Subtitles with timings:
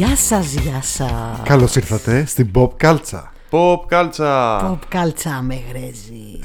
[0.00, 1.42] Γεια σας, γεια σας.
[1.42, 3.32] Καλώς ήρθατε στην Pop Κάλτσα.
[3.50, 4.56] Pop κάλτσα.
[4.68, 6.40] Ποπ κάλτσα Μεγρέζη.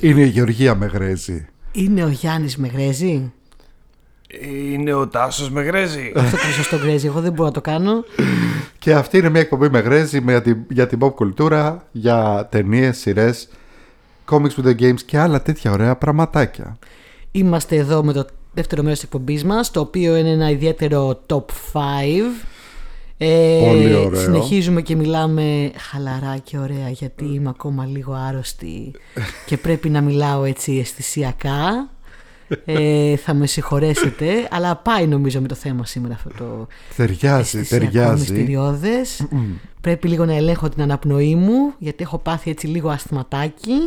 [0.00, 1.46] Είναι η Γεωργία Μεγρέζη.
[1.72, 3.32] Είναι ο Γιάννης Μεγρέζη.
[4.72, 6.12] Είναι ο Τάσος Μεγρέζη.
[6.16, 8.04] Αυτό το σωστό Γκρέζη, εγώ δεν μπορώ να το κάνω.
[8.78, 13.48] Και αυτή είναι μια εκπομπή Μεγρέζη για την, για την pop κουλτούρα, για ταινίες, σειρές,
[14.30, 16.78] comics with the games και άλλα τέτοια ωραία πραγματάκια.
[17.30, 21.44] Είμαστε εδώ με το δεύτερο μέρος της εκπομπής μας, το οποίο είναι ένα ιδιαίτερο top
[21.72, 21.80] 5.
[23.16, 24.20] Ε, Πολύ ωραίο.
[24.20, 28.90] Συνεχίζουμε και μιλάμε χαλαρά και ωραία γιατί είμαι ακόμα λίγο άρρωστη
[29.46, 31.90] και πρέπει να μιλάω έτσι αισθησιακά.
[32.64, 36.66] Ε, θα με συγχωρέσετε, αλλά πάει νομίζω με το θέμα σήμερα αυτό το
[36.96, 38.20] Ταιριάζει, αισθησιακό ταιριάζει.
[38.20, 39.26] μυστηριώδες.
[39.80, 43.78] Πρέπει λίγο να ελέγχω την αναπνοή μου, γιατί έχω πάθει έτσι λίγο ασθματάκι.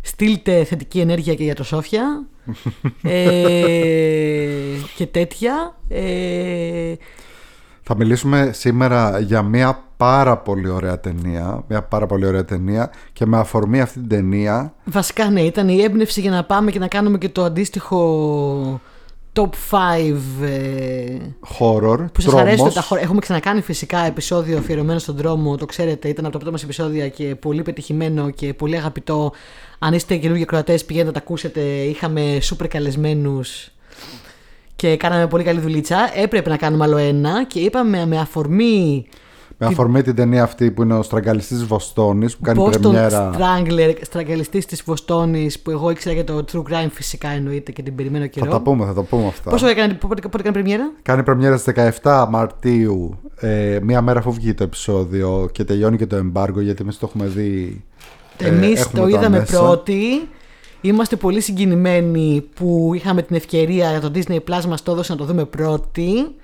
[0.00, 2.26] Στείλτε θετική ενέργεια και για το Σόφια.
[3.02, 4.50] ε,
[4.96, 5.76] και τέτοια.
[5.88, 6.94] Ε,
[7.88, 11.64] Θα μιλήσουμε σήμερα για μια πάρα πολύ ωραία ταινία.
[11.68, 15.82] Μια πάρα πολύ ωραία ταινία και με αφορμή αυτή την ταινία βασικά ναι, ήταν η
[15.82, 18.80] έμπνευση για να πάμε και να κάνουμε και το αντίστοιχο
[19.32, 21.18] top 5 ε,
[21.58, 22.74] horror, που σας αρέσουν τρόμος.
[22.74, 23.00] τα χώρα.
[23.00, 27.08] Έχουμε ξανακάνει φυσικά επεισόδιο αφιερωμένο στον δρόμο, το ξέρετε, ήταν από τα πρώτα μας επεισόδια
[27.08, 29.32] και πολύ πετυχημένο και πολύ αγαπητό.
[29.78, 33.70] Αν είστε καινούργιοι κροατές πηγαίνετε να τα ακούσετε, είχαμε σούπερ καλεσμένους
[34.76, 35.96] και κάναμε πολύ καλή δουλίτσα.
[36.22, 39.06] Έπρεπε να κάνουμε άλλο ένα και είπαμε με αφορμή
[39.58, 43.94] Με αφορμή την ταινία αυτή που είναι ο στραγγαλιστής Βοστόνης που κάνει Boston πρεμιέρα Strangler,
[44.02, 48.24] στραγγαλιστής της Βοστόνης που εγώ ήξερα για το True Crime φυσικά εννοείται και την περιμένω
[48.24, 48.50] Θα καιρό.
[48.50, 49.50] τα πούμε, θα τα πούμε αυτά.
[49.50, 54.32] Πόσο έκανε, πότε, πότε έκανε πρεμιέρα; Κάνει πρεμιέρα στις 17 Μαρτίου, ε, μία μέρα αφού
[54.32, 57.84] βγει το επεισόδιο και τελειώνει και το εμπάργο γιατί εμείς το έχουμε δει.
[58.38, 59.60] ε, Εμείς έχουμε το τα είδαμε μέσα.
[59.60, 60.28] πρώτοι.
[60.80, 65.18] Είμαστε πολύ συγκινημένοι που είχαμε την ευκαιρία για το Disney Plus μας το έδωσε να
[65.18, 66.34] το δούμε πρώτοι.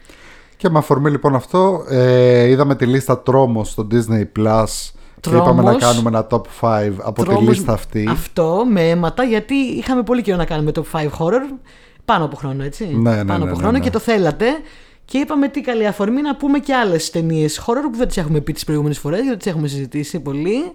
[0.57, 4.65] Και με αφορμή λοιπόν αυτό, ε, είδαμε τη λίστα τρόμος στο Disney Plus
[5.21, 5.83] και είπαμε να Τρόμος.
[5.83, 8.09] κάνουμε ένα top 5 από τη Τρόμος λίστα αυτή.
[8.11, 11.41] Αυτό με αίματα γιατί είχαμε πολύ καιρό να κάνουμε top 5 horror.
[12.05, 12.85] Πάνω από χρόνο, έτσι.
[12.85, 13.81] Ναι, ναι, Πάνω ναι, από ναι, χρόνο ναι.
[13.81, 14.47] και το θέλατε.
[15.05, 18.41] Και είπαμε τι καλή αφορμή να πούμε και άλλες ταινίες horror που δεν τις έχουμε
[18.41, 20.73] πει τις προηγούμενες φορές, γιατί τις έχουμε συζητήσει πολύ.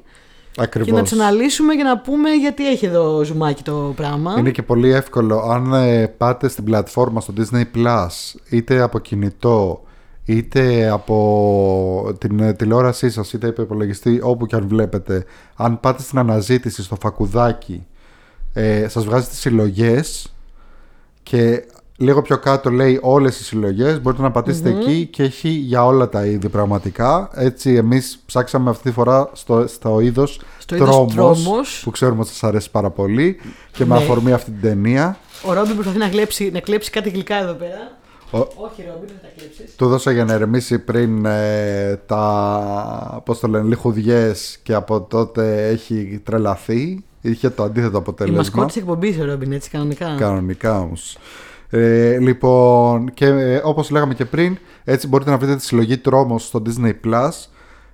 [0.58, 0.90] Ακριβώς.
[0.90, 4.36] Και να τι αναλύσουμε για να πούμε γιατί έχει εδώ ζουμάκι το πράγμα.
[4.38, 9.82] Είναι και πολύ εύκολο αν ε, πάτε στην πλατφόρμα στο Disney Plus είτε από κινητό
[10.26, 15.26] είτε από την ε, τηλεόρασή σας είτε από υπολογιστή όπου και αν βλέπετε
[15.56, 17.86] αν πάτε στην αναζήτηση στο φακουδάκι
[18.54, 20.34] ε, σας βγάζει τις συλλογές
[21.24, 21.66] και
[22.00, 26.10] λίγο πιο κάτω λέει όλες οι συλλογές μπορείτε να πατησετε εκεί και έχει για όλα
[26.10, 31.14] τα είδη πραγματικά έτσι εμείς ψάξαμε αυτή τη φορά στο, στο είδος Στο είδος τρόμος,
[31.44, 31.82] τρόμος.
[31.84, 33.40] που ξέρουμε ότι σας αρέσει πάρα πολύ
[33.72, 34.02] και με Ναι.
[34.04, 37.98] αφορμή αυτή την ταινία Ο Ρόμπιν προσπαθεί να κλέψει, να κλέψει κάτι γλυκά εδώ πέρα.
[38.32, 39.76] ο, Όχι, Ρόμπιν, δεν θα κλέψεις.
[39.76, 45.68] του δώσα για να ερεμήσει πριν ε, τα πώς το λένε λιχουδιές και από τότε
[45.68, 50.16] έχει τρελαθεί είχε το αντίθετο Η αποτέλεσμα μασκότη της εκπομπής ο Ρόμπιν, έτσι κανονικά.
[50.20, 51.18] Κανονικά όμως.
[51.70, 56.46] Ε, λοιπόν, και ε, όπως λέγαμε και πριν, έτσι μπορείτε να βρείτε τη συλλογή τρόμος
[56.46, 57.30] στο Disney Plus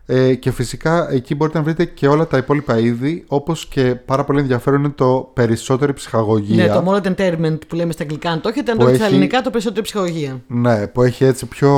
[0.05, 4.23] ε, και φυσικά εκεί μπορείτε να βρείτε και όλα τα υπόλοιπα είδη, όπως και πάρα
[4.23, 6.65] πολύ ενδιαφέρον είναι το περισσότερη ψυχαγωγία.
[6.65, 9.03] Ναι, το Moral Entertainment που λέμε στα αγγλικά, αν το έχετε, αν Που το έχετε
[9.03, 10.41] στα έχει- ελληνικά, το περισσότερο ψυχολογία.
[10.47, 11.71] Ναι, που έχει έτσι πιο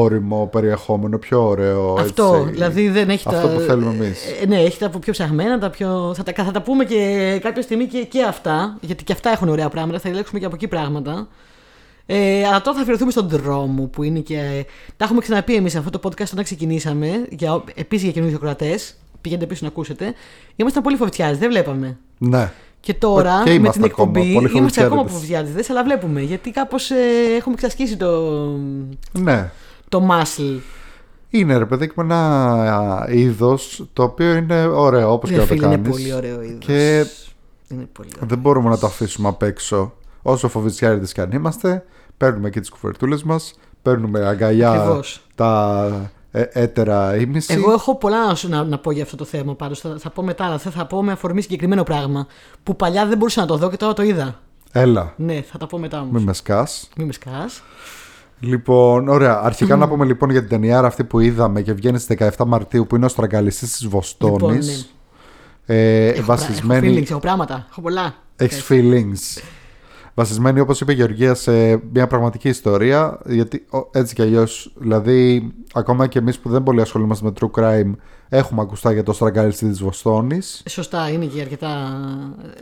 [0.00, 1.94] όριμο περιεχόμενο, πιο ωραίο.
[2.00, 2.50] Αυτό, έτσι.
[2.52, 3.54] δηλαδή δεν έχει Αυτό τα.
[3.54, 4.24] που θέλουμε εμείς.
[4.42, 6.12] Ε, ναι, έχει τα από πιο ψαχμένα, τα πιο.
[6.16, 9.48] Θα τα, θα τα πούμε και κάποια στιγμή και, και αυτά, γιατί και αυτά έχουν
[9.48, 9.98] ωραία πράγματα.
[10.00, 11.28] Θα ελέγξουμε και από εκεί πράγματα.
[12.12, 14.66] Ε, αλλά τώρα θα αφιερωθούμε στον δρόμο που είναι και.
[14.96, 18.94] Τα έχουμε ξαναπεί εμείς αυτό το podcast όταν ξεκινήσαμε, για, επίσης για καινούριους ακροατές.
[19.20, 20.14] Πηγαίνετε πίσω να ακούσετε.
[20.56, 21.98] Ήμασταν πολύ φοβητιάδε, δεν βλέπαμε.
[22.18, 22.52] Ναι.
[22.80, 25.48] Και τώρα Και με είμαστε την ακόμα εκπομπή πολύ είμαστε ακόμα φοβητιάδες.
[25.50, 26.20] φοβητιάδε, αλλά βλέπουμε.
[26.20, 26.94] Γιατί κάπως ε,
[27.36, 28.20] έχουμε εξασκήσει το,
[29.12, 29.50] Ναι.
[29.88, 30.58] το muscle.
[31.30, 35.54] Είναι ρε παιδί μου ένα είδος το οποίο είναι ωραίο όπως και Ρε να το
[35.54, 35.90] φίλε, είναι κάνεις.
[35.90, 36.64] πολύ ωραίο είδος.
[36.64, 37.06] Και
[37.68, 38.28] Είναι πολύ ωραίο.
[38.28, 39.92] Δεν μπορούμε να το αφήσουμε απ' έξω.
[40.22, 41.84] Όσο φοβητσιάριδες κι αν είμαστε,
[42.20, 45.26] παίρνουμε και τις κουβερτούλες μας, παίρνουμε αγκαλιά Ακριβώς.
[45.34, 47.52] τα ε, έτερα ήμιση.
[47.54, 49.80] Εγώ έχω πολλά να, σου, να, να πω για αυτό το θέμα πάντως.
[49.80, 52.26] Θα, θα πω μετά, αλλά θα, θα πω με αφορμή συγκεκριμένο πράγμα.
[52.62, 54.40] Που παλιά δεν μπορούσα να το δω και τώρα το είδα.
[54.72, 56.12] Έλα, Ναι, θα τα πω μετά όμως.
[56.12, 56.88] μην με σκάς.
[56.96, 57.62] Μην με σκάς.
[58.40, 59.40] Λοιπόν, ωραία.
[59.42, 62.86] Αρχικά να πούμε λοιπόν για την ταινιάρα αυτή που είδαμε και βγαίνει στις 17 Μαρτίου
[62.86, 64.66] που είναι ο στραγγαλιστής της Βοστόνης.
[64.68, 64.84] Λοιπόν,
[65.66, 65.74] ναι.
[65.76, 66.98] ε, Έχω, πρά- έχω βασισμένη...
[66.98, 67.66] feelings, έχω πράγματα.
[67.70, 68.14] Έχω πολλά.
[68.36, 69.42] Έχεις feelings.
[70.20, 75.52] Βασισμένη όπως είπε η Γεωργία σε μια πραγματική ιστορία γιατί ο- έτσι κι αλλιώς δηλαδή
[75.72, 77.92] ακόμα και εμείς που δεν πολύ ασχολούμαστε με true crime
[78.28, 81.68] έχουμε ακουστά για το στραγγαλιστή της Βοστόνης Σωστά, είναι και αρκετά.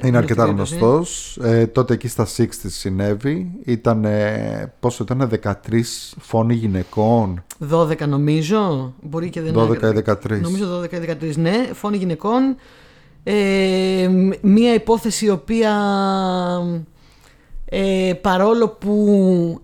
[0.04, 0.76] είναι αρκετά περίπτωση.
[0.78, 5.52] γνωστός ε, τότε εκεί στα 60 συνέβη ήταν ε, πόσο ήταν 13
[6.20, 8.94] φόνοι γυναικών 12 νομίζω.
[9.02, 9.88] Μπορεί και δεν 12 είναι.
[9.98, 11.68] ή 13 Νομίζω 12 ή 13, ναι.
[11.72, 12.56] Φόνοι γυναικών.
[13.22, 15.72] Ε, μ- μία υπόθεση η οποία
[17.68, 19.60] ε, παρόλο που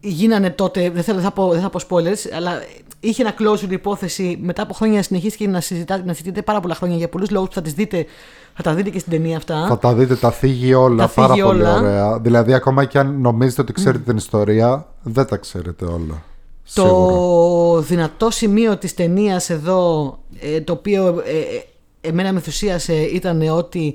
[0.00, 2.62] γίνανε τότε, δεν θέλω δεν θα πω, δεν θα πω spoilers, αλλά
[3.00, 6.74] είχε ένα closure η υπόθεση μετά από χρόνια συνεχίστηκε να, συζητά, να συζητείτε πάρα πολλά
[6.74, 8.06] χρόνια για πολλούς λόγους που θα τις δείτε,
[8.54, 9.66] θα τα δείτε και στην ταινία αυτά.
[9.68, 11.76] Θα τα δείτε, τα θίγει όλα Τα πάρα θίγει πολύ όλα.
[11.76, 12.18] ωραία.
[12.18, 16.22] Δηλαδή, ακόμα και αν νομίζετε ότι ξέρετε την ιστορία, δεν τα ξέρετε όλα.
[16.62, 16.92] Σίγουρα.
[16.92, 21.62] Το δυνατό σημείο της ταινίας εδώ, ε, το οποίο ε, ε,
[22.00, 23.94] εμένα με ενθουσίασε, ήταν ότι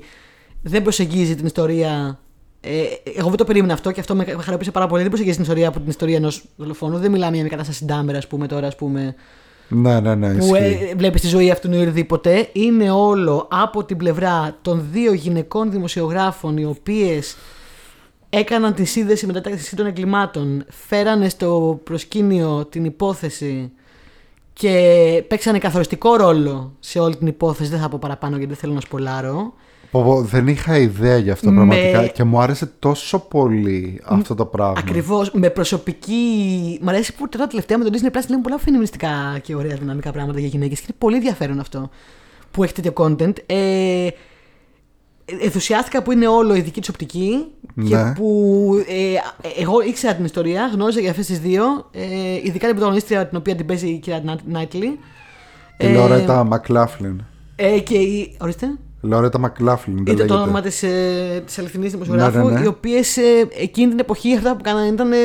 [0.62, 2.18] δεν προσεγγίζει την ιστορία.
[2.64, 5.00] Ε, εγώ δεν το περίμενα αυτό και αυτό με με χαροποίησε πάρα πολύ.
[5.00, 6.98] Δεν προσεγγίζει την ιστορία από την ιστορία ενός δολοφόνου.
[6.98, 9.14] Δεν μιλάμε για μια κατάσταση ντάμερα, ας πούμε, τώρα, ας πούμε,
[9.68, 10.34] Ναι, ναι, ναι.
[10.34, 10.88] που ισχύει.
[10.90, 12.48] ε, βλέπεις τη ζωή αυτού ή οτιδήποτε.
[12.52, 17.36] Είναι όλο από την πλευρά των δύο γυναικών δημοσιογράφων, οι οποίες
[18.30, 23.72] έκαναν τη σύνδεση μεταξύ των εγκλημάτων, φέρανε στο προσκήνιο την υπόθεση
[24.52, 27.70] και παίξανε καθοριστικό ρόλο σε όλη την υπόθεση.
[27.70, 29.54] Δεν θα πω παραπάνω γιατί δεν θέλω να σπολάρω.
[29.94, 34.34] Πω, πω, δεν είχα ιδέα γι' αυτό Με- πραγματικά και μου άρεσε τόσο πολύ αυτό
[34.34, 34.74] το πράγμα.
[34.78, 36.78] Ακριβώς με προσωπική.
[36.82, 40.12] Μ' αρέσει που τώρα τελευταία με τον Disney Plus λέμε πολλά φεμινιστικά και ωραία δυναμικά
[40.12, 41.90] πράγματα για γυναίκες και είναι πολύ ενδιαφέρον αυτό
[42.50, 43.32] που έχει τέτοιο content.
[43.46, 44.08] Ε,
[45.40, 47.44] ενθουσιάστηκα που είναι όλο η δική τη οπτική
[47.88, 48.12] και Ναι.
[48.12, 49.14] που ε,
[49.60, 51.62] εγώ ήξερα την ιστορία, γνώριζα για αυτές τις δύο.
[51.92, 54.98] Ε, ειδικά την πρωταγωνίστρια την οποία την παίζει η κυρία Νάιτλι.
[55.78, 57.22] Η Λορέτα Μακλάφλιν.
[57.56, 58.36] Ε, και η.
[58.40, 58.66] Ορίστε.
[59.04, 60.42] Λορέτα Μακλάφλιν δεν Ήταν το λέγεται.
[60.42, 62.64] όνομα της ε, της αληθινής δημοσιογράφου, Ναι, ναι, ναι.
[62.64, 63.22] οι οποίες ε,
[63.60, 65.12] εκείνη την εποχή αυτά που κάνανε ήταν.
[65.12, 65.16] ε,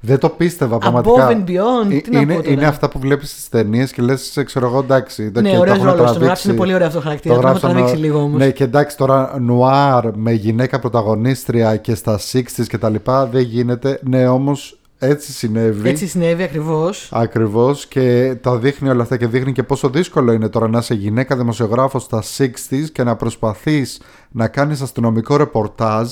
[0.00, 1.28] Δεν το πίστευα Above πραγματικά.
[1.30, 2.52] and beyond, Ε, τι να είναι, πω τώρα.
[2.52, 5.22] είναι αυτά που βλέπεις στις ταινίες και λες, ξέρω εγώ εντάξει.
[5.34, 5.86] Ναι, και ωραίος το έχουν ρόλος.
[5.86, 6.24] Τον τραβήξει.
[6.24, 7.34] γράψει είναι πολύ ωραίο αυτό το χαρακτήρα.
[7.34, 8.38] Το Το έχουν γράψανε- τραβήξει λίγο όμως.
[8.38, 13.42] Ναι, και εντάξει τώρα νουάρ με γυναίκα πρωταγωνίστρια και στα 60s και τα λοιπά δεν
[13.42, 14.00] γίνεται.
[14.02, 15.88] Ναι, όμως έτσι συνέβη.
[15.88, 17.08] Έτσι συνέβη ακριβώς.
[17.12, 20.94] Ακριβώς και τα δείχνει όλα αυτά και δείχνει και πόσο δύσκολο είναι τώρα να είσαι
[20.94, 24.00] γυναίκα δημοσιογράφος στα 60s και να προσπαθείς
[24.30, 26.10] να κάνεις αστυνομικό ρεπορτάζ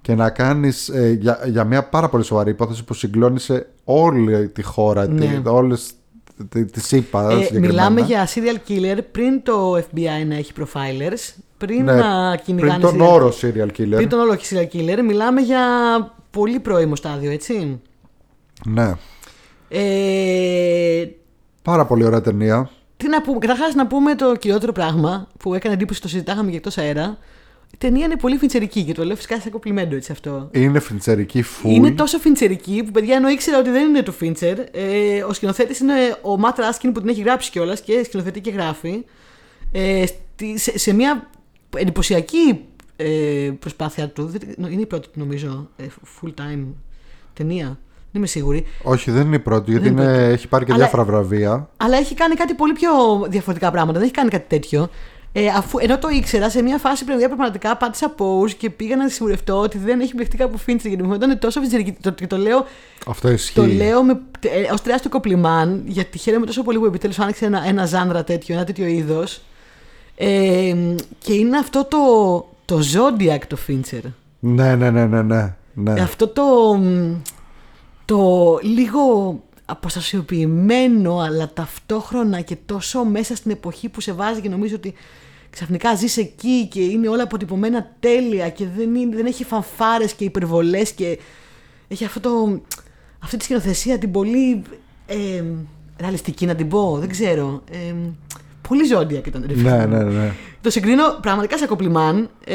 [0.00, 5.06] και να κάνεις για, για μια πάρα πολύ σοβαρή υπόθεση που συγκλώνησε όλη τη χώρα,
[5.08, 5.26] Ναι.
[5.26, 5.90] τη, όλες
[6.48, 7.30] τη, τη ΣΥΠΑ.
[7.30, 7.66] Ε, συγκεκριμένα.
[7.72, 12.98] μιλάμε για serial killer πριν το FBI να έχει profilers, πριν Ναι, να κυνηγάνε πριν
[12.98, 13.94] τον serial- όρο serial killer.
[13.96, 15.60] Πριν τον όρο serial killer, μιλάμε για
[16.30, 17.80] πολύ πρώιμο στάδιο, έτσι.
[18.66, 18.92] Ναι.
[19.68, 21.04] Ε,
[21.62, 22.70] Πάρα πολύ ωραία ταινία.
[22.96, 26.56] τι να πούμε, καταρχάς να πούμε το κυριότερο πράγμα που έκανε εντύπωση, το συζητάγαμε και
[26.56, 27.18] εκτός αέρα.
[27.74, 30.48] Η ταινία είναι πολύ φιντσερική και το λέω φυσικά σε κομπλιμέντο έτσι αυτό.
[30.52, 31.68] Είναι φιντσερική full.
[31.70, 34.58] Είναι τόσο φιντσερική που παιδιά ενώ ήξερα ότι δεν είναι του Φίντσερ.
[34.58, 38.50] Ε, ο σκηνοθέτης είναι ο Ματ Ράσκιν που την έχει γράψει κιόλας και σκηνοθετεί και
[38.50, 39.04] γράφει.
[39.72, 41.30] Ε, στη- σε, σε μια
[41.76, 42.64] εντυπωσιακή
[42.96, 44.24] ε, προσπάθεια του.
[44.26, 45.84] δεν- Είναι η πρώτη του νομίζω ε,
[46.20, 46.64] full time
[47.32, 47.78] ταινία.
[48.12, 48.64] Δεν είμαι σίγουρη.
[48.82, 51.68] Όχι, δεν είναι η πρώτη, γιατί Δεν είναι είναι, έχει πάρει και Αλλά- διάφορα βραβεία.
[51.76, 52.90] Αλλά έχει κάνει κάτι πολύ πιο
[53.28, 53.98] διαφορετικά πράγματα.
[53.98, 54.88] Δεν έχει κάνει κάτι τέτοιο.
[55.34, 59.08] Ε, αφού, ενώ το ήξερα, σε μια φάση παιδιά πραγματικά πάτησα pause και πήγα να
[59.08, 61.96] σιγουρευτώ ότι δεν έχει μπλεχτεί κάπου Φίντσερ γιατί μου ήταν τόσο φιντσερική.
[62.00, 62.66] Το, και το λέω
[63.06, 63.54] Αυτό ισχύει.
[63.54, 67.62] Το λέω με, ε, ως τεράστιο κοπλιμάν, γιατί χαίρομαι τόσο πολύ που επιτέλους άνοιξε ένα,
[67.66, 69.40] ένα ζάνδρα τέτοιο, ένα τέτοιο είδος.
[70.16, 70.74] Ε,
[71.18, 71.98] και είναι αυτό το,
[72.64, 74.00] το Zodiac το Fincher.
[74.38, 75.52] Ναι, ναι, ναι, ναι, ναι.
[75.74, 76.00] ναι.
[76.00, 76.42] Αυτό το,
[76.74, 77.14] μ,
[78.04, 79.02] το λίγο
[79.64, 84.94] αποστασιοποιημένο, αλλά ταυτόχρονα και τόσο μέσα στην εποχή που σε βάζει και νομίζω ότι
[85.50, 90.24] ξαφνικά ζεις εκεί και είναι όλα αποτυπωμένα τέλεια και δεν, είναι, δεν έχει φανφάρες και
[90.24, 91.18] υπερβολές και
[91.88, 92.60] έχει αυτό το,
[93.18, 94.62] αυτή τη σκηνοθεσία την πολύ
[95.06, 95.44] ε,
[95.98, 97.62] ρεαλιστική να την πω, δεν ξέρω.
[97.70, 97.94] Ε,
[98.68, 99.44] πολύ ζώντια και ήταν.
[99.48, 99.96] ρε φίλε ναι, μου.
[99.96, 100.32] ναι, ναι.
[100.60, 102.28] Το συγκρίνω πραγματικά σε κοπλιμάν.
[102.44, 102.54] Ε,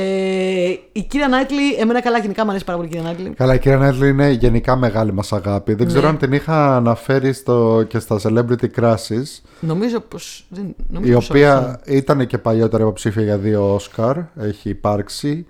[0.91, 3.29] η κυρία Νάιτλι, εμένα καλά γενικά μου αρέσει πάρα πολύ η κυρία Νάιτλι.
[3.29, 5.73] Καλά, η κυρία Νέτλι είναι γενικά μεγάλη μας αγάπη.
[5.73, 6.07] Δεν ξέρω Ναι.
[6.07, 10.45] αν την είχα αναφέρει στο, και στα Celebrity Crushes, Νομίζω πως.
[10.49, 15.45] Δεν, νομίζω η πως οποία ήταν και παλιότερα υποψήφια για δύο Όσκαρ, έχει υπάρξει.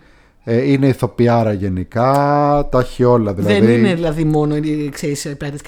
[0.49, 2.11] Ε, είναι ηθοποιάρα γενικά,
[2.71, 3.65] τα έχει όλα δηλαδή.
[3.65, 5.61] Δεν είναι δηλαδή μόνο οι ξέρεις, πράκτες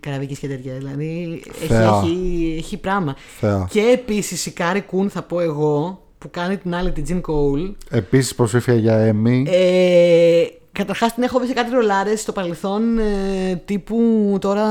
[0.00, 0.72] καραβικής και τέτοια.
[0.78, 2.00] Δηλαδή έχει, Θεά.
[2.04, 3.16] έχει, έχει πράγμα.
[3.38, 3.66] Θεά.
[3.70, 7.60] Και επίσης η Κάρι Κούν, θα πω εγώ, που κάνει την άλλη την Τζιν Κόουλ.
[7.90, 9.44] Επίσης υποψήφια για Emmy.
[9.46, 13.96] Ε, Καταρχάς την έχω δει σε κάτι ρολάρες στο παρελθόν ε, τύπου
[14.40, 14.64] τώρα.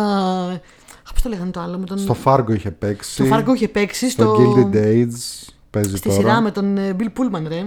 [1.13, 1.97] Πώς το λέγανε το άλλο με τον.
[1.97, 3.11] στο Fargo είχε παίξει.
[3.11, 4.09] Στο Fargo είχε παίξει.
[4.09, 4.35] Στο Στο...
[4.37, 6.21] Gilded Age παίζει Στη τώρα.
[6.21, 7.65] σειρά με τον ε, Bill Pullman, ρε.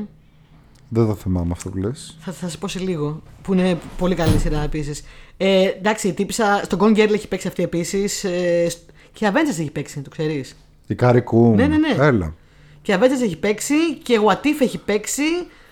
[0.89, 2.17] Δεν το θυμάμαι αυτό που λες.
[2.21, 3.23] Θα, θα σας πω σε λίγο.
[3.43, 5.03] Που είναι πολύ καλή σειρά επίσης.
[5.37, 6.61] Ε, εντάξει, η τύπισσα.
[6.65, 8.25] Στον Gone Girl έχει παίξει αυτή επίσης.
[8.25, 8.79] Ε, σ-
[9.13, 10.57] και Avengers έχει παίξει, το ξέρεις.
[10.87, 11.55] Η Carrie Coon.
[11.55, 11.95] Ναι, ναι, ναι.
[11.99, 12.35] Έλα.
[12.83, 15.23] Και Avengers έχει παίξει και What If έχει παίξει.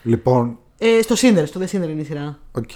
[0.02, 2.38] Λοιπόν, Ε, στο Sinner, στο The Sinner είναι η σειρά.
[2.52, 2.70] οκ.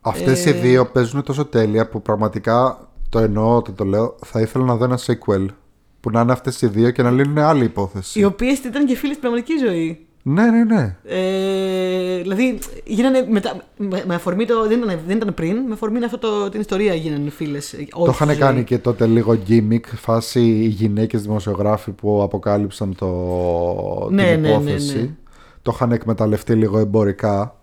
[0.00, 4.16] Αυτές οι Ε, δύο παίζουν τόσο τέλεια που πραγματικά το εννοώ ότι το λέω.
[4.26, 5.46] Θα ήθελα να δω ένα sequel
[6.00, 8.20] που να είναι αυτές οι δύο και να λύνουν άλλη υπόθεση.
[8.20, 10.06] Οι οποίες ήταν και φίλε στην πραγματική ζωή.
[10.30, 10.96] Ναι, ναι, ναι.
[11.04, 14.68] Ε, δηλαδή, γίνανε μετά, με, με αφορμή το.
[14.68, 17.74] Δεν ήταν, δεν ήταν πριν, με αφορμή αυτό το, την ιστορία γίνανε φίλες.
[17.90, 23.06] Το είχαν κάνει και τότε λίγο gimmick, φάση οι γυναίκες δημοσιογράφοι που αποκάλυψαν το,
[24.10, 24.98] Ναι, την ναι, ναι, υπόθεση.
[24.98, 25.10] ναι.
[25.62, 27.56] Το είχαν εκμεταλλευτεί λίγο εμπορικά.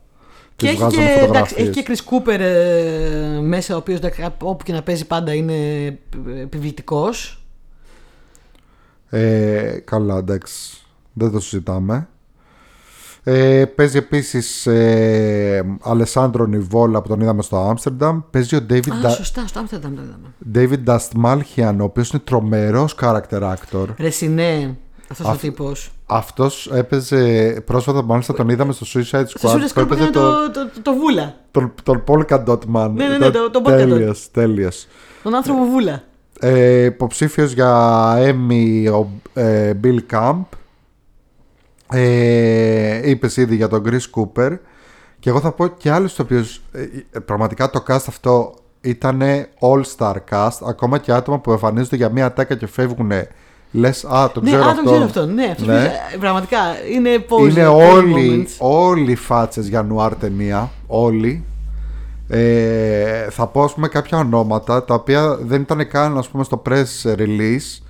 [0.55, 1.67] Και Τις έχει βγάζανε και, εντάξει, φωτογραφίες.
[1.67, 3.99] έχει και Chris Cooper ε, μέσα, ο οποίος
[4.41, 5.85] όπου και να παίζει πάντα είναι
[6.41, 7.45] επιβλητικός.
[9.09, 10.81] Ε, καλά, εντάξει.
[11.13, 12.07] Δεν το συζητάμε.
[13.27, 18.19] Ε, παίζει επίσης ε, Αλεσάνδρο Νιβόλα που τον είδαμε στο Άμστερνταμ.
[18.31, 20.33] Παίζει ο David, Α, Da- σωστά, στο Άμστερνταμ το είδαμε.
[20.85, 23.85] David Dastmalchian, ο οποίος είναι τρομερός character actor.
[23.97, 24.77] Ρε συνέ,
[25.09, 25.91] αυτός ο Αφ- τύπος.
[26.05, 29.25] Αυτός έπαιζε, πρόσφατα μάλιστα τον είδαμε στο Suicide Squad.
[29.27, 31.35] Στο Σούρε που έπαιζε έκανε το, το, το, το, το βούλα.
[31.51, 32.89] τον, τον Polka Dot Man.
[32.93, 33.77] Ναι, ναι, ναι, Ήταν το- τον Polka Dot.
[33.77, 34.87] Τέλειος, τέλειος.
[35.23, 36.03] Τον άνθρωπο βούλα.
[36.39, 39.07] Ε, υποψήφιος για Emmy ο
[39.41, 40.41] ε, Bill Camp.
[41.91, 44.57] Ε, είπες ήδη για τον Chris Cooper.
[45.19, 49.21] Και εγώ θα πω και άλλους το οποίους ε, πραγματικά το cast αυτό ήταν
[49.59, 50.49] all-star cast.
[50.67, 53.11] Ακόμα και άτομα που εμφανίζονται για μία τάκα και φεύγουν.
[53.71, 54.81] Λες, α, τον Ναι, ξέρω α, αυτό.
[54.83, 55.33] τον ξέρω αυτόν.
[55.33, 55.73] Ναι, αυτός Ναι.
[55.73, 56.57] παίζει- ε, πραγματικά
[56.95, 57.49] είναι pose.
[57.49, 58.55] Είναι pose όλοι, moments.
[58.67, 60.71] όλοι φάτσες για νουάρ ταινία.
[60.87, 61.43] Όλοι.
[62.27, 66.61] Ε, θα πω ας πούμε κάποια ονόματα τα οποία δεν ήταν καν ας πούμε στο
[66.69, 67.83] press release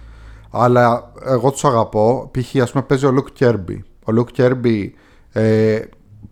[0.57, 2.61] αλλά εγώ τους αγαπώ π.χ.
[2.61, 4.89] ας πούμε παίζει ο Luke Kirby ο Luke Kirby
[5.31, 5.79] ε,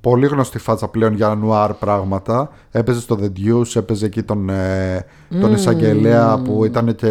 [0.01, 5.05] πολύ γνωστή φάτσα πλέον για νουάρ πράγματα έπαιζε στο The Deuce έπαιζε εκεί τον, ε,
[5.41, 7.09] τον εισαγγελέα που ήταν και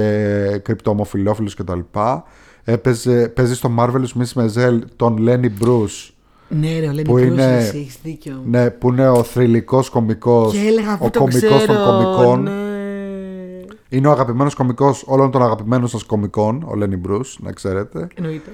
[0.62, 1.78] κρυπτομοφιλόφιλος κτλ
[2.64, 6.10] έπαιζε, παίζει στο Marvelous Miss Maisel τον Lenny Bruce
[6.48, 8.42] Ναι, ρε, ο Lenny που Bruce, είναι- εσύ, έχεις δίκιο.
[8.46, 11.74] ναι, που είναι ο θρηλυκός κομικός Και έλεγα ο που το κομικός ξέρω.
[11.74, 12.50] των κομικών Ναι.
[13.92, 18.50] Είναι ο αγαπημένος κομικός όλων των αγαπημένων σας κομικών ο Lenny Bruce, να ξέρετε Εννοείται.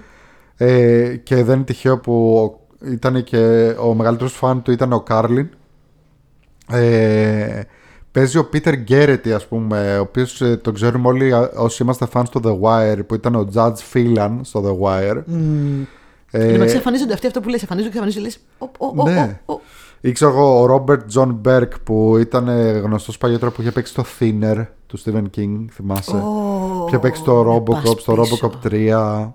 [0.56, 5.48] ε, και δεν είναι τυχαίο που ήταν και ο μεγαλύτερος φαν του ήταν ο Κάρλιν
[6.70, 7.60] ε,
[8.12, 12.06] παίζει ο Peter Garrity ας πούμε ο οποίος ε, τον ξέρουμε όλοι α, όσοι είμαστε
[12.12, 15.84] fans του The Wire που ήταν ο Judge Phelan στο The Wire Mm.
[16.30, 19.02] ε, Εν τω μεταξύ εμφανίζονται αυτοί αυτό που λες, εμφανίζονται και εμφανίζονται λες, «Οπ, ο,
[19.02, 19.40] ο, Ναι.
[19.46, 19.60] ο, ο».
[20.00, 23.94] Ή ξέρω εγώ, ο Robert John Burke που ήταν ε, γνωστός παλιότερα που είχε παίξει
[23.94, 26.16] το Thinner του Stephen King, θυμάσαι.
[26.16, 28.36] Ω, Είχε παίξει το να Robocop, πας στο πίσω.
[28.62, 29.28] Robocop 3.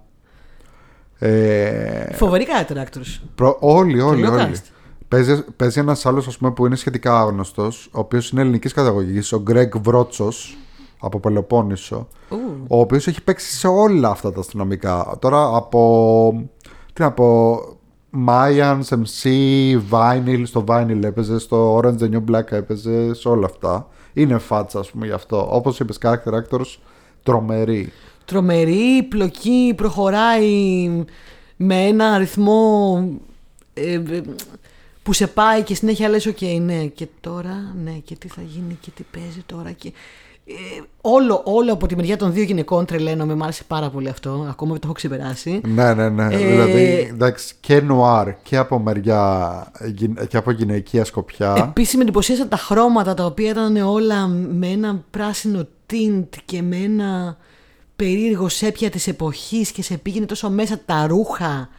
[1.20, 3.22] Ε, Φοβερή character actors.
[3.36, 4.52] προ- όλοι, όλοι, Τέλειο όλοι.
[4.56, 4.62] cast.
[5.08, 9.32] Παίζει, παίζει ένας άλλος ας πούμε, που είναι σχετικά άγνωστος, ο οποίος είναι ελληνικής καταγωγής,
[9.32, 10.58] ο Γκρέγκ Βρότσος,
[11.00, 12.36] από Πελοπόννησο, Ου.
[12.68, 15.16] ο οποίος έχει παίξει σε όλα αυτά τα αστυνομικά.
[15.20, 16.50] Τώρα από,
[16.94, 17.60] τι να πω,
[18.16, 19.30] Mayans, MC,
[19.90, 23.88] Vinyl, στο Vinyl έπαιζε, στο Orange the New Black έπαιζε, σε όλα αυτά.
[24.14, 25.48] Είναι φάτσα, ας πούμε, γι' αυτό.
[25.52, 26.78] Όπως είπες, character actors,
[27.24, 27.92] τρομερή.
[28.26, 30.90] Τρομερή, πλοκή, προχωράει
[31.56, 33.04] με ένα ρυθμό
[33.74, 34.22] ε, ε,
[35.04, 38.78] που σε πάει και συνέχεια λες οκ, ναι, και τώρα, ναι, και τι θα γίνει
[38.82, 39.92] και τι παίζει τώρα και...
[40.46, 40.54] Ε,
[41.02, 44.72] όλο, όλο από τη μεριά των δύο γυναικών τρελαίνομαι, μου άρεσε πάρα πολύ αυτό, ακόμα
[44.72, 45.62] δεν το έχω ξεπεράσει.
[45.68, 46.24] Ναι, ναι, ναι.
[46.32, 51.54] Ε, δηλαδή, εντάξει, και νουάρ και από μεριά γυ- και από γυναικεία σκοπιά.
[51.70, 56.76] Επίσης με εντυπωσίασαν τα χρώματα τα οποία ήταν όλα με ένα πράσινο tint και με
[56.78, 57.38] ένα
[57.96, 61.70] περίεργο σέπια της εποχής και σε πήγαινε τόσο μέσα τα ρούχα.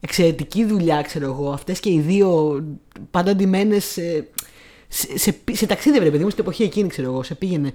[0.00, 1.50] Εξαιρετική δουλειά ξέρω εγώ.
[1.50, 2.62] Αυτές και οι δύο
[3.10, 4.26] πάντα ντυμένες σε,
[4.88, 7.22] σε, σε, σε ταξίδι βρε παιδί μου στην εποχή εκείνη ξέρω εγώ.
[7.22, 7.72] Σε πήγαινε.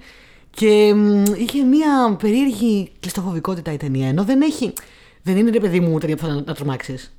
[0.50, 4.08] Και μ, είχε μια περίεργη κλειστοφοβικότητα η ταινία.
[4.08, 4.72] Ενώ δεν έχει.
[5.22, 7.12] Δεν είναι ρε παιδί μου ταινία που θα να, να τρομάξεις.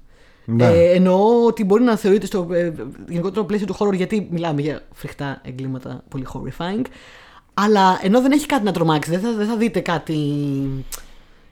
[0.46, 0.66] Ναι.
[0.66, 2.74] Ε, εννοώ ότι μπορεί να θεωρείται στο ε,
[3.08, 6.86] γενικότερο πλαίσιο του horror γιατί μιλάμε για φρικτά εγκλήματα πολύ horrifying.
[7.54, 10.18] Αλλά ενώ δεν έχει κάτι να τρομάξει, δεν θα, δεν θα δείτε κάτι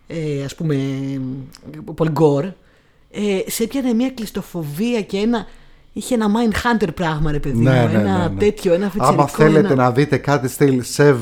[0.07, 0.77] ε, ας πούμε
[1.96, 2.51] πολύ gore.
[3.12, 5.48] Ε, σε έπιανε μια κλειστοφοβία και ένα.
[5.97, 7.63] Είχε ένα mind hunter πράγμα, ρε παιδί μου.
[7.63, 8.39] Ναι, ναι, ένα ναι, ναι.
[8.39, 9.13] τέτοιο, ένα φιτσερικό.
[9.21, 9.83] Άμα θέλετε ένα...
[9.83, 11.15] να δείτε κάτι στυλ 7,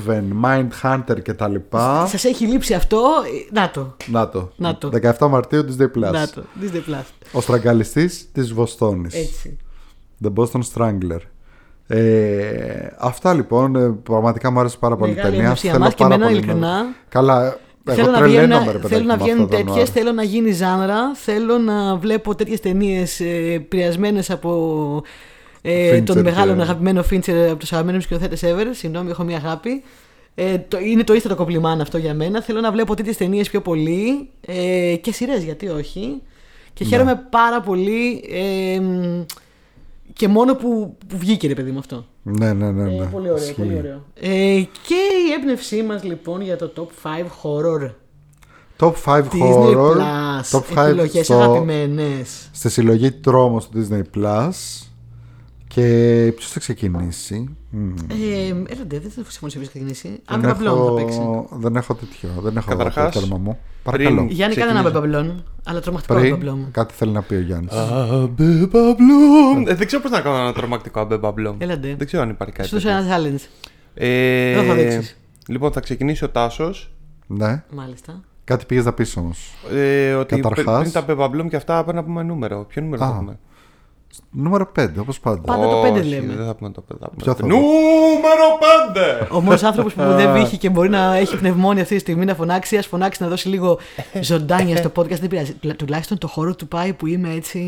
[0.44, 2.98] Mind Hunter και τα λοιπά, Σας έχει λείψει αυτό.
[2.98, 3.96] ε, Να το.
[4.06, 4.52] να το.
[4.56, 4.90] Να το.
[5.20, 6.12] 17 Μαρτίου Disney Plus.
[6.12, 6.44] Να το.
[6.62, 7.04] Disney Plus.
[7.32, 9.14] Ο στραγγαλιστής της Βοστόνης.
[9.16, 9.58] Έτσι.
[10.24, 11.20] The Boston Strangler.
[11.88, 15.50] Ε, αυτά λοιπόν, ε, πραγματικά μου άρεσε πάρα πολύ η Μεγάλη ταινία.
[15.50, 16.86] εμπειρία Θέλω μας και πάρα εμένα, πολύ να- ειλικρινά.
[17.10, 17.56] Καλά, Εγώ
[17.94, 19.92] θέλω να τρελαίνομαι, βγαίνουν, ρε παιδάκι, θέλω να με βγαίνουν αυτό το τέτοιες, noir.
[19.94, 25.02] θέλω να γίνει ζάνρα, θέλω να βλέπω τέτοιες ταινίες ε, επηρεασμένε από
[25.62, 28.66] ε, τον Fincher μεγάλο και- αγαπημένο Φίντσερ από τους αγαπημένους σκηνοθέτες ever.
[28.72, 29.84] Συγγνώμη, έχω μία αγάπη.
[30.36, 32.42] Ε, το, είναι το ίστατο κομπλιμάν αυτό για μένα.
[32.42, 36.22] Θέλω να βλέπω τέτοιες ταινίες πιο πολύ ε, και σειρές, γιατί όχι.
[36.74, 36.90] Και Ναι.
[36.90, 39.22] χαίρομαι πάρα πολύ ε, μ,
[40.14, 42.06] και μόνο που, που βγήκε ρε παιδί μου αυτό.
[42.28, 42.84] Ναι, ναι, ναι.
[42.84, 43.04] ναι.
[43.04, 43.54] Ε, πολύ ωραίο, Ισχύει.
[43.54, 44.04] πολύ ωραίο.
[44.14, 47.92] Ε, και η έμπνευσή μας λοιπόν για το top 5 horror.
[48.80, 49.96] Top 5 Disney horror.
[49.96, 50.60] Plus.
[50.60, 52.50] Top 5 επιλογές στο, αγαπημένες.
[52.52, 54.52] στη συλλογή τρόμος στο Disney Plus.
[55.76, 57.94] Και ποιος θα ξεκινήσει; Μμμ.
[58.08, 60.08] Ε, έλατε, δεν θα συμφωνήσω ποιος θα ξεκινήσει.
[60.08, 61.20] Δεν Αν Μπαμπλόν θα έχω, παίξει.
[61.52, 62.30] δεν έχω τέτοιο.
[62.42, 63.60] Δεν έχω Καταρχάς, το τέρμα μου.
[63.84, 64.26] Παρακαλώ.
[64.30, 65.08] Γιάννη, κάνε ένα Ξεκινήσω.
[65.18, 66.68] Μπαμπλόν, αλλά τρομακτικό Πριν, Μπαμπλόν.
[66.72, 67.72] κάτι θέλει να πει ο Γιάννης.
[67.74, 69.68] Αμπεμπαμπλόμ.
[69.68, 71.56] Ε, Δεν ξέρω πώς να κάνω ένα τρομακτικό αμπεμπαμπλόμ.
[71.60, 71.96] Έλατε.
[71.98, 72.68] Δεν ξέρω αν υπάρχει κάτι.
[72.70, 73.14] Σου δώσα τέτοιο.
[73.14, 73.42] ένα challenge.
[73.94, 75.18] Ε, Εδώ θα δείξεις.
[75.48, 76.92] Λοιπόν, θα ξεκινήσει ο Τάσος.
[77.28, 77.64] Ναι.
[77.74, 78.22] Μάλιστα.
[78.44, 79.54] Κάτι πήγες να πεις όμως.
[79.74, 82.66] Ε, ότι Καταρχάς- πριν, πριν τα αμπεμπαμπλόμ και αυτά πρέπει να πούμε νούμερο.
[82.70, 83.40] Ποιο νούμερο Α, θα πούμε;
[84.32, 85.42] Νούμερο 5, όπως πάντα.
[85.42, 86.34] Πάντα το πέντε Όχι, λέμε.
[86.36, 86.96] Δεν θα πούμε το 5.
[87.24, 87.64] Ποιο θα Νούμερο
[89.24, 89.28] 5!
[89.32, 92.36] Ο μόνο άνθρωπος που δεν βύχει και μπορεί να έχει πνευμόνια αυτή τη στιγμή να
[92.36, 93.80] φωνάξει, ας φωνάξει να δώσει λίγο
[94.22, 95.20] ζωντάνια στο podcast.
[95.20, 95.54] Δεν πειράζει.
[95.54, 97.60] Τουλά- Τουλάχιστον το χώρο του πάει που είμαι έτσι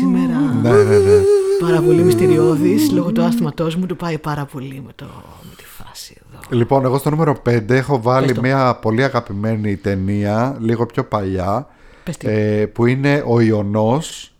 [0.00, 0.38] σήμερα.
[0.62, 1.20] Ναι, ναι, ναι.
[1.60, 2.90] Πάρα πολύ μυστηριώδης.
[2.90, 5.04] Λόγω του άσθηματό μου του πάει πάρα πολύ με, το,
[5.42, 6.58] με τη φάση εδώ.
[6.58, 8.40] Λοιπόν, εγώ στο νούμερο 5 έχω βάλει Πες το.
[8.40, 11.66] μια πολύ αγαπημένη ταινία, λίγο πιο παλιά,
[12.04, 12.28] Πες τι.
[12.28, 14.33] ε, που είναι ο Ιωνός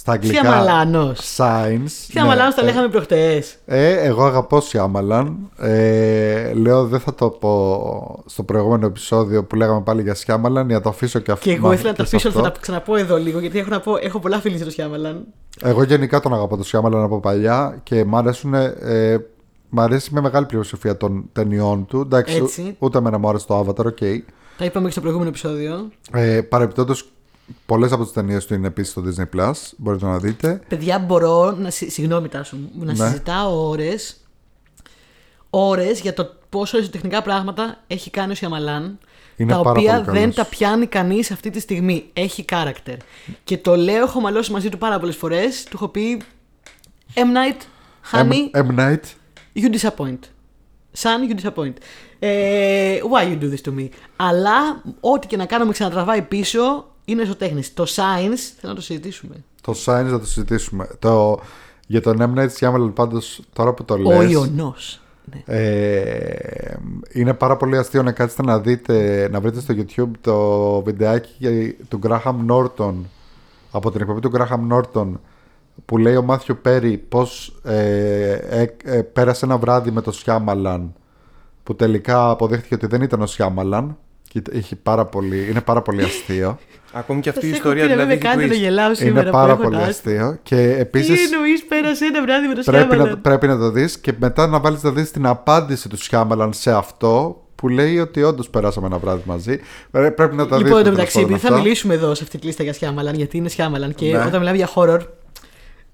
[0.00, 0.40] στα αγγλικά.
[0.40, 1.18] Σιαμαλάνος.
[1.36, 1.86] Science.
[1.86, 3.56] Σιαμαλάνος το Ναι, λέγαμε προχτές.
[3.66, 5.50] Ε, εγώ αγαπώ Σιάμαλαν.
[5.58, 10.76] Ε, λέω δεν θα το πω στο προηγούμενο επεισόδιο που λέγαμε πάλι για Σιάμαλαν για
[10.76, 11.48] να το αφήσω και αυτό.
[11.48, 12.52] Και εγώ ήθελα να το και σε αφήσω, θα αυτό.
[12.52, 15.26] τα ξαναπώ εδώ λίγο, γιατί έχω, να πω, έχω πολλά feelings στο Σιάμαλαν.
[15.62, 18.54] Εγώ γενικά τον αγαπώ τον Σιάμαλαν από παλιά και μ' αρέσουν.
[18.54, 19.26] Ε,
[19.68, 22.00] μ' αρέσει με μεγάλη πλειοψηφία των ταινιών του.
[22.00, 22.76] Εντάξει, Έτσι.
[22.78, 23.98] ούτε εμένα μου άρεσε το Avatar, OK.
[24.58, 25.88] Τα είπαμε και στο προηγούμενο επεισόδιο.
[26.12, 26.94] Ε, Παρεπιπτόντω,
[27.66, 29.52] πολλές από τις ταινίες του είναι επίσης στο Disney Plus.
[29.76, 30.60] Μπορείτε να δείτε.
[30.68, 31.70] Παιδιά, μπορώ να.
[31.70, 33.04] συ- Συγγνώμη, Τάσο, μου, να Ναι.
[33.06, 34.16] συζητάω ώρες.
[35.50, 38.98] Ώρες για το πόσο αριστοτεχνικά πράγματα έχει κάνει ο Σιαμαλάν.
[39.36, 40.20] Είναι τα πάρα οποία πολύ καλός.
[40.20, 42.10] δεν τα πιάνει κανείς αυτή τη στιγμή.
[42.12, 42.96] Έχει character.
[43.44, 45.64] Και το λέω, έχω μαλώσει μαζί του πάρα πολλές φορές.
[45.64, 46.22] Του έχω πει.
[47.14, 47.18] M.
[47.20, 47.60] Night,
[48.12, 48.78] honey, M.
[48.78, 49.00] Night.
[49.54, 50.18] you disappoint.
[50.98, 51.72] Son, you disappoint.
[52.18, 57.24] Ε, why you do this to me; Αλλά ό,τι και να κάνουμε ξανατραβάει πίσω είναι
[57.24, 57.62] ζωοτέχνη.
[57.74, 59.44] Το science θέλω να το συζητήσουμε.
[59.60, 60.88] Το Science θα το συζητήσουμε.
[60.98, 61.40] Το,
[61.86, 62.38] για τον M.
[62.38, 65.00] Night Shyamalan πάντως τώρα που το Ο λες Ιωνός.
[65.24, 65.42] Ναι.
[65.56, 66.76] ε,
[67.12, 71.98] είναι πάρα πολύ αστείο να κάτσετε να δείτε να βρείτε στο YouTube το βιντεάκι του
[72.02, 72.94] Graham Norton
[73.70, 75.08] από την εκπομπή του Graham Norton
[75.84, 80.94] που λέει ο Μάθιο Πέρι πως ε, ε, ε, πέρασε ένα βράδυ με το Σιάμαλαν
[81.62, 83.96] που τελικά αποδείχθηκε ότι δεν ήταν ο Σιάμαλαν
[84.28, 86.58] και είχε πάρα πολύ, είναι πάρα πολύ αστείο
[86.92, 88.12] Ακόμη και αυτή η Σας έχω ιστορία πει να δηλαδή.
[88.14, 88.64] μην με κάνετε να έχει twist.
[88.68, 92.22] γελάω σήμερα είναι πάρα που έχω πολύ να- αστείο και Τι επίσης εννοείς, πέρασε ένα
[92.22, 94.90] βράδυ με το πρέπει να, Σιάμαλαν; πρέπει να το δεις και μετά να βάλεις να
[94.90, 99.60] δεις την απάντηση του Σιάμαλαν σε αυτό που λέει ότι όντως περάσαμε ένα βράδυ μαζί.
[99.92, 100.68] Ε, Πρέπει να τα δείτε.
[100.68, 101.62] Λοιπόν, εν τω τέλος μεταξύ, πάντων επειδή θα αυτά.
[101.62, 104.18] μιλήσουμε εδώ σε αυτή τη λίστα για Σιάμαλαν, γιατί είναι Σιάμαλαν και Ναι.
[104.24, 104.98] όταν μιλάμε για horror,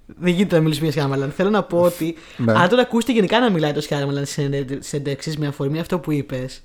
[0.06, 1.32] δεν γίνεται να μιλήσουμε για Σιάμαλαν.
[1.36, 2.52] Θέλω να πω ότι Ναι.
[2.52, 6.62] αν τον ακούσετε γενικά να μιλάει το Σιάμαλαν στι συνεντεύξει με αφορμή αυτό που είπες,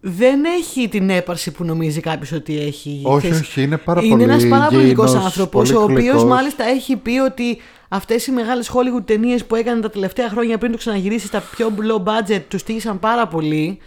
[0.00, 3.00] δεν έχει την έπαρση που νομίζει κάποιος ότι έχει.
[3.04, 6.00] Όχι, Ξέρεις, όχι, είναι πάρα είναι πολύ ένας πάρα πολιτικό γήινος, άνθρωπος, πολύ ο οποίος
[6.00, 6.24] γλυκός.
[6.24, 10.70] μάλιστα έχει πει ότι αυτές οι μεγάλες Hollywood ταινίες που έκανε τα τελευταία χρόνια πριν
[10.72, 13.78] το ξαναγυρίσει στα πιο low budget τους στήγησαν πάρα πολύ.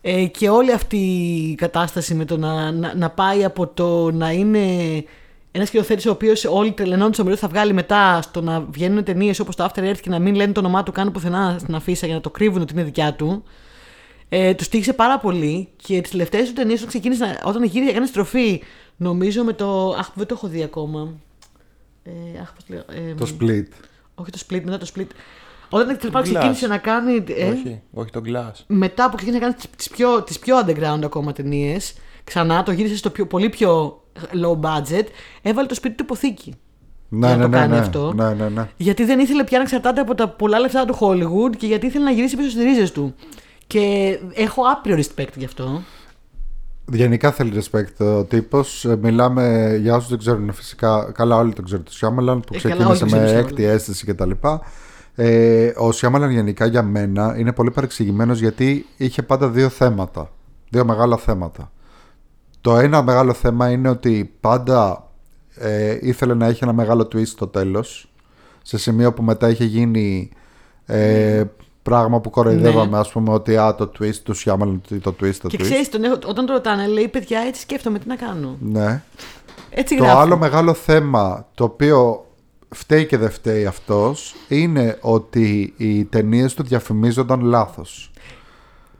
[0.00, 0.96] Ε, και όλη αυτή
[1.50, 4.58] η κατάσταση με το να, να, να πάει από το να είναι
[5.50, 9.40] ένας σκηνοθέτης ο οποίος όλοι τρελαινόντουσαν με το θα βγάλει μετά στο να βγαίνουν ταινίες
[9.40, 12.06] όπως το After Earth και να μην λένε το όνομά του καν πουθενά στην αφίσα
[12.06, 13.44] για να το κρύβουν ότι είναι δικιά του.
[14.28, 17.90] Ε, τους τύχησε πάρα πολύ και τις τελευταίες τους ταινίες όταν ξεκίνησε, να- όταν γύρισε
[17.90, 18.62] έκανε στροφή,
[18.96, 19.88] νομίζω με το.
[19.98, 21.12] Αχ, δεν το έχω δει ακόμα.
[22.04, 22.78] Ε, αχ, πώς λέω,
[23.10, 23.64] ε, Το split.
[24.14, 25.06] Όχι το split, μετά το split.
[25.70, 26.34] Όταν τέλος πάντων Glass.
[26.34, 27.24] ξεκίνησε να κάνει.
[27.28, 28.52] ε, Όχι, όχι το Glass.
[28.66, 32.96] μετά που ξεκίνησε να κάνει τις πιο, τις πιο underground ακόμα ταινίες, ξανά το γύρισε
[32.96, 34.00] στο πιο, πολύ πιο
[34.44, 35.04] low budget,
[35.42, 36.54] έβαλε το σπίτι του υποθήκη.
[37.08, 38.12] Ναι, Για να ναι, το ναι, κάνει ναι, αυτό.
[38.14, 38.68] ναι, ναι, ναι.
[38.76, 42.04] Γιατί δεν ήθελε πια να εξαρτάται από τα πολλά λεφτά του Hollywood και γιατί ήθελε
[42.04, 43.14] να γυρίσει πίσω στις ρίζες του.
[43.74, 45.82] Και έχω άπειρο respect γι' αυτό.
[46.92, 48.86] Γενικά θέλει respect ο τύπος.
[49.00, 51.12] Μιλάμε για όσους δεν ξέρουν φυσικά.
[51.14, 53.64] Καλά, όλοι τον ξέρουν το Σιάμαλαν που Ε, καλά, όλοι ξεκίνησε τον με ξέρουν έκτη
[53.64, 54.30] αίσθηση κτλ.
[55.14, 60.30] Ε, ο Σιάμαλαν γενικά για μένα είναι πολύ παρεξηγημένος γιατί είχε πάντα δύο θέματα.
[60.70, 61.72] Δύο μεγάλα θέματα.
[62.60, 65.10] Το ένα μεγάλο θέμα είναι ότι πάντα
[65.54, 68.12] ε, ήθελε να έχει ένα μεγάλο twist στο τέλος
[68.62, 70.30] σε σημείο που μετά είχε γίνει
[70.86, 71.44] ε,
[71.84, 75.56] πράγμα που κοροϊδεύαμε, ας πούμε, ότι α, το twist τους Σιάμαλ, το twist, το Και
[75.60, 75.62] twist.
[75.62, 75.88] ξέρεις,
[76.26, 78.56] όταν το ρωτάνε, λέει παιδιά, έτσι σκέφτομαι τι να κάνω.
[78.60, 79.02] Ναι.
[79.70, 80.20] Έτσι Το γράφει.
[80.20, 82.26] άλλο μεγάλο θέμα το οποίο
[82.74, 88.10] φταίει και δεν φταίει αυτός είναι ότι οι ταινίες του διαφημίζονταν λάθος.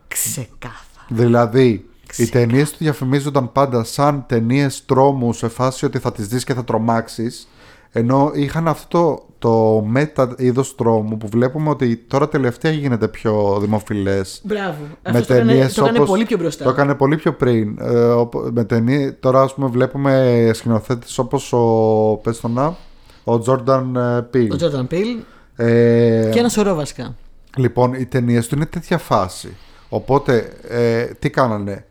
[0.08, 0.74] Ξεκάθαρα.
[1.08, 2.46] Δηλαδή, οι Ξεκάθαρα.
[2.46, 6.64] ταινίες του διαφημίζονταν πάντα σαν ταινίες τρόμου σε φάση ότι θα τις δεις και θα
[6.64, 7.48] τρομάξεις
[7.96, 14.40] ενώ είχαν αυτό το μετα είδος τρόμου που βλέπουμε ότι τώρα τελευταία γίνεται πιο δημοφιλές
[14.44, 14.76] Μπράβο.
[14.80, 16.64] με Αυτός το έκανε, ταινίες το έκανε όπως- πολύ πιο μπροστά.
[16.64, 17.78] Το έκανε πολύ πιο πριν.
[17.80, 22.20] Ε, οπο- με ταινίες, τώρα, ας πούμε, βλέπουμε σκηνοθέτε όπως ο.
[22.22, 22.76] Πες το να,
[23.24, 23.98] ο Τζόρνταν
[24.30, 24.52] Πιλ.
[24.52, 25.16] Ο Τζόρνταν Πιλ
[25.56, 27.14] Ε, και ένας σωρό βασικά.
[27.56, 29.56] Λοιπόν, οι ταινίες του είναι τέτοια φάση.
[29.88, 31.84] Οπότε, ε, τι κάνανε;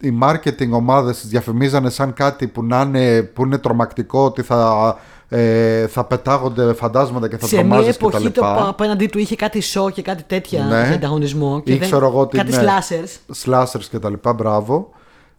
[0.00, 4.98] Οι marketing ομάδες τις διαφημίζανε σαν κάτι που, να είναι, που είναι τρομακτικό, ότι θα,
[5.28, 8.06] ε, θα πετάγονται φαντάσματα και θα Σε μια τρομάζεις κτλ.
[8.06, 10.84] εποχή το που απέναντί του είχε κάτι show και κάτι τέτοια Ναι.
[10.86, 11.60] για ανταγωνισμό.
[11.64, 12.62] Και Ή ξέρω εγώ τι, κάτι ναι.
[12.62, 13.34] slashers.
[13.44, 14.90] slashers και τα λοιπά, μπράβο.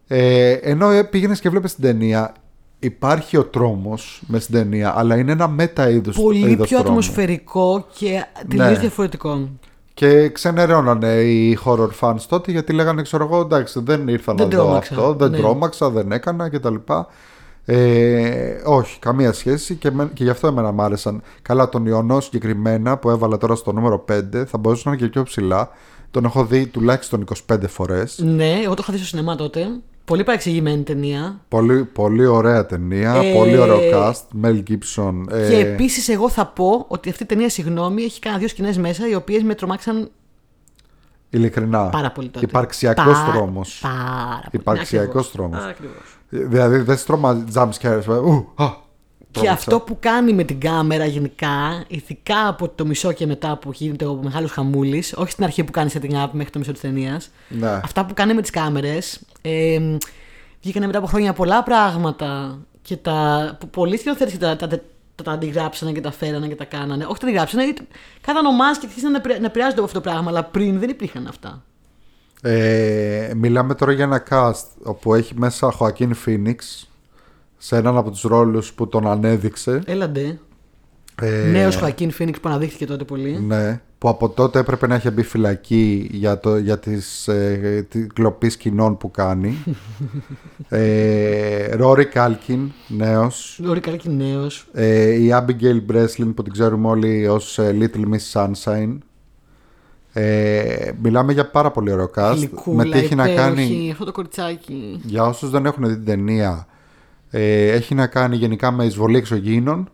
[0.07, 2.33] Ε, ενώ ε, πήγαινες και βλέπεις την ταινία,
[2.79, 6.89] υπάρχει ο τρόμος μες στην ταινία, αλλά είναι ένα μετα είδους Πολύ είδος πιο τρόμου.
[6.89, 8.77] ατμοσφαιρικό και τελείως Ναι.
[8.79, 9.49] διαφορετικό.
[9.93, 14.55] Και ξενερώνανε οι horror fans τότε γιατί λέγανε, ξέρω εγώ, εντάξει, δεν ήρθα Δεν να
[14.57, 15.37] δω τρόμαξα, αυτό, δεν ναι.
[15.37, 16.75] τρόμαξα, δεν έκανα κτλ.
[17.69, 21.21] Ε, όχι, καμία σχέση και, με- και γι' αυτό εμένα μ' άρεσαν.
[21.41, 25.09] Καλά, τον Ιωνό συγκεκριμένα που έβαλα τώρα στο νούμερο 5 θα μπορούσε να είναι και
[25.09, 25.69] πιο ψηλά.
[26.11, 28.19] Τον έχω δει τουλάχιστον 25 φορές.
[28.23, 29.67] Ναι, εγώ το είχα δει στο σινεμά τότε.
[30.05, 31.39] Πολύ παρεξηγημένη ταινία.
[31.47, 34.45] Πολύ, πολύ ωραία ταινία, Ε, πολύ ωραίο cast.
[34.45, 35.13] Mel Gibson.
[35.31, 38.77] ε, Και επίσης, εγώ θα πω ότι αυτή η ταινία, συγγνώμη, έχει κάνα δύο σκηνές
[38.77, 40.09] μέσα οι οποίες με τρομάξαν
[41.29, 41.89] ειλικρινά.
[41.89, 42.45] πάρα πολύ τότε.
[42.49, 43.79] Υπαρξιακός Πα- τρόμος.
[43.81, 44.49] Πάρα πολύ.
[44.51, 45.33] Υπαρξιακός
[45.69, 46.16] Ακριβώς.
[46.29, 46.43] Τρόμος.
[46.43, 46.49] Ακριβώς.
[46.51, 48.07] Δηλαδή δεν στρώμα jump scares.
[48.07, 49.51] ε, Ου, α, Και τρόμαξα.
[49.53, 54.05] αυτό που κάνει με την κάμερα γενικά, ηθικά από το μισό και μετά που γίνεται
[54.05, 57.29] ο μεγάλος χαμούλης, όχι στην αρχή που κάνει setting up μέχρι το μισό της ταινίας.
[57.49, 57.69] Ναι.
[57.69, 59.19] Αυτά που κάνει με τις κάμερες.
[59.41, 59.79] Ε,
[60.61, 63.57] βγήκανε μετά από χρόνια πολλά πράγματα και τα.
[63.59, 64.79] που πολλοί σκηνοθέτε τα, τα, τα,
[65.15, 67.03] τα, τα αντιγράψανε και τα φέρανε και τα κάνανε.
[67.09, 67.73] Όχι τα αντιγράψανε,
[68.21, 70.29] κάναν ομάδε και αρχίσαν να, επηρε- να επηρεάζονται από αυτό το πράγμα.
[70.29, 71.63] Αλλά πριν δεν υπήρχαν αυτά.
[72.41, 76.55] Ε, μιλάμε τώρα για ένα cast όπου έχει μέσα Joaquin Phoenix
[77.57, 79.81] σε έναν από τους ρόλους που τον ανέδειξε.
[79.85, 80.39] Έλαντε.
[81.21, 83.39] Ε, Νέος Χωακίν Φίνιξ που αναδείχθηκε τότε πολύ.
[83.47, 88.07] Ναι, που από τότε έπρεπε να έχει μπει φυλακή για, το, για τις, ε, τη
[88.07, 89.57] κλοπής σκηνών που κάνει.
[90.69, 93.59] ε, Rory Culkin, νέος.
[93.63, 94.67] Λόρι Καλκι νέος.
[94.73, 98.97] Ε, η Abigail Breslin που την ξέρουμε όλοι ως ε, Little Miss Sunshine.
[100.19, 102.49] Ε, μιλάμε για πάρα πολύ ωραίο cast.
[102.65, 104.99] με τι έχει να κάνει Αυτό το κοριτσάκι.
[105.03, 106.67] Για όσους δεν έχουν δει την ταινία,
[107.29, 109.89] ε, έχει να κάνει γενικά με εισβολή εξωγήινων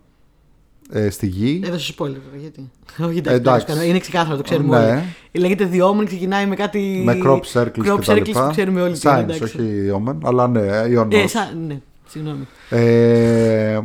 [0.91, 1.61] ε, στη γη.
[1.65, 2.69] Έδωσε spoiler τώρα, γιατί.
[2.99, 3.65] Όχι, εντάξει, Εντάξει.
[3.69, 3.89] εντάξει.
[3.89, 4.91] Είναι ξεκάθαρο, το ξέρουμε Ναι.
[4.91, 5.03] όλοι.
[5.31, 7.01] Λέγεται The Omen, ξεκινάει με κάτι.
[7.05, 8.45] με crop circles crop και τα circles λοιπά.
[8.45, 8.97] που ξέρουμε όλοι.
[8.97, 9.43] τι είναι, Science, εντάξει.
[9.43, 9.59] όχι
[10.05, 11.21] Omen, αλλά ναι, Ιωνός.
[11.23, 12.47] Ε, σαν, ναι, συγγνώμη.
[12.69, 13.79] Ε,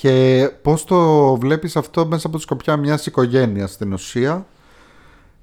[0.00, 4.46] και πώς το βλέπεις αυτό μέσα από τη σκοπιά μιας οικογένειας στην ουσία;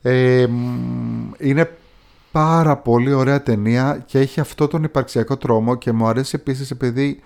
[0.10, 1.72] Ε, μ, είναι
[2.32, 7.20] πάρα πολύ ωραία ταινία και έχει αυτό τον υπαρξιακό τρόμο και μου αρέσει επίσης επειδή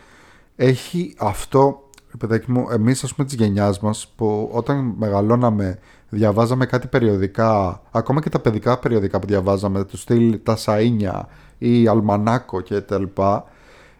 [0.55, 6.65] έχει αυτό, ρε παιδάκι μου, εμείς ας πούμε της γενιάς μας που όταν μεγαλώναμε διαβάζαμε
[6.65, 11.21] κάτι περιοδικά, ακόμα και τα παιδικά περιοδικά που διαβάζαμε, του στυλ τα Σαΐνια
[11.57, 13.43] ή Αλμανάκο και τα λοιπά,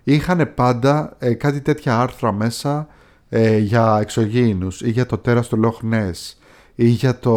[0.04, 2.88] είχαν πάντα ε, κάτι τέτοια άρθρα μέσα
[3.30, 6.38] ε, για εξωγήινους ή για το τέρας του Λοχ Νες
[6.76, 7.36] ή για το,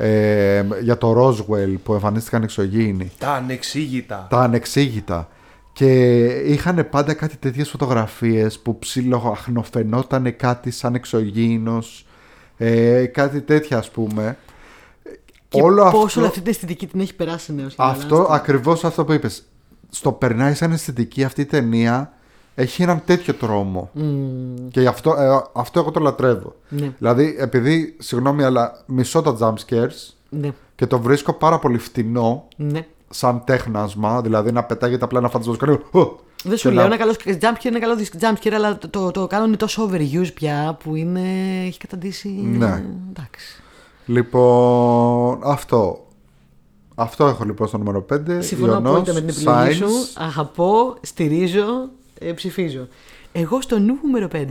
[0.00, 4.26] ε, για το Roswell που εμφανίστηκαν εξωγήινοι Τα ανεξήγητα.
[4.30, 5.28] τα ανεξήγητα.
[5.72, 12.06] Και είχαν πάντα κάτι τέτοιες φωτογραφίες που ψιλοαχνοφαινόταν κάτι σαν εξωγήινος,
[12.56, 14.36] ε, κάτι τέτοια ας πούμε.
[15.48, 17.66] Και Όλο πόσο αυτό, όλη αυτή την αισθητική την έχει περάσει νέο.
[17.76, 19.42] αυτό ακριβώς αυτό που είπες.
[19.90, 22.12] Στο περνάει σαν αισθητική αυτή η ταινία
[22.60, 23.90] έχει έναν τέτοιο τρόμο.
[24.70, 26.54] Και γι' αυτό, ε, αυτό εγώ το λατρεύω.
[26.68, 31.78] Ναι, Δηλαδή, επειδή, συγγνώμη, αλλά μισώ τα jump scares ναι, και το βρίσκω πάρα πολύ
[31.78, 32.86] φτηνό ναι.
[33.08, 36.88] σαν τέχνασμα, δηλαδή να πετάγεται απλά ένα φαντασμό και κάνει, «Ω!» Δεν σου και λέω
[36.88, 40.76] να- ένα καλός jumpscare είναι καλό jumpscare, αλλά το, το, το κάνουν τόσο overuse πια
[40.84, 41.20] που είναι,
[41.66, 42.28] έχει καταντήσει.
[42.28, 42.84] Ναι.
[43.10, 43.62] Εντάξει.
[44.06, 46.02] Λοιπόν, αυτό.
[46.94, 48.16] Αυτό έχω λοιπόν στο νούμερο 5.
[48.38, 49.86] Συμφωνώ απόλυτα με την επιλογή σου.
[50.14, 52.88] Αγαπώ, στηρίζω, ε, ψηφίζω.
[53.32, 54.46] Εγώ στο νούμερο 5.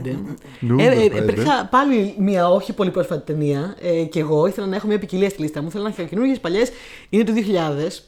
[0.60, 1.32] Νούμερο ε, ε, πέντε.
[1.32, 3.76] υπήρξα πάλι μια όχι πολύ πρόσφατη ταινία.
[3.80, 5.70] Ε, και εγώ ήθελα να έχω μια ποικιλία στη λίστα μου.
[5.70, 6.70] Θέλω να έχω καινούργιες παλιές.
[7.08, 8.02] Είναι το 2000.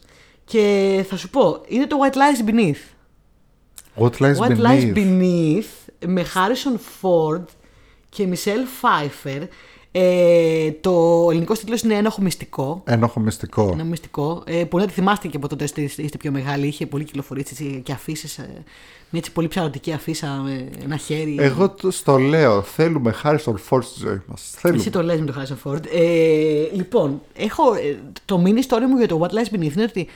[0.45, 2.83] Και θα σου πω, είναι το White Lies Beneath.
[3.97, 4.67] What lies What beneath.
[4.67, 7.45] Lies Beneath με Harrison Ford
[8.09, 9.47] και Michelle Pfeiffer.
[9.93, 12.83] Ε, το ελληνικό τίτλο είναι Ένοχο Μυστικό.
[12.87, 13.71] Ένοχο μυστικό.
[13.73, 14.43] Ένα μυστικό.
[14.47, 16.67] Ε, μπορεί να τη θυμάστε και από τότε είστε, είστε πιο μεγάλοι.
[16.67, 18.41] Είχε πολύ κυκλοφορήσει και αφήσεις.
[19.13, 21.37] Ε, μια έτσι πολύ ψαρωτική αφίσα με ένα χέρι.
[21.41, 24.55] Εγώ το- στο λέω, θέλουμε Harrison Ford στη ζωή μας.
[24.57, 24.81] Θέλουμε.
[24.81, 25.87] Εσύ το λες με το Harrison Ford.
[25.93, 30.09] Ε, λοιπόν, έχω, ε, το mini story μου για το What Lies Beneath είναι ότι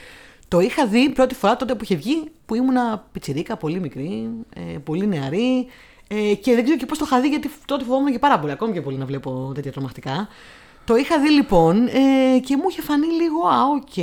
[0.47, 4.77] το είχα δει πρώτη φορά τότε που είχε βγει, που ήμουνα πιτσιρίκα, πολύ μικρή, ε,
[4.83, 5.65] πολύ νεαρή.
[6.07, 8.51] Ε, και δεν ξέρω και πώς το είχα δει, γιατί τότε φοβόμουν και πάρα πολύ,
[8.51, 10.27] ακόμη και πολύ να βλέπω τέτοια τρομακτικά.
[10.85, 13.95] Το είχα δει λοιπόν ε, και μου είχε φανεί λίγο, α, οκ,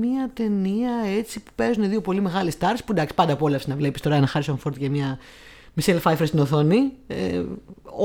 [0.00, 4.00] μια ταινία έτσι που παίζουν δύο πολύ μεγάλοι stars, που εντάξει πάντα απόλαυση να βλέπεις
[4.00, 5.18] τώρα ένα Harrison Ford και μια
[5.80, 7.42] Michelle Pfeiffer στην οθόνη, ε,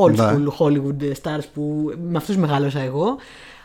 [0.03, 0.23] old Ναι.
[0.23, 3.17] school Hollywood stars που με αυτούς μεγάλωσα εγώ,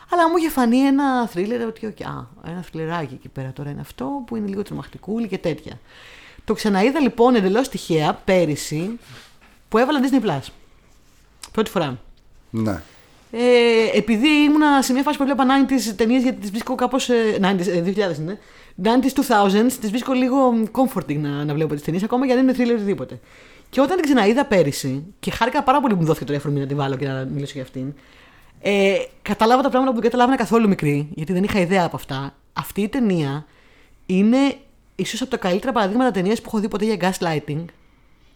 [0.09, 3.81] αλλά μου είχε φανεί ένα thriller ότι, οκ, α, ένα θριλεράκι εκεί πέρα τώρα είναι
[3.81, 5.79] αυτό που είναι λίγο τρομακτικούλη και τέτοια.
[6.45, 8.99] Το ξαναείδα λοιπόν εντελώς τυχαία πέρυσι
[9.69, 10.47] που έβαλα Disney Plus.
[11.51, 11.99] Πρώτη φορά.
[12.49, 12.81] Ναι.
[13.35, 17.09] Ε, επειδή ήμουνα σε μια φάση που έβλεπα 90s ταινίες γιατί τις βρίσκω κάπως.
[17.39, 18.39] 90s, ε, 2000 είναι.
[18.83, 22.53] 90s 2000s, τις βρίσκω λίγο comforting να, να βλέπω τις ταινίες, ακόμα και αν είναι
[22.57, 23.19] thriller οτιδήποτε.
[23.69, 26.65] Και όταν την ξαναείδα πέρυσι, και χάρηκα πάρα πολύ που μου δόθηκε το αφορμή να
[26.65, 27.93] τη βάλω και να μιλήσω για αυτήν,
[28.61, 32.35] ε, κατάλαβα τα πράγματα που δεν καταλάβαινα καθόλου μικρή, γιατί δεν είχα ιδέα από αυτά.
[32.53, 33.45] Αυτή η ταινία
[34.05, 34.37] είναι
[34.95, 37.65] ίσως από τα καλύτερα παραδείγματα ταινίας που έχω δει ποτέ για gaslighting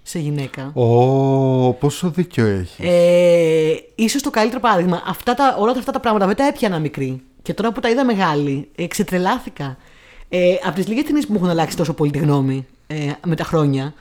[0.07, 0.71] σε γυναίκα.
[0.73, 2.75] Ω, πόσο δίκιο έχεις.
[2.79, 5.03] Ε, ίσως το καλύτερο παράδειγμα.
[5.07, 7.21] Αυτά τα, όλα αυτά τα πράγματα δεν τα έπιανα μικρή.
[7.41, 9.77] Και τώρα που τα είδα μεγάλη, ε, ξετρελάθηκα.
[10.29, 13.35] Ε, από τις λίγες ταινίες που μου έχουν αλλάξει τόσο πολύ τη γνώμη ε, με
[13.35, 13.93] τα χρόνια.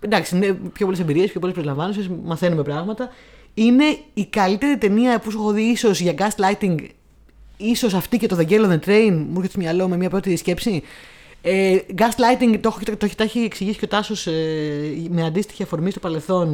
[0.00, 3.08] Εντάξει, είναι πιο πολλές εμπειρίες, πιο πολλές προσλαμβάνουσε, μαθαίνουμε πράγματα.
[3.54, 3.84] Είναι
[4.14, 6.76] η καλύτερη ταινία που σου έχω δει ίσως για gaslighting.
[7.56, 9.10] ίσως αυτή και το The Girl on the Train.
[9.10, 10.82] Μου έρχεται στο μυαλό με μια πρώτη σκέψη;
[11.42, 14.32] Ε, gaslighting το, έχω- το, έχει- τα έχει εξηγήσει και ο Τάσος ε,
[15.10, 16.48] με αντίστοιχη αφορμή στο παρελθόν.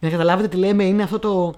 [0.00, 1.54] Για να καταλάβετε τι λέμε, είναι αυτό το.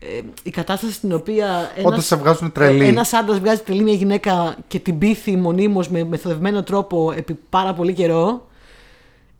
[0.00, 1.70] Ε, η κατάσταση στην οποία.
[1.82, 2.84] Όταν σε βγάζουν τρελή.
[2.86, 7.74] Ένας άντρας βγάζει τρελή μια γυναίκα και την πείθει μονίμως με μεθοδευμένο τρόπο επί πάρα
[7.74, 8.46] πολύ καιρό.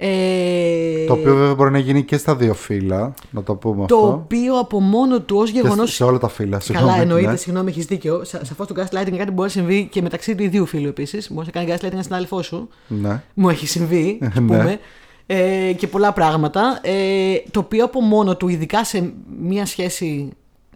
[0.01, 3.97] Ε, Το οποίο βέβαια μπορεί να γίνει και στα δύο φύλλα, να το πούμε το
[3.97, 4.09] αυτό.
[4.09, 5.87] οποίο από μόνο του ως Και γεγονό.
[5.87, 6.49] σε όλα τα φύλλα.
[6.51, 7.37] Καλά, συγγνώμη, εννοείται, ναι.
[7.37, 8.25] συγγνώμη, έχεις δίκιο.
[8.25, 11.31] Σαφώς το gaslighting είναι κάτι που μπορεί να συμβεί και μεταξύ του ιδίου φίλου επίσης.
[11.33, 12.69] Μπορεί να κάνει gaslighting ένα συνάδελφό σου.
[12.89, 13.23] Ναι.
[13.35, 14.41] Μου έχει συμβεί, ας Ναι.
[14.47, 14.79] πούμε.
[15.27, 16.79] Ε, και πολλά πράγματα.
[16.83, 20.31] Ε, το οποίο από μόνο του, ειδικά σε μια σχέση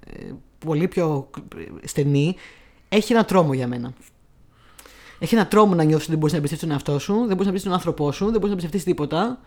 [0.07, 0.25] ε,
[0.67, 1.31] πολύ πιο
[1.85, 2.37] στενή,
[2.89, 3.93] έχει ένα τρόμο για μένα.
[5.23, 7.29] Έχει ένα τρόμο να νιώθεις ότι δεν μπορείς να εμπιστευτείς τον εαυτό σου, δεν μπορείς
[7.29, 9.39] να εμπιστευτείς τον άνθρωπό σου, δεν μπορείς να εμπιστευτείς τίποτα.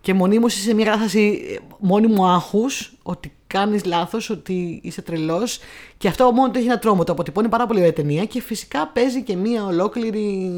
[0.00, 5.58] Και μονίμως είσαι σε μια κατάσταση ε, μόνιμου άγχους ότι κάνεις λάθος, ότι είσαι τρελός.
[5.98, 7.04] Και αυτό μόνο του έχει ένα τρόμο.
[7.04, 10.52] Το αποτυπώνει πάρα πολύ ωραία ταινία και φυσικά παίζει και μια ολόκληρη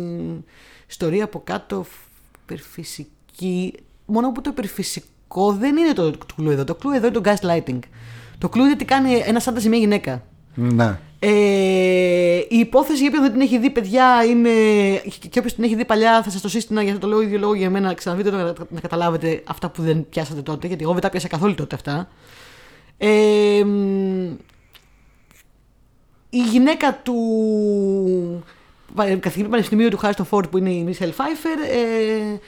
[0.89, 1.85] ιστορία από κάτω
[2.43, 3.75] υπερφυσική.
[4.07, 6.65] Μόνο που το υπερφυσικό δεν είναι το κλου εδώ.
[6.65, 7.79] Το κλου εδώ είναι το gaslighting.
[8.39, 10.23] Το κλου είναι τι κάνει ένα άντρα σε μια γυναίκα.
[10.55, 10.99] Ναι.
[11.19, 14.51] Ε, η υπόθεση για όποιον δεν την έχει δει, παιδιά, είναι.
[15.29, 17.55] και όποιος την έχει δει παλιά, θα σας το σύστηνα γιατί το λέω ίδιο λόγο
[17.55, 17.87] για μένα.
[17.87, 21.11] να Ξαναδείτε το να, να καταλάβετε αυτά που δεν πιάσατε τότε, γιατί εγώ δεν τα
[21.11, 22.09] πιάσα καθόλου τότε αυτά.
[22.99, 24.37] Ε, μ,
[26.31, 27.15] η γυναίκα του
[28.95, 32.41] καθηγητή πανεπιστημίου του Χάριστον Φόρτ που είναι η Μίσελ Φάιφερ ε,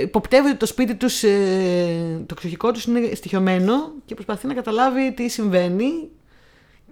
[0.00, 5.12] υποπτεύει ότι το σπίτι τους, ε, το εξοχικό τους είναι στοιχειωμένο και προσπαθεί να καταλάβει
[5.12, 6.08] τι συμβαίνει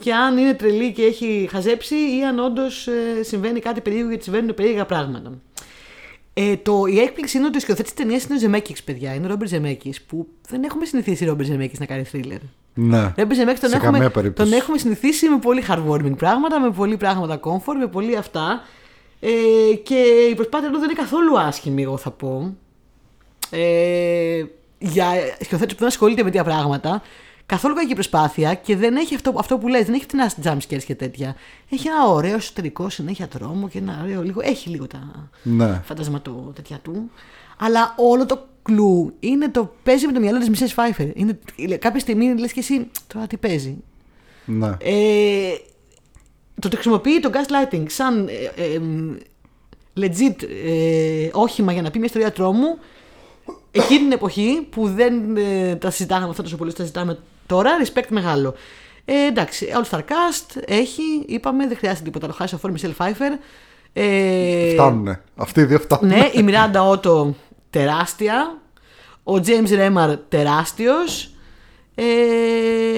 [0.00, 2.88] και αν είναι τρελή και έχει χαζέψει ή αν όντως
[3.20, 5.32] συμβαίνει κάτι περίεργο γιατί συμβαίνουν περίεργα πράγματα.
[6.34, 9.14] Ε, το, η έκπληξη είναι ότι ο σκηνοθέτης της ταινίας είναι ο Ζεμέκης, παιδιά.
[9.14, 12.38] Είναι ο Ρόμπερ Ζεμέκης που δεν έχουμε συνηθίσει Ρόμπερ Ζεμέκης να κάνει thriller.
[12.74, 13.12] ναι.
[13.16, 14.50] Ρόμπερ Ζεμέκης τον, Σε έχουμε, καμία περίπτωση.
[14.50, 18.62] τον έχουμε συνηθίσει με πολύ heartwarming πράγματα, με πολύ πράγματα comfort, με πολύ αυτά.
[19.20, 19.30] Ε,
[19.82, 19.94] και
[20.30, 22.56] η προσπάθεια του δεν είναι καθόλου άσχημη, εγώ θα πω.
[23.50, 24.42] Ε,
[24.78, 25.06] για
[25.40, 27.02] σκηνοθέτη που δεν ασχολείται με τέτοια πράγματα,
[27.48, 30.82] καθόλου κακή προσπάθεια και δεν έχει αυτό, αυτό που λες, δεν έχει την jump scares
[30.86, 31.36] και τέτοια.
[31.70, 34.40] Έχει ένα ωραίο εσωτερικό συνέχεια τρόμο και ένα ωραίο λίγο.
[34.44, 35.80] Έχει λίγο τα ναι.
[35.84, 37.10] φαντασματο τέτοια του.
[37.58, 41.06] Αλλά όλο το κλου είναι το παίζει με το μυαλό της Μισές Φάιφερ.
[41.14, 41.38] Είναι,
[41.78, 43.76] κάποια στιγμή λες και εσύ τώρα τι παίζει.
[44.44, 44.76] ναι.
[44.80, 45.54] Ε,
[46.60, 49.16] το ότι χρησιμοποιεί το gaslighting σαν ε, ε, εμ,
[49.96, 52.78] legit ε, όχημα για να πει μια ιστορία τρόμου
[53.70, 58.08] εκείνη την εποχή που δεν ε, τα συζητάγαμε αυτά τόσο πολύ, τα συζητάμε τώρα, respect
[58.08, 58.54] μεγάλο.
[59.04, 62.34] Ε, εντάξει, All Star Cast έχει, είπαμε, δεν χρειάζεται τίποτα άλλο.
[62.34, 63.32] Χάσει ο Φόρ Μισελ Φάιφερ.
[63.92, 65.22] Ε, Φτάνουνε.
[65.36, 66.08] Αυτοί οι δύο φτάνουν.
[66.08, 67.34] ναι, η Μιράντα Ότο
[67.70, 68.58] τεράστια.
[69.24, 71.30] Ο James Ρέμαρ τεράστιος.
[71.94, 72.04] Ε,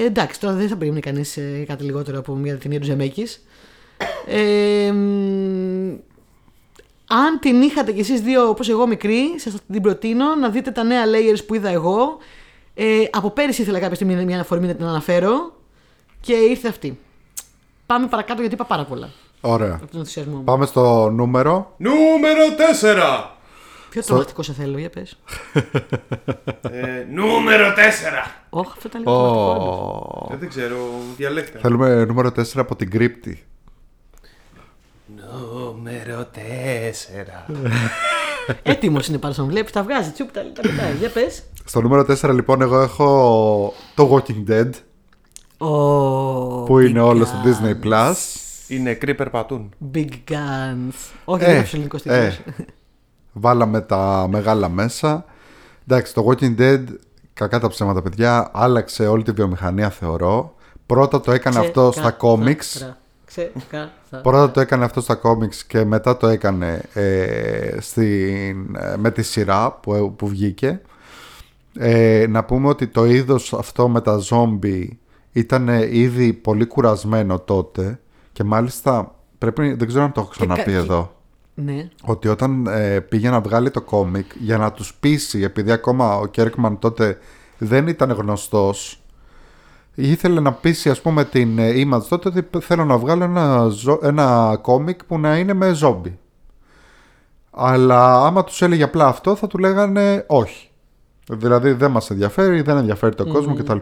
[0.05, 1.37] εντάξει, τώρα δεν θα περίμενε κανείς
[1.67, 3.45] κάτι λιγότερο από μια ταινία του Ζεμέκης.
[4.27, 5.89] Ε, μ,
[7.07, 10.83] αν την είχατε κι εσείς δύο όπως εγώ μικρή, σας την προτείνω να δείτε τα
[10.83, 12.17] νέα layers που είδα εγώ.
[12.73, 15.53] Ε, από πέρυσι ήθελα κάποια στιγμή μια αφορμή να την αναφέρω.
[16.21, 16.99] Και ήρθε αυτή.
[17.85, 19.09] Πάμε παρακάτω γιατί είπα πάρα πολλά.
[19.41, 19.73] Ωραία.
[19.81, 20.43] Από τον ενθουσιασμό μου.
[20.43, 21.73] Πάμε στο νούμερο.
[21.77, 22.41] Νούμερο
[22.81, 23.29] 4.
[23.89, 25.17] Ποιο τρομακτικό σε θέλω, για πες.
[26.61, 28.31] ε, νούμερο 4.
[28.49, 30.17] Όχι, αυτό ήταν λίγο τρομακτικό.
[30.21, 30.35] όντως.
[30.35, 30.75] Ε, δεν ξέρω,
[31.17, 31.59] διαλέκτε.
[31.59, 33.45] Θέλουμε νούμερο 4 από την κρύπτη.
[35.15, 37.51] Νούμερο 4.
[38.63, 40.11] Έτοιμος είναι πάνω στον βλέπει, τα βγάζει.
[40.11, 40.93] Τσουπ, τα τα πετάει.
[40.93, 41.43] Για πες.
[41.71, 44.69] Στο νούμερο 4 λοιπόν εγώ έχω το Walking Dead
[46.65, 48.13] που είναι όλο στο Disney Plus.
[48.67, 49.69] Οι νεκροί περπατούν.
[49.93, 50.93] Big Guns.
[51.25, 52.13] Όχι, Ε, δεν είναι ο ελληνικό τίτλο.
[52.13, 52.37] ε.
[53.31, 55.25] Βάλαμε τα μεγάλα μέσα.
[55.87, 56.83] Εντάξει, το Walking Dead,
[57.33, 60.55] κακά τα ψέματα παιδιά, άλλαξε όλη τη βιομηχανία θεωρώ.
[60.85, 62.87] Πρώτα το έκανε αυτό στα κόμιξ.
[63.25, 64.21] Ξεκάθαρα.
[64.21, 69.21] Πρώτα το έκανε αυτό στα κόμιξ και μετά το έκανε ε, στην, ε, με τη
[69.21, 70.81] σειρά που, που βγήκε.
[71.79, 74.99] Ε, να πούμε ότι το είδος αυτό με τα ζόμπι
[75.31, 77.99] ήταν ήδη πολύ κουρασμένο τότε
[78.33, 81.11] και μάλιστα πρέπει, δεν ξέρω αν το έχω ξαναπεί κα- εδώ
[81.53, 81.89] Ναι.
[82.03, 86.25] ότι όταν ε, πήγε να βγάλει το κόμικ για να τους πείσει επειδή ακόμα ο
[86.25, 87.17] Κέρκμαν τότε
[87.57, 89.01] δεν ήταν γνωστός
[89.95, 94.03] ήθελε να πείσει ας πούμε την ε, Image τότε ότι θέλω να βγάλω ένα, ζω-
[94.03, 96.19] ένα κόμικ που να είναι με ζόμπι
[97.51, 100.70] αλλά άμα τους έλεγε απλά αυτό θα του λέγανε όχι
[101.29, 103.77] δηλαδή δεν μας ενδιαφέρει δεν ενδιαφέρει τον κόσμο κτλ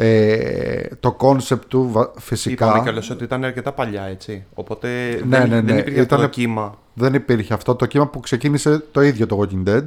[0.00, 4.44] ε, το κόνσεπτ του βα- φυσικά Είπαμε κιόλας ότι ήταν αρκετά παλιά, έτσι.
[4.54, 4.88] Οπότε
[5.28, 5.62] Ναι, δεν, ναι, ναι.
[5.62, 6.78] δεν υπήρχε αυτό το Ήτανε- κύμα.
[6.94, 9.84] Δεν υπήρχε αυτό το κύμα που ξεκίνησε το ίδιο το Walking Dead.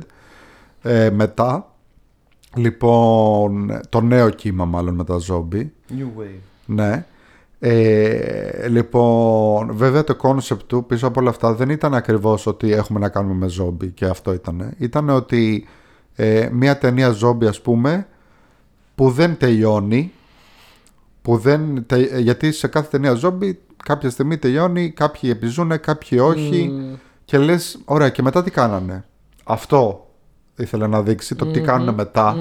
[0.82, 1.72] Ε, μετά,
[2.56, 5.72] λοιπόν, το νέο κύμα μάλλον με τα ζόμπι.
[5.98, 6.40] New Wave.
[6.66, 7.06] Ναι.
[7.60, 13.00] Ε, λοιπόν, βέβαια το κόνσεπτ του πίσω από όλα αυτά δεν ήταν ακριβώς ότι έχουμε
[13.00, 14.74] να κάνουμε με ζόμπι και αυτό ήταν.
[14.78, 15.68] Ήταν ότι
[16.16, 18.08] ε, μια ταινία ζόμπι ας πούμε
[18.96, 20.12] που δεν τελειώνει
[21.22, 26.72] που δεν, τε- γιατί σε κάθε ταινία ζόμπι κάποια στιγμή τελειώνει, κάποιοι επιζούνε, κάποιοι όχι
[27.26, 29.06] και λες, ωραία και μετά τι κάνανε;
[29.44, 30.10] Αυτό
[30.58, 32.36] ήθελε να δείξει, το τι κάνουν μετά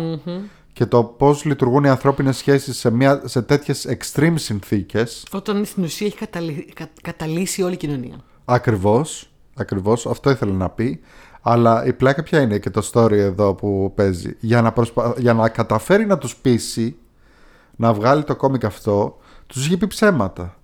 [0.72, 5.26] και το πώς λειτουργούν οι ανθρώπινες σχέσεις σε, μια, σε τέτοιες extreme συνθήκες.
[5.33, 6.72] Όταν στην ουσία έχει καταλη...
[6.74, 8.16] κα- καταλύσει όλη η κοινωνία.
[8.44, 11.00] Ακριβώς, ακριβώς, αυτό ήθελε να πει.
[11.42, 14.37] Αλλά η πλάκα ποια είναι και το story εδώ που παίζει.
[14.40, 15.14] Για να, προσπα...
[15.18, 16.96] για να καταφέρει να τους πείσει
[17.76, 20.55] να βγάλει το κόμικ αυτό, τους είχε πει ψέματα.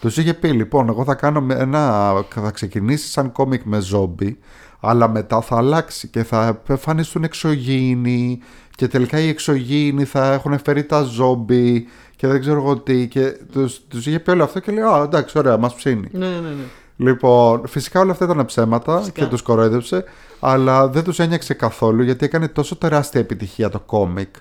[0.00, 4.38] Τους είχε πει λοιπόν, εγώ θα κάνω με ένα, θα ξεκινήσει σαν κόμικ με ζόμπι,
[4.80, 8.38] αλλά μετά θα αλλάξει και θα εμφανιστούν εξωγήινοι
[8.70, 13.36] και τελικά οι εξωγήινοι θα έχουν φέρει τα ζόμπι και δεν ξέρω εγώ τι και
[13.52, 16.08] τους, τους είχε πει όλο αυτό και λέει, α εντάξει ωραία μας ψήνει.
[16.12, 16.64] Ναι, ναι, ναι.
[16.98, 17.10] Ναι.
[17.10, 19.22] Λοιπόν, φυσικά όλα αυτά ήταν ψέματα Φυσικά.
[19.22, 20.04] και τους κορόιδεψε,
[20.40, 24.34] αλλά δεν τους ένοιαξε καθόλου γιατί έκανε τόσο τεράστια επιτυχία το κόμικ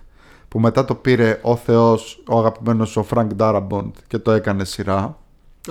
[0.48, 5.18] που μετά το πήρε ο Θεός, ο αγαπημένος ο Φρανκ Ντάραμποντ και το έκανε σειρά.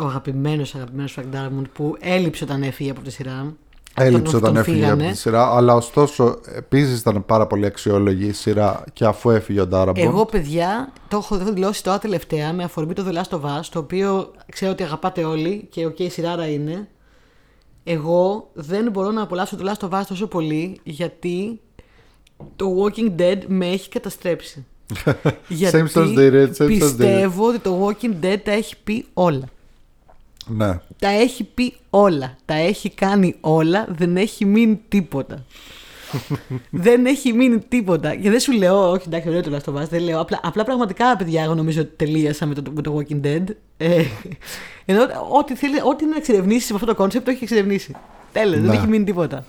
[0.00, 3.54] Ο αγαπημένος αγαπημένος Φρανκ Ντάραμποντ που έλειψε όταν έφυγε από τη σειρά.
[3.98, 5.10] Έλειψε Τον- όταν τον έφυγε από φύγανε.
[5.12, 9.66] τη σειρά, αλλά ωστόσο επίσης ήταν πάρα πολύ αξιόλογη η σειρά και αφού έφυγε ο
[9.66, 10.04] Ντάραμποντ.
[10.04, 13.40] Εγώ, παιδιά, το έχω, το έχω δηλώσει τώρα τελευταία με αφορμή το The Last of
[13.40, 16.88] Us, το οποίο ξέρω ότι αγαπάτε όλοι και οκ, σειράρα είναι.
[17.84, 21.60] Εγώ δεν μπορώ να απολαύσω το Last of Us τόσο πολύ γιατί
[22.56, 24.64] το Walking Dead με έχει καταστρέψει.
[25.48, 26.68] γιατί Simpsons did it, Simpsons did it.
[26.68, 29.44] πιστεύω ότι το Walking Dead τα έχει πει όλα.
[30.46, 30.78] Ναι.
[30.98, 32.36] Τα έχει πει όλα.
[32.44, 33.86] Τα έχει κάνει όλα.
[33.88, 35.44] Δεν έχει μείνει τίποτα.
[36.70, 38.14] δεν έχει μείνει τίποτα.
[38.14, 40.20] Και δεν σου λέω, όχι εντάξει, ωραίο το Last of Us, δεν λέω.
[40.20, 43.42] Απλά, απλά πραγματικά, παιδιά, εγώ νομίζω ότι τελείασα με το, με το Walking Dead.
[43.76, 44.02] Ε,
[44.84, 45.02] ενώ
[45.38, 47.94] ό,τι, θέλει, ό,τι είναι να εξερευνήσεις με αυτό το concept το έχει εξερευνήσει.
[48.32, 48.74] Τέλος, δεν Ναι.
[48.74, 49.44] έχει μείνει τίποτα.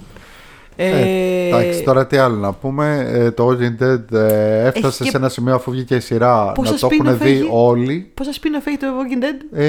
[0.76, 3.06] Ε, Ε, εντάξει, τώρα τι άλλο να πούμε.
[3.08, 6.52] Ε, το Walking Dead ε, έφτασε Έχει και- σε ένα σημείο αφού βγήκε η σειρά
[6.52, 8.12] Πόσα να το spin-off έχουν δει έχει; όλοι.
[8.14, 9.60] Πόσα spin-off έχει το Walking Dead?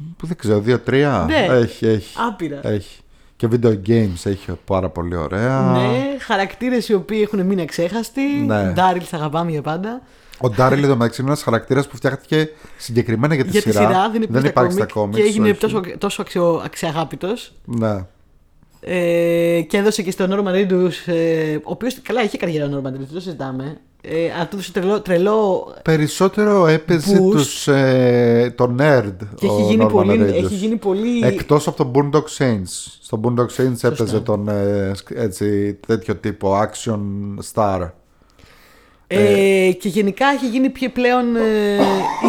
[0.00, 1.24] Ε, που δεν ξέρω, δύο-τρία.
[1.28, 1.46] Ναι.
[1.50, 2.16] Έχει, έχει.
[2.28, 2.60] Άπειρα.
[2.62, 3.00] Έχει.
[3.36, 5.60] Και video games έχει πάρα πολύ ωραία.
[5.60, 8.22] Ναι, χαρακτήρες οι οποίοι έχουν μείνει αξέχαστοι.
[8.22, 8.72] Ναι.
[8.72, 10.02] Ντάριλ, θα αγαπάμε για πάντα.
[10.40, 13.86] Ο Ντάριλ εδώ μεταξύ είναι ένας χαρακτήρας που φτιάχτηκε συγκεκριμένα για τη για τη σειρά.
[13.86, 15.32] σειρά δεν υπάρχει, υπάρχει στα στα κόμικ κόμικ.
[15.32, 17.52] και έγινε τόσο, τόσο αξιο, αξιαγάπητος.
[17.64, 18.04] Ναι.
[18.80, 22.94] Ε, και έδωσε και στον Νόρμαν Reedus, ε, ο οποίος καλά είχε καριέρα ο Νόρμαν
[22.94, 23.80] Reedus, δεν το συζητάμε.
[24.00, 27.30] Ε, αλλά του έδωσε τρελό, τρελό Περισσότερο έπαιζε Boost.
[27.30, 29.14] τους, ε, το nerd.
[29.34, 30.32] και ο έχει γίνει, Norman πολύ, Reedus.
[30.44, 31.26] έχει γίνει πολύ.
[31.26, 32.86] Εκτός από το Boondock Saints.
[33.00, 36.98] Στο Boondock Saints έπαιζε τον ε, σκ- έτσι, τέτοιο τύπο action
[37.54, 37.90] star.
[39.10, 41.78] Ε, και γενικά έχει γίνει πιο πλέον ε,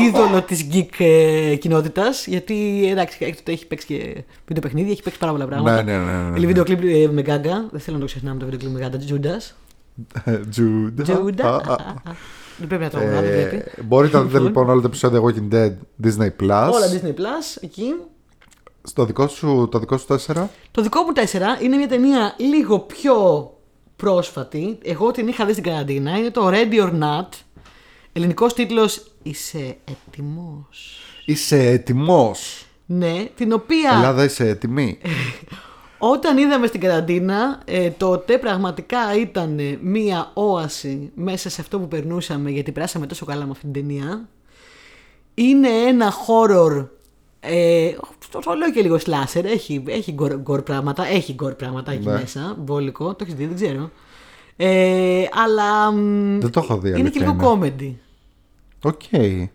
[0.07, 5.19] είδωλο της geek ε, κοινότητας γιατί εντάξει έκτοτε έχει παίξει και βίντεο παιχνίδια, έχει παίξει
[5.19, 5.83] πάρα πολλά πράγματα.
[5.83, 6.37] Ναι, ναι, ναι, ναι, ναι.
[6.37, 8.79] Έχει βίντεο κλιπ ε, με Γκάγκα, δεν θέλω να το ξεχνάμε το βίντεο κλιπ με
[8.79, 9.55] Γκάγκα, Τζούντας.
[10.25, 11.03] Jude.
[11.03, 11.55] Τζούντα.
[11.55, 11.77] Α, α.
[12.57, 13.55] Δεν πρέπει να το αγοράσω, δεν πρέπει.
[13.55, 15.71] Ε, μπορείτε να δείτε λοιπόν όλα τα επεισόδια Walking Dead
[16.03, 16.71] Disney Plus.
[16.73, 17.93] Όλα Disney Plus εκεί.
[18.83, 20.17] Στο δικό σου, το δικό σου 4.
[20.71, 21.11] Το δικό μου
[21.59, 23.15] 4 είναι μια ταινία λίγο πιο
[23.95, 24.77] πρόσφατη.
[24.83, 26.17] Εγώ την είχα δει στην καραντίνα.
[26.17, 27.27] Είναι το Ready or Not.
[28.13, 31.01] Ελληνικός τίτλος Είσαι έτοιμος.
[31.25, 32.65] Είσαι έτοιμος.
[32.85, 34.97] Ναι, την οποία Ελλάδα είσαι έτοιμη.
[35.99, 41.87] όταν είδαμε στην καραντίνα ε, τότε πραγματικά ήταν ε, μία όαση μέσα σε αυτό που
[41.87, 44.27] περνούσαμε γιατί περάσαμε τόσο καλά με αυτή την ταινία.
[45.33, 46.87] Είναι ένα horror
[47.39, 47.91] ε,
[48.31, 52.05] το, το λέω και λίγο slasher, έχει, έχει gore, gore πράγματα, έχει gore πράγματα εκεί
[52.07, 52.11] Ναι.
[52.13, 53.91] μέσα, μπόλικο, το έχεις δει, δεν ξέρω.
[54.55, 57.73] Ε, αλλά μ, Δεν το έχω δει, είναι και αλήθεια λίγο είναι.
[57.79, 57.93] comedy.
[58.89, 59.11] OK.
[59.11, 59.51] Είναι-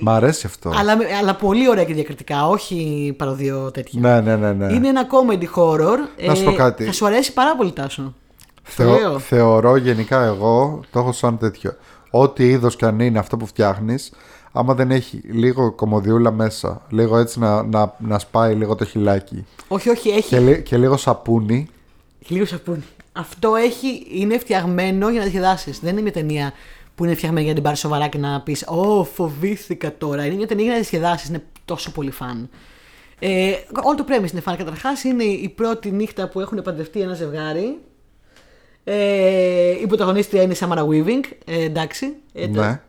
[0.00, 0.72] Μ' αρέσει αυτό.
[0.76, 4.00] αλλά, αλλά πολύ ωραία και διακριτικά, όχι παρωδία τέτοια.
[4.00, 4.52] Ναι, ναι, ναι.
[4.66, 4.72] ναι.
[4.74, 5.96] Είναι ένα comedy horror.
[6.16, 6.84] ε, Να σου πω κάτι.
[6.84, 8.14] Θα σου αρέσει πάρα πολύ Τάσο.
[8.62, 9.18] Θεω- λέω.
[9.18, 11.72] θεωρώ γενικά εγώ, το έχω σαν τέτοιο.
[12.10, 14.12] Ό,τι είδος κι αν είναι αυτό που φτιάχνεις,
[14.52, 19.46] άμα δεν έχει λίγο κωμωδιούλα μέσα, λίγο έτσι να, να, να σπάει λίγο το χειλάκι
[19.68, 21.68] Όχι, όχι, έχει και, λι- και λίγο σαπούνι.
[22.28, 22.82] λίγο σαπούνι.
[23.12, 25.80] Αυτό έχει, είναι φτιαγμένο για να διασκεδάσεις.
[25.80, 26.52] Δεν είναι μια ταινία
[26.94, 30.24] που είναι φτιαγμένη για να την πάρεις σοβαρά και να πεις Ω, φοβήθηκα τώρα.
[30.26, 31.28] Είναι μια ταινία για να διασκεδάσεις.
[31.28, 32.48] Είναι τόσο πολύ φαν.
[33.18, 34.56] Ε, όλο το premise είναι φαν.
[34.56, 37.78] Καταρχάς είναι η πρώτη νύχτα που έχουν παντρευτεί ένα ζευγάρι.
[38.84, 41.20] Ε, η πρωταγωνίστρια είναι η Σάμαρα Weaving.
[41.44, 42.06] Ε, εντάξει.
[42.32, 42.80] Ε, το- Ναι.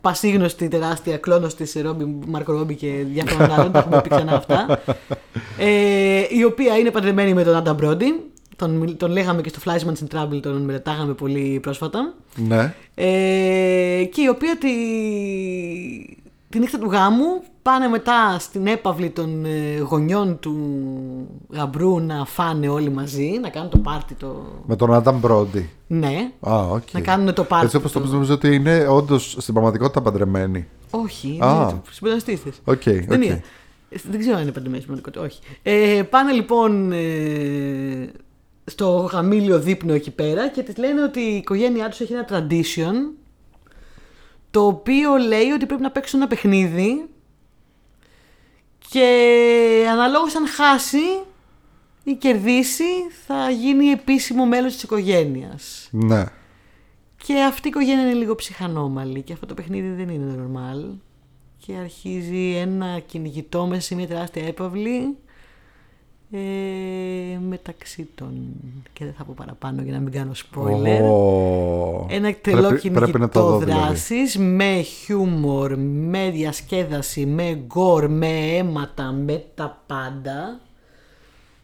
[0.00, 4.80] πασίγνωστη τεράστια κλόνος της Ρόμπι, Μάρκο Ρόμπι και διάφορων άλλων, τα έχουμε πει ξανά αυτά.
[5.58, 8.06] Ε, η οποία είναι παντρεμένη με τον Adam Brody.
[8.58, 12.14] Τον, τον λέγαμε και στο Fleishman Is in Trouble, τον μελετάγαμε πολύ πρόσφατα.
[12.36, 12.74] Ναι.
[12.94, 14.68] Ε, και η οποία τη,
[16.48, 17.24] τη νύχτα του γάμου
[17.62, 20.56] πάνε μετά στην έπαυλη των ε, γονιών του
[21.50, 24.46] γαμπρού να φάνε όλοι μαζί, να κάνουν το πάρτι το...
[24.66, 25.62] Με τον Adam Brody.
[25.86, 26.82] Ναι, Α, οκ.
[26.92, 30.02] να κάνουν το πάρτι Έτσι όπως το το- πες, νομίζω ότι είναι όντως στην πραγματικότητα
[30.02, 30.66] παντρεμένοι.
[30.90, 31.68] Όχι, Α.
[31.70, 32.60] είναι συμπρωταγωνίστριά της.
[32.64, 33.24] Οκ, Δεν οκ.
[33.24, 33.42] είναι.
[34.10, 35.24] Δεν ξέρω αν είναι παντρεμένη σημαντικότητα.
[35.24, 35.40] Όχι.
[35.62, 38.10] Ε, πάνε λοιπόν ε,
[38.68, 42.94] στο γαμήλιο δείπνο εκεί πέρα και της λένε ότι η οικογένειά τους έχει ένα tradition
[44.50, 47.08] το οποίο λέει ότι πρέπει να παίξουν ένα παιχνίδι
[48.90, 51.22] και αναλόγως αν χάσει
[52.04, 52.84] ή κερδίσει
[53.26, 55.88] θα γίνει επίσημο μέλος της οικογένειας.
[55.90, 56.24] Ναι.
[57.24, 60.98] Και αυτή η οικογένεια είναι λίγο ψυχανόμαλη και αυτό το παιχνίδι δεν είναι normal.
[61.66, 65.16] Και αρχίζει ένα κυνηγητό μέσα σε μια τεράστια έπαυλη
[66.32, 66.38] ε,
[67.48, 68.32] μεταξύ των.
[68.92, 71.02] Και δεν θα πω παραπάνω για να μην κάνω spoiler.
[71.02, 72.06] Ω.
[72.08, 73.80] Ένα εκτελώ Πρέπει- πρέπει να το κυνηγητό δω, δηλαδή.
[73.86, 80.60] δράσης με χιούμορ, με διασκέδαση, με γκορ, με αίματα, με τα πάντα.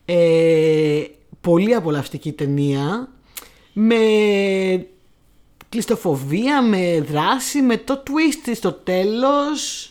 [0.05, 1.03] Ε,
[1.41, 3.09] πολύ απολαυστική ταινία.
[3.73, 3.97] Με
[5.69, 9.89] κλειστοφοβία, με δράση, με το twist στο τέλος.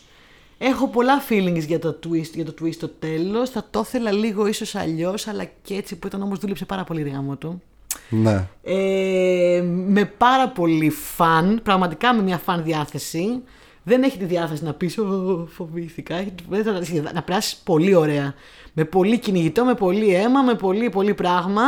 [0.58, 3.50] Έχω πολλά feelings για το twist, για το twist στο τέλος.
[3.50, 7.02] Θα το ήθελα λίγο ίσως αλλιώς, αλλά και έτσι που ήταν όμως δούλεψε πάρα πολύ
[7.02, 7.62] ρίγαμο του.
[8.08, 8.48] Ναι.
[8.62, 13.42] Ε, με πάρα πολύ φαν, πραγματικά με μια φαν διάθεση.
[13.82, 16.14] Δεν έχει τη διάθεση να πεις «Ω, φοβήθηκα.
[16.14, 18.34] Έχει, δεν θα- να περάσεις πολύ ωραία.
[18.72, 21.62] Με πολύ κυνηγητό, με πολύ αίμα, με πολύ πολύ πράγμα.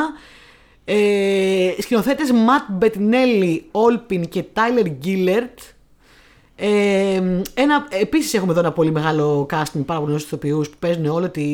[0.85, 5.59] Ε, σκηνοθέτες Ματ Μπετινέλη, Όλπιν και Τάιλερ Γκίλερτ.
[6.59, 7.15] Ε,
[7.55, 11.49] ένα, επίσης έχουμε εδώ ένα πολύ μεγάλο casting, πάρα πολλούς ηθοποιούς που παίζουν όλη τη,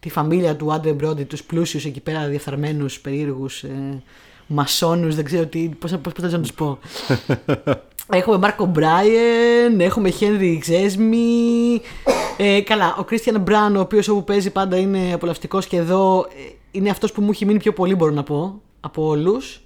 [0.00, 4.02] τη φαμίλια του Άντρε Μπρόντι, τους πλούσιους εκεί πέρα διαφθαρμένους, περίεργους, ε,
[4.46, 6.78] μασόνους, δεν ξέρω τι, πώς, πώς, πώς να τους πω.
[8.10, 11.80] έχουμε Μάρκο Μπράιεν, έχουμε Χένρι Ξέσμι,
[12.36, 16.52] ε, καλά, ο Κρίστιαν Μπράν, ο οποίος όπου παίζει πάντα είναι απολαυστικός και εδώ ε,
[16.70, 19.62] είναι αυτός που μου έχει μείνει πιο πολύ μπορώ να πω, από όλους.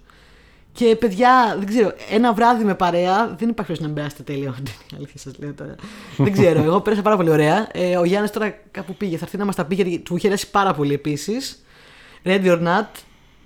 [0.72, 4.54] Και παιδιά, δεν ξέρω, ένα βράδυ με παρέα δεν υπάρχει περίπτωση να μην περάσετε τέλεια.
[4.58, 5.74] Είναι η αλήθεια σας λέω τώρα.
[6.16, 7.68] δεν ξέρω, εγώ πέρασα πάρα πολύ ωραία.
[7.72, 10.26] Ε, ο Γιάννης τώρα κάπου πήγε, θα έρθει να μας τα πει γιατί του είχε
[10.26, 11.64] αρέσει πάρα πολύ επίσης.
[12.24, 12.86] Ready or not.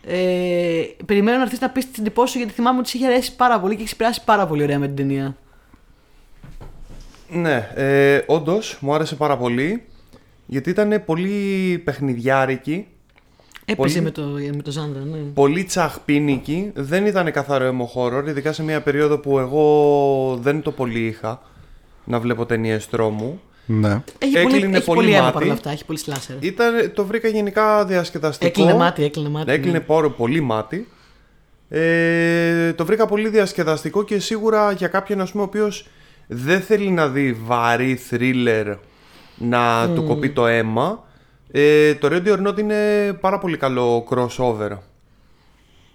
[0.09, 3.37] Ε, περιμένω να έρθεις να πεις την εντυπώση σου γιατί θυμάμαι ότι σε είχε αρέσει
[3.37, 5.37] πάρα πολύ και έχει περάσει πάρα πολύ ωραία με την ταινία.
[7.31, 9.87] Ναι, ε, όντως μου άρεσε πάρα πολύ
[10.47, 12.87] γιατί ήταν πολύ παιχνιδιάρικη,
[13.69, 14.05] Έπαιζε Πολύ.
[14.05, 14.23] με το,
[14.57, 15.17] με το Ζάντα, ναι.
[15.17, 16.71] πολύ τσαχπίνικη.
[16.75, 21.43] Δεν ήταν καθαρό emo horror, ειδικά σε μια περίοδο που εγώ δεν το πολύ είχα
[22.05, 23.41] να βλέπω ταινίες τρόμου.
[23.67, 24.03] Ναι.
[24.19, 25.33] Έχει Έκλεινε πολύ, έχει πολύ πολύ αίμα μάτι.
[25.33, 26.37] παρόλα αυτά, έχει πολύ σλάσερ.
[26.45, 28.47] Ήταν, το βρήκα γενικά διασκεδαστικό.
[28.47, 29.53] Έκλεινε μάτι, έκλεινε μάτι.
[29.53, 29.85] Έκλεινε ναι.
[29.85, 30.89] πόρο πολύ μάτι.
[31.69, 35.87] Ε, το βρήκα πολύ διασκεδαστικό και σίγουρα για κάποιον ας πούμε, ο οποίος
[36.27, 38.77] δεν θέλει να δει βαρύ θρίλερ
[39.37, 41.05] να του κοπεί το αίμα.
[41.51, 44.71] Ε, το Ready or Not είναι πάρα πολύ καλό crossover.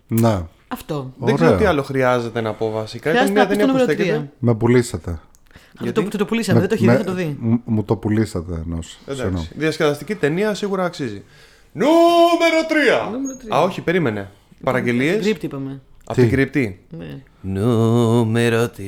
[0.08, 0.42] Ναι.
[0.68, 1.14] Αυτό.
[1.18, 1.62] Δεν ξέρω Ωραία.
[1.62, 3.10] τι άλλο χρειάζεται να πω βασικά.
[3.12, 4.18] Ήταν Χρειάζεται μια να πεις το ταινία που νούμερο στέκεται.
[4.18, 4.32] τρία.
[4.40, 5.12] Με πουλήσατε.
[5.12, 7.38] Αυτό Γιατί; το, το, το πουλήσαμε, δεν το έχει δει, Με- θα το δει.
[7.40, 9.00] μ- Μου το πουλήσατε ενός.
[9.06, 9.30] Συγγνώμη.
[9.32, 9.52] Εντάξει.
[9.58, 11.24] Διασκεδαστική ταινία σίγουρα αξίζει.
[11.72, 12.60] Νούμερο
[13.08, 13.12] 3!
[13.12, 13.56] Νούμερο τρία.
[13.56, 14.30] Α, όχι, περίμενε.
[14.64, 15.82] Παραγγελίες; Γκρίπτη είπαμε.
[16.04, 16.86] Από Τι; την κρυπτή.
[16.98, 17.22] Ναι.
[17.42, 18.82] Νούμερο 3.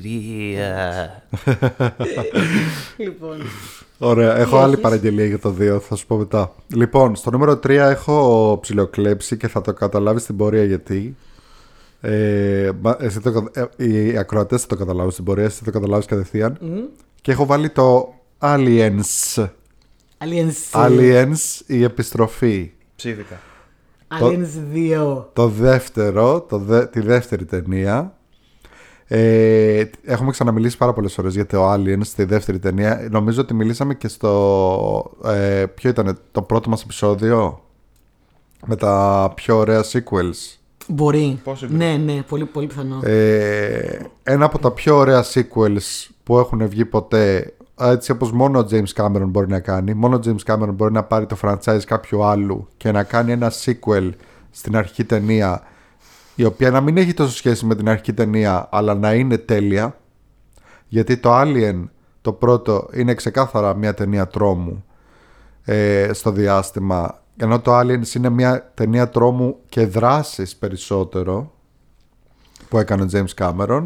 [2.98, 3.38] λοιπόν.
[4.04, 6.52] Ωραία, έχω Τι άλλη έχεις; παραγγελία για το 2, θα σου πω μετά.
[6.76, 11.16] Λοιπόν, στο νούμερο 3 έχω ψιλοκλέψει και θα το καταλάβεις στην πορεία γιατί.
[12.02, 15.64] Ε, μα- εσύ το, κα- ε, οι ακροατές θα το καταλάβουν στην πορεία, εσύ θα
[15.66, 16.58] το καταλάβεις κατευθείαν.
[16.62, 16.78] Μμ.
[17.22, 19.46] Και έχω βάλει το Aliens.
[20.18, 20.72] Aliens.
[20.88, 22.72] Aliens, η επιστροφή.
[22.96, 23.40] Ψήθηκα.
[24.20, 25.26] Aliens 2.
[25.34, 28.18] Το δεύτερο, το δε- τη δεύτερη ταινία.
[29.16, 33.08] Ε, έχουμε ξαναμιλήσει πάρα πολλές φορές για το Aliens, τη δεύτερη ταινία.
[33.12, 35.12] Νομίζω ότι μιλήσαμε και στο...
[35.26, 37.64] Ε, ποιο ήταν το πρώτο μας επεισόδιο
[38.66, 40.58] με τα πιο ωραία sequels.
[40.88, 41.42] Μπορεί.
[41.46, 41.70] Possible.
[41.70, 43.00] Ναι, ναι, πολύ, πολύ πιθανό.
[43.04, 48.66] Ε, ένα από τα πιο ωραία sequels που έχουν βγει ποτέ έτσι όπως μόνο ο
[48.72, 52.24] James Cameron μπορεί να κάνει μόνο ο James Cameron μπορεί να πάρει το franchise κάποιου
[52.24, 54.10] άλλου και να κάνει ένα sequel
[54.52, 55.62] στην αρχική ταινία
[56.36, 59.98] η οποία να μην έχει τόσο σχέση με την αρχική ταινία αλλά να είναι τέλεια
[60.88, 61.84] γιατί το Alien
[62.22, 64.86] το πρώτο είναι ξεκάθαρα μια ταινία τρόμου
[65.64, 71.52] ε, στο διάστημα ενώ το Aliens είναι μια ταινία τρόμου και δράσης περισσότερο
[72.70, 73.86] που έκανε ο James Cameron.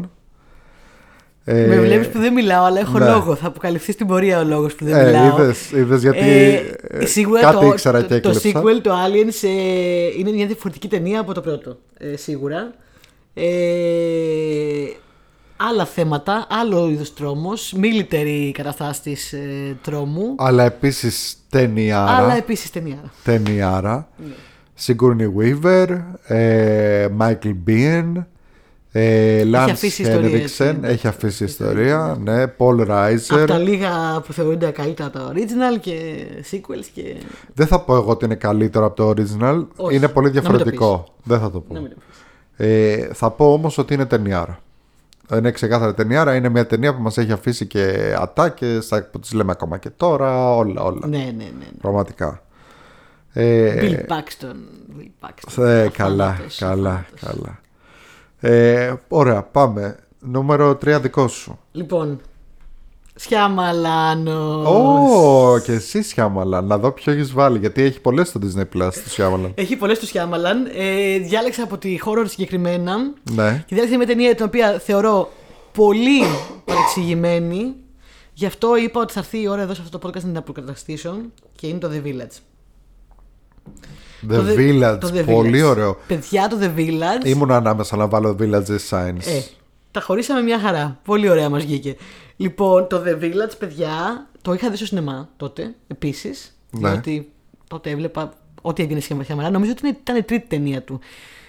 [1.50, 3.10] Ε, Με βλέπεις που δεν μιλάω, αλλά έχω ναι.
[3.10, 3.34] λόγο.
[3.34, 5.42] Θα αποκαλυφθεί στην πορεία ο λόγος που δεν ε, μιλάω.
[5.42, 8.60] είδες, είδες γιατί Ε, ε, σίγουρα κάτι το, ήξερα και το, το έκλεψα.
[8.62, 11.78] sequel, το Aliens, ε, είναι μια διαφορετική ταινία από το πρώτο.
[11.98, 12.74] Ε, σίγουρα.
[13.34, 13.44] Ε,
[15.56, 20.34] άλλα θέματα, άλλο είδος τρόμος, military καταστάσεις ε, τρόμου.
[20.38, 22.10] Αλλά επίσης ταινιάρα.
[22.10, 23.12] αλλά επίσης ταινία.
[23.24, 24.08] ταινιάρα.
[24.16, 24.34] Ναι.
[24.86, 28.12] Sigourney Weaver, ε, Michael Biehn,
[28.92, 30.88] ε, Lance αφήσει ιστορίες, Henriksen, ναι.
[30.88, 33.44] έχει αφήσει ιστορία, ναι, Paul Από Reiser.
[33.46, 37.16] τα λίγα που θεωρούνται καλύτερα τα original και sequels και.
[37.54, 40.42] Δεν θα πω εγώ ότι είναι καλύτερο από το original, Όχι, είναι πολύ να μην
[40.42, 41.14] το διαφορετικό.
[41.22, 41.74] Δεν θα το πω.
[41.74, 42.18] Να μην το πεις.
[42.66, 44.58] Ε, θα πω όμως ότι είναι ταινιάρα.
[45.36, 49.50] Είναι ξεκάθαρα ταινιάρα, είναι μια ταινία που μας έχει αφήσει και ατάκες, που τις λέμε
[49.52, 51.06] ακόμα και τώρα, όλα, όλα.
[51.06, 51.44] Ναι, ναι, ναι.
[51.58, 51.66] ναι.
[51.80, 52.42] Πραγματικά.
[53.32, 54.54] Ε, Bill Paxton.
[54.98, 55.64] Bill Paxton.
[55.66, 57.20] ε, καλά, Αφάνατος, καλά, αφάνατος.
[57.20, 57.60] καλά.
[58.40, 59.96] Ε, ωραία, πάμε.
[60.20, 61.58] Νούμερο 3 δικός σου.
[61.72, 62.20] Λοιπόν,
[63.14, 64.66] Σιάμαλάνος.
[64.66, 66.66] Ω, και εσύ Σιάμαλαν.
[66.66, 67.58] Να δω ποιο έχεις βάλει.
[67.58, 69.52] Γιατί έχει πολλές στο Disney Plus του Σιάμαλαν.
[69.54, 70.66] Έχει πολλές του Σιάμαλαν.
[70.74, 72.96] Ε, διάλεξα από τη horror συγκεκριμένα.
[73.32, 73.64] ναι.
[73.66, 75.28] Και διάλεξα μια ταινία την οποία θεωρώ
[75.72, 76.22] πολύ
[76.64, 77.74] παρεξηγημένη.
[78.32, 80.36] Γι' αυτό είπα ότι θα έρθει η ώρα εδώ σε αυτό το podcast να την
[80.36, 81.16] αποκαταστήσω.
[81.56, 82.36] Και είναι το The Village.
[84.30, 84.98] The Το Village.
[85.00, 85.68] το The πολύ Village.
[85.68, 85.96] ωραίο.
[86.06, 87.24] Παιδιά, το The Village.
[87.26, 89.26] Ήμουν ανάμεσα να βάλω Village Signs.
[89.26, 89.40] Ε,
[89.90, 90.98] τα χωρίσαμε μια χαρά.
[91.04, 91.96] Πολύ ωραία μας βγήκε.
[92.36, 96.58] Λοιπόν, το The Village, παιδιά, το είχα δει στο σινεμά τότε, επίσης.
[96.70, 96.90] Ναι.
[96.90, 97.30] Διότι
[97.68, 99.50] τότε έβλεπα ό,τι έγινε σχέμα μέρα.
[99.50, 101.00] Νομίζω ότι ήταν η τρίτη ταινία του.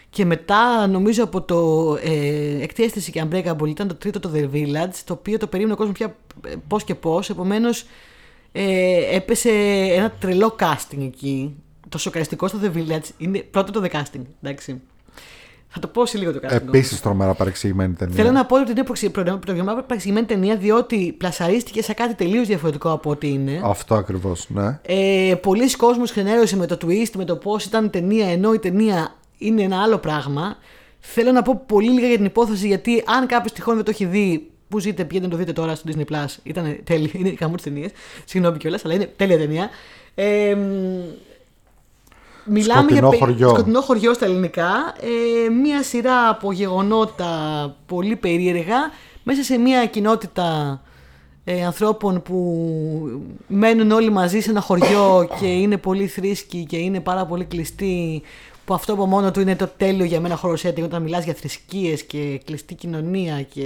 [0.09, 4.49] Και μετά, νομίζω από το ε, Εκτη αίσθηση και Unbreakable ήταν το τρίτο το The
[4.53, 6.15] Village, το οποίο το περίμενε ο κόσμος πια
[6.67, 7.29] πώς και πώς.
[7.29, 7.85] Επομένως,
[8.51, 9.49] ε, έπεσε
[9.95, 11.55] ένα τρελό casting εκεί.
[11.89, 14.81] Το σοκαριστικό στο The Village είναι πρώτο το The Casting, εντάξει.
[15.71, 16.61] Θα το πω σε λίγο το casting.
[16.61, 16.67] όμως.
[16.67, 18.15] Επίσης τρομερά παρεξηγημένη ταινία.
[18.15, 22.47] Θέλω να πω ότι είναι προξυ- προ- προγραμματικά παρεξηγημένη ταινία διότι πλασαρίστηκε σε κάτι τελείως
[22.47, 23.61] διαφορετικό από ό,τι είναι.
[23.63, 24.79] Αυτό ακριβώς, ναι.
[24.81, 29.15] Ε, Πολλοί κόσμος ξενέρωσε με το twist, με το πώς ήταν ταινία, ενώ η ταινία
[29.37, 30.57] είναι ένα άλλο πράγμα.
[30.99, 34.05] Θέλω να πω πολύ λίγα για την υπόθεση, γιατί αν κάποιος τυχόν δεν το έχει
[34.05, 36.25] δει, που ζείτε, πηγαίνετε να το δείτε τώρα στο Disney Plus.
[36.43, 37.91] Ήταν τέλειο, είναι καμού τι ταινίες.
[38.25, 39.69] Συγγνώμη κιόλας, αλλά είναι τέλεια ταινία.
[40.15, 40.59] Ε, μ,
[42.49, 43.49] Μιλάμε Σκοτεινό για πε- χωριό.
[43.49, 44.95] σκοτεινό χωριό στα ελληνικά.
[45.45, 47.27] Ε, μία σειρά από γεγονότα
[47.85, 48.77] πολύ περίεργα
[49.23, 50.81] μέσα σε μία κοινότητα
[51.43, 52.65] ε, ανθρώπων που
[53.47, 58.21] μένουν όλοι μαζί σε ένα χωριό και είναι πολύ θρήσκοι και είναι πάρα πολύ κλειστοί
[58.65, 61.33] που αυτό από μόνο του είναι το τέλειο για μένα χώρο setting όταν μιλάς για
[61.33, 63.65] θρησκείες και κλειστή κοινωνία και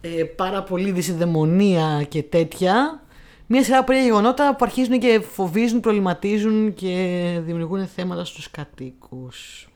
[0.00, 3.02] ε, πάρα πολύ δυσυνδαιμονία και τέτοια.
[3.50, 9.68] Μια σειρά από γεγονότα που αρχίζουν και φοβίζουν, προβληματίζουν και δημιουργούν θέματα στους κατοίκους.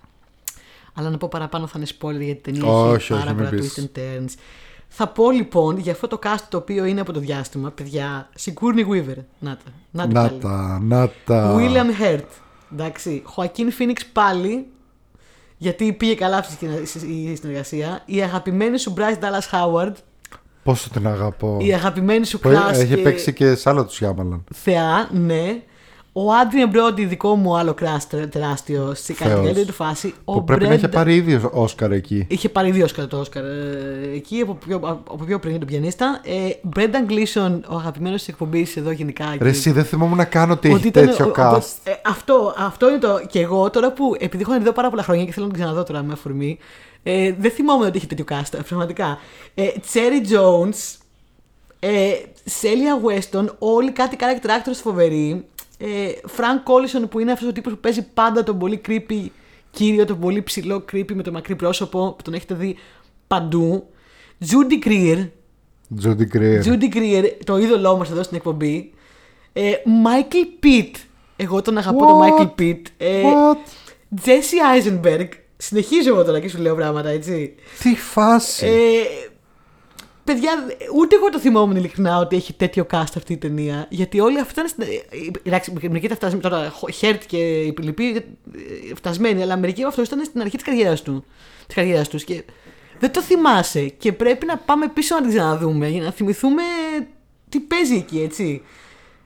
[0.95, 3.37] Αλλά να πω παραπάνω θα είναι spoiler γιατί η ταινία Όχι, έχει όχι, πάρα μην
[3.37, 3.75] πολλά πεις.
[3.79, 4.31] twists and turns.
[4.89, 8.89] Θα πω λοιπόν για αυτό το cast το οποίο είναι από το διάστημα, παιδιά, Sigourney
[8.93, 9.17] Weaver.
[9.39, 9.63] Να τα.
[9.91, 10.39] Να, τα Να πάλι.
[10.41, 11.57] τα, να τα.
[11.59, 12.25] William Hurt.
[12.73, 13.23] Εντάξει.
[13.37, 14.67] Joaquin Phoenix πάλι.
[15.57, 16.67] Γιατί πήγε καλά αυτή
[17.07, 18.03] η συνεργασία.
[18.07, 19.93] Η αγαπημένη σου Bryce Dallas Howard.
[20.63, 21.57] Πόσο την αγαπώ.
[21.61, 24.45] Η αγαπημένη σου Που Class Έχει και παίξει και σε άλλο τους Σιάμαλαν.
[24.55, 25.63] Θεά, ναι.
[26.15, 29.31] Ο Άντριαν Μπρόντι, δικό μου άλλο crush τεράστιο στην Θεός.
[29.33, 30.15] καλύτερη του φάση.
[30.25, 32.27] Ο Που πρέπει να είχε Brendan- πάρει ίδιο Όσκαρ εκεί.
[32.29, 33.45] Είχε πάρει δύο Όσκαρ το Όσκαρ.
[33.45, 34.77] ε, εκεί από πιο,
[35.11, 36.21] από πιο πριν τον πιανίστα.
[36.25, 39.25] Ε, Brendan Gleeson, ο αγαπημένος της εκπομπής εδώ γενικά.
[39.31, 41.63] Ρε, και- εσύ δεν θυμόμουν να κάνω ότι έχει ήταν τέτοιο ο- ο- cast.
[41.85, 43.21] ε, αυτό, αυτό είναι το.
[43.29, 44.15] Και εγώ τώρα που.
[44.19, 46.59] Επειδή έχω δει εδώ πάρα πολλά χρόνια και θέλω να την ξαναδώ τώρα με αφορμή.
[47.03, 49.19] Ε, δεν θυμόμαι ότι είχε τέτοιο cast, πραγματικά.
[49.55, 50.97] Ε, Cherry Jones,
[51.79, 52.13] ε,
[52.61, 55.47] Celia Weston, όλοι κάτι character actors φοβεροί.
[55.79, 55.87] Ε,
[56.37, 59.27] Frank Collison που είναι αυτός ο τύπος που παίζει πάντα τον πολύ creepy
[59.71, 62.77] κύριο, τον πολύ ψηλό creepy με το μακρύ πρόσωπο που τον έχετε δει
[63.27, 63.87] παντού.
[64.41, 65.29] Judy Greer,
[65.97, 66.63] Τζούντι Γκρέερ.
[66.65, 68.93] Judy Greer, το είδωλό μας εδώ στην εκπομπή.
[69.53, 70.91] Ε, Michael Pitt.
[71.37, 72.41] Εγώ τον αγαπώ τον What?
[72.41, 72.81] Michael Pitt.
[72.97, 73.57] Ε, What?
[74.25, 75.29] Jesse Eisenberg.
[75.65, 77.55] Συνεχίζω εγώ τώρα και σου λέω πράγματα, έτσι.
[77.83, 78.67] Τι φάση.
[78.67, 79.03] Ε,
[80.25, 80.53] παιδιά,
[80.97, 83.87] ούτε εγώ το θυμόμουν ειλικρινά ότι έχει τέτοιο cast αυτή η ταινία.
[83.89, 84.69] Γιατί όλοι αυτά ήταν.
[84.69, 86.43] στην- ε, Εντάξει, μερικοί ήταν φτασμένοι.
[86.43, 88.17] Τώρα, Χέρτ και οι λοιποί
[88.91, 91.25] ε, φτασμένοι, αλλά μερικοί από αυτού ήταν στην αρχή της καριέρας του.
[91.67, 92.45] Της καριέρας τους και
[92.99, 93.81] δεν το θυμάσαι.
[93.87, 96.63] Και πρέπει να πάμε πίσω να την ξαναδούμε για να θυμηθούμε
[97.49, 98.63] τι παίζει εκεί, έτσι.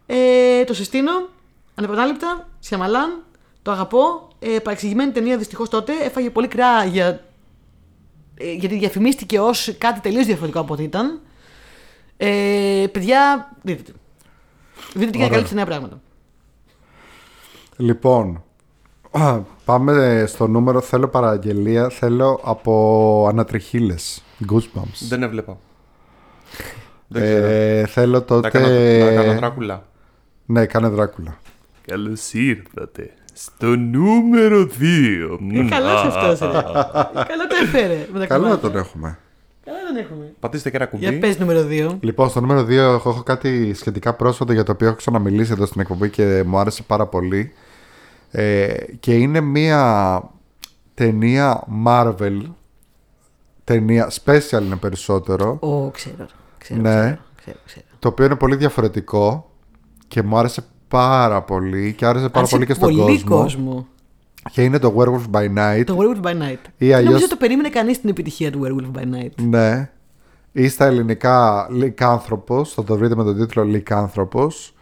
[0.06, 1.28] Ε, το συστήνω.
[1.74, 2.48] Ανεπανάληπτα.
[2.58, 3.24] Σιαμαλάν.
[3.66, 4.28] Το αγαπώ.
[4.38, 5.92] Ε, παρεξηγημένη ταινία δυστυχώς τότε.
[6.04, 7.24] Έφαγε πολύ κρά για
[8.34, 11.20] ε, γιατί διαφημίστηκε ως κάτι τελείως διαφορετικό από ό,τι ήταν.
[12.16, 13.92] Ε, παιδιά, δείτε τη.
[14.94, 15.28] Δείτε τη για να Ωραία.
[15.28, 16.00] καλύψετε νέα πράγματα.
[17.76, 18.42] Λοιπόν,
[19.10, 20.80] α, πάμε στο νούμερο.
[20.80, 21.88] Θέλω παραγγελία.
[21.88, 24.22] Θέλω από ανατριχίλες.
[24.50, 25.06] Goosebumps.
[25.08, 25.58] Δεν έβλεπα.
[27.08, 27.46] Δεν ξέρω.
[27.46, 29.34] Ε, θέλω Να κάνω, να κάνω τότε.
[29.34, 29.86] Δράκουλα.
[30.46, 31.38] Ναι, κάνε Δράκουλα.
[31.86, 35.38] Καλώς ήρθατε στο νούμερο 2.
[35.54, 36.46] Ε, καλός αυτός, ρε.
[37.12, 38.06] Καλά το έφερε.
[38.12, 38.68] με τα Καλά κομμάτια.
[38.70, 39.18] τον έχουμε.
[39.64, 40.32] Καλά τον έχουμε.
[40.40, 41.20] Πατήστε και ένα Για κουμπί.
[41.20, 41.96] πες νούμερο 2.
[42.00, 45.66] Λοιπόν, στο νούμερο 2 έχω, έχω κάτι σχετικά πρόσφατο για το οποίο έχω ξαναμιλήσει εδώ
[45.66, 47.52] στην εκπομπή και μου άρεσε πάρα πολύ.
[48.30, 50.22] Ε, και είναι μία
[50.94, 52.40] ταινία Marvel.
[53.64, 55.58] Ταινία special είναι περισσότερο.
[55.60, 56.26] Ω, ξέρω.
[56.58, 56.90] ξέρω, Ναι.
[57.00, 57.84] ξέρω, ξέρω, ξέρω.
[57.98, 59.50] Το οποίο είναι πολύ διαφορετικό
[60.08, 63.36] και μου άρεσε πάρα πολύ και άρεσε πάρα Άρεσε πολύ και στον πολύ κόσμο.
[63.36, 63.86] κόσμο.
[64.52, 65.82] Και είναι το Werewolf by Night.
[65.86, 66.58] Το Werewolf by Night.
[66.78, 69.30] Ή Δεν αλλιώς- Νομίζω το περίμενε κανείς την επιτυχία του Werewolf by Night.
[69.48, 69.90] Ναι.
[70.52, 74.74] Ή στα ελληνικά Λυκάνθρωπος, θα το βρείτε με τον τίτλο Λυκάνθρωπος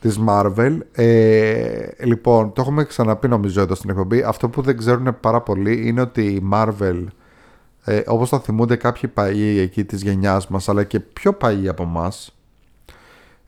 [0.00, 0.78] της Marvel.
[0.92, 4.22] Ε, λοιπόν, το έχουμε ξαναπεί νομίζω εδώ στην εκπομπή.
[4.22, 7.04] Αυτό που δεν ξέρουν πάρα πολύ είναι ότι η Marvel,
[7.84, 11.84] ε, όπως θα θυμούνται κάποιοι παγιοί εκεί της γενιάς μας, αλλά και πιο παγιοί από
[11.84, 12.36] μας,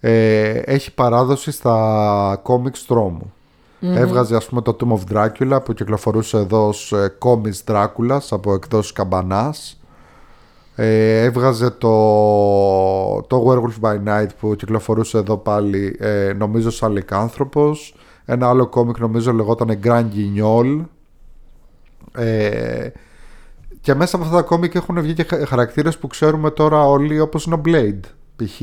[0.00, 3.32] ε, έχει παράδοση στα comics τρόμου.
[3.80, 8.52] Έβγαζε ας πούμε το Tomb of Dracula που κυκλοφορούσε εδώ ως ε, comics Dracula από
[8.54, 9.80] εκτός καμπανάς.
[10.74, 11.88] Ε, έβγαζε το,
[13.26, 17.94] το Werewolf by Night που κυκλοφορούσε εδώ πάλι ε, νομίζω σαν λικάνθρωπος.
[18.24, 20.84] Ένα άλλο κόμικ νομίζω λεγόταν Grand Guignol.
[22.12, 22.88] Ε,
[23.80, 27.20] και μέσα από αυτά τα κόμικ έχουν βγει και χα- χαρακτήρες που ξέρουμε τώρα όλοι
[27.20, 28.00] όπως είναι ο Blade
[28.36, 28.60] π.χ.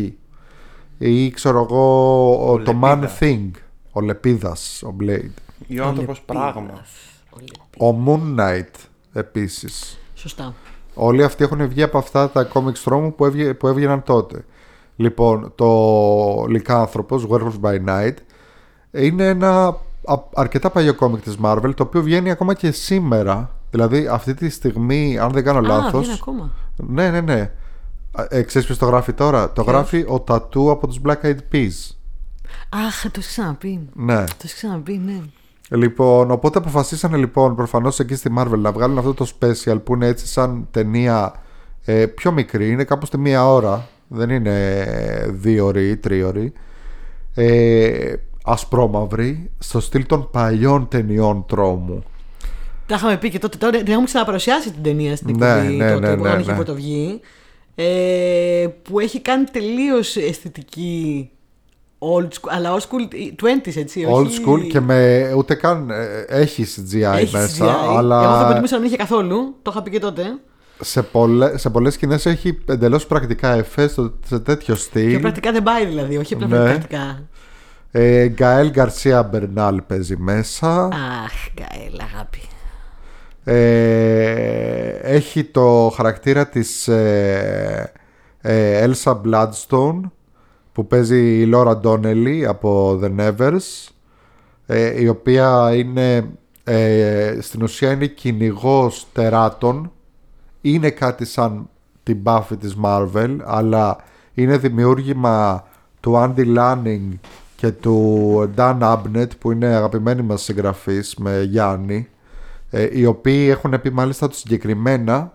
[0.97, 3.17] Ή ξέρω εγώ ο, το Man Λεπίδας.
[3.19, 3.49] Thing,
[3.91, 5.29] ο Λεπίδας, ο Blade.
[5.67, 6.81] Ή ο άνθρωπος πράγμα.
[7.79, 8.71] Ο Moon Knight
[9.13, 9.99] επίσης.
[10.13, 10.53] Σωστά.
[10.93, 14.45] Όλοι αυτοί έχουν βγει από αυτά τα comics τρόμου που, έβγε, που έβγαιναν τότε.
[14.95, 18.13] Λοιπόν, το Λυκάνθρωπος, Werewolf by Night,
[18.91, 19.65] είναι ένα
[20.05, 23.55] α- αρκετά παλιό κόμικ της Marvel, το οποίο βγαίνει ακόμα και σήμερα.
[23.71, 25.99] Δηλαδή, αυτή τη στιγμή, αν δεν κάνω Α, λάθος...
[26.01, 26.51] βγαίνει ακόμα.
[26.75, 27.51] Ναι, ναι, ναι.
[28.29, 31.37] Ε, ξέρεις ποιος το γράφει τώρα; Το Ποιος; γράφει ο Τατού από τους Black Eyed
[31.51, 31.95] Peas.
[32.69, 33.89] Αχ, το έχεις ξαναπεί.
[33.93, 34.23] Ναι.
[34.23, 35.21] Το έχεις ξαναπεί, ναι.
[35.69, 40.07] Λοιπόν, οπότε αποφασίσανε λοιπόν προφανώς εκεί στη Marvel να βγάλουν αυτό το special που είναι
[40.07, 41.33] έτσι σαν ταινία
[41.85, 44.85] ε, πιο μικρή, είναι κάπου στη μία ώρα, δεν είναι
[45.31, 46.51] δύο ώρες ή τρία ώρες.
[47.33, 48.13] Ε,
[48.43, 51.93] ασπρόμαυρη, στο στυλ των παλιών ταινιών τρόμου.
[51.93, 52.01] Ναι,
[52.85, 53.57] Τα είχαμε πει και τότε.
[53.57, 56.39] Τώρα την έχουμε ξαναπαρουσιάσει την ταινία στην Ναι, εκπομπή ναι, τότε ναι, που ναι, όταν
[56.39, 56.55] είχε ναι.
[56.55, 57.19] πρωτοβγεί.
[57.75, 61.29] Ε, που έχει κάνει τελείως αισθητική
[61.99, 63.13] old school, αλλά old school
[63.43, 64.05] 20s έτσι.
[64.09, 67.95] Old όχι- school και με ούτε καν ε, έχει CGI έχει μέσα, CGI.
[67.97, 69.55] αλλά Εγώ θα προτιμούσα να μην είχε καθόλου.
[69.61, 70.23] Το είχα πει και τότε.
[70.81, 75.19] σε, πολλές, σε πολλές σκηνές έχει εντελώς πρακτικά εφές στο- σε τέτοιο Και στυλ.
[75.19, 76.63] πρακτικά δεν πάει δηλαδή, όχι απλά Ναι.
[76.63, 77.23] πρακτικά.
[77.91, 80.83] Ε, Γκαέλ Γκαρσία Μπερνάλ παίζει μέσα.
[80.85, 82.39] Αχ, Γκαέλ, αγάπη.
[83.47, 87.91] Ε, έχει το χαρακτήρα της ε,
[88.41, 90.01] ε, Elsa Bloodstone
[90.71, 93.89] που παίζει η Laura Donnelly από The Nevers
[94.65, 96.29] ε, η οποία είναι
[96.63, 99.91] ε, στην ουσία είναι κυνηγός τεράτων.
[100.61, 101.69] Είναι κάτι σαν
[102.03, 103.97] την Buffy της Marvel αλλά
[104.33, 105.67] είναι δημιούργημα
[105.99, 107.09] του Andy Lanning
[107.55, 111.95] και του Dan Abnett που είναι αγαπημένοι μας συγγραφείς με Γιάννη.
[111.95, 112.14] ε,
[112.83, 115.33] οι οποίοι έχουν πει μάλιστα ότι συγκεκριμένα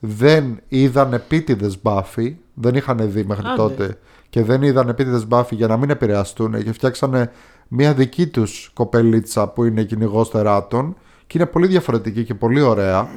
[0.00, 3.56] δεν είδαν επίτηδες Buffy δεν είχαν δει μέχρι Άντε.
[3.56, 3.98] τότε
[4.28, 7.30] και δεν είδαν επίτηδες Buffy για να μην επηρεαστούν και φτιάξανε
[7.68, 10.96] μια δική τους κοπελίτσα που είναι κυνηγός τεράτων
[11.26, 13.08] και είναι πολύ διαφορετική και πολύ ωραία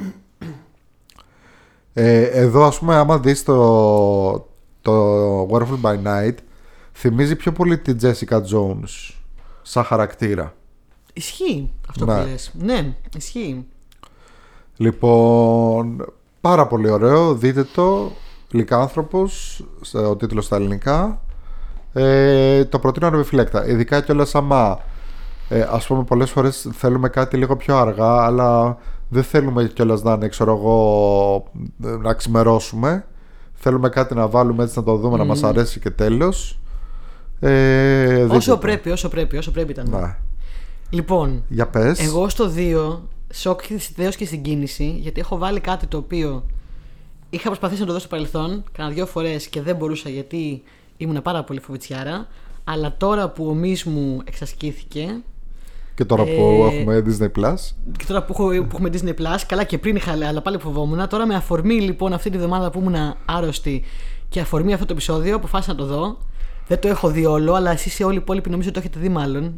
[1.93, 4.47] ε, εδώ ας πούμε άμα δεις το,
[4.81, 6.35] το Werewolf by Night
[6.93, 9.13] θυμίζει πιο πολύ την Jessica Jones
[9.61, 10.53] σαν χαρακτήρα
[11.13, 12.21] Ισχύει αυτό Ναι.
[12.21, 12.51] που λες.
[12.59, 13.65] Ναι, ισχύει.
[14.77, 16.05] Λοιπόν,
[16.41, 17.33] πάρα πολύ ωραίο.
[17.35, 18.11] Δείτε το.
[18.51, 21.21] Λυκάνθρωπος, σε- ο τίτλος στα ελληνικά.
[21.93, 23.67] Ε, το προτείνω ανεπιφυλάκτα.
[23.67, 24.79] Ειδικά κιόλας άμα
[25.49, 28.77] ε, ας πούμε πολλές φορές θέλουμε κάτι λίγο πιο αργά αλλά
[29.09, 31.51] δεν θέλουμε κιόλας να είναι ξέρω εγώ
[32.01, 33.05] να ξημερώσουμε
[33.53, 36.59] θέλουμε κάτι να βάλουμε έτσι να το δούμε να μας αρέσει και τέλος
[37.39, 38.57] ε, δείτε Όσο το.
[38.57, 39.87] πρέπει, όσο πρέπει, όσο πρέπει ήταν.
[39.89, 40.15] Ναι.
[40.93, 42.99] Λοιπόν, Για πες εγώ στο 2
[43.33, 46.43] σοκ ιδέως και στην κίνηση, γιατί έχω βάλει κάτι το οποίο
[47.29, 50.63] είχα προσπαθήσει να το δω στο παρελθόν, κάνα δύο φορές και δεν μπορούσα γιατί
[50.97, 52.27] ήμουν πάρα πολύ φοβητσιάρα.
[52.63, 55.21] Αλλά τώρα που ο μυς μου εξασκήθηκε
[55.95, 57.55] και τώρα που ε, έχουμε Disney Plus
[57.97, 61.07] και τώρα που, έχω, που έχουμε Disney Plus, καλά και πριν είχα, αλλά πάλι φοβόμουν.
[61.07, 63.83] Τώρα με αφορμή λοιπόν αυτή τη βδομάδα που ήμουν άρρωστη
[64.29, 66.17] και αφορμή αυτό το επεισόδιο, αποφάσισα να το δω.
[66.67, 69.53] Δεν το έχω δει όλο, αλλά εσείς όλοι οι υπόλοιποι νομίζω το έχετε δει μάλλον.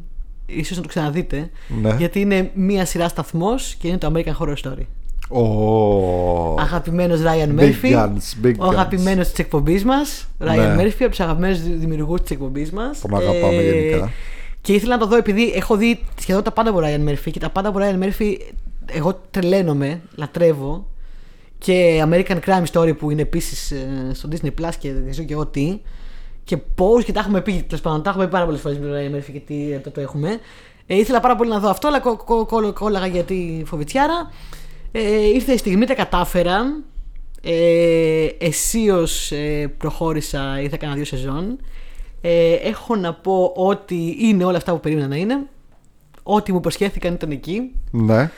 [0.45, 1.49] Ίσως να το ξαναδείτε.
[1.81, 1.95] Ναι.
[1.97, 4.85] Γιατί είναι μία σειρά σταθμός και είναι το American Horror Story.
[5.29, 6.59] Oh.
[6.59, 7.93] Αγαπημένος Ryan Big Murphy.
[7.93, 8.69] guns, big ο guns.
[8.69, 10.27] αγαπημένος της εκπομπής μας.
[10.39, 10.75] Ryan Ναι.
[10.83, 13.01] Murphy, από τους αγαπημένους δημιουργούς της εκπομπής μας.
[13.01, 14.11] Τον αγαπάμε γενικά.
[14.61, 17.39] Και ήθελα να το δω επειδή έχω δει σχεδόν τα πάντα από Ryan Murphy και
[17.39, 18.37] τα πάντα από Ryan Murphy
[18.85, 20.87] εγώ τρελαίνομαι, λατρεύω.
[21.57, 23.73] Και American Crime Story που είναι επίσης
[24.11, 25.79] στο Disney Plus και δεν ξέρω και εγώ τι.
[26.45, 28.85] Και πώς και τα έχουμε πει, τέλος πάντων, τα έχουμε πει πάρα πολλές φορές με
[28.85, 30.39] τον Ryan Murphy και τι ε, το, το έχουμε.
[30.87, 34.31] Ε, ήθελα πάρα πολύ να δω αυτό, αλλά κο, κο, κο- κόλλαγα γιατί φοβητσιάρα.
[34.91, 36.83] Ε, ήρθε η στιγμή, τα κατάφερα.
[37.41, 41.57] Ε, αισίως ε, προχώρησα, ήρθα κανένα δύο σεζόν.
[42.21, 45.47] Ε, έχω να πω ότι είναι όλα αυτά που περίμενα να είναι.
[46.23, 47.71] Ό,τι μου υποσχέθηκαν ήταν εκεί.
[47.91, 48.31] Ναι.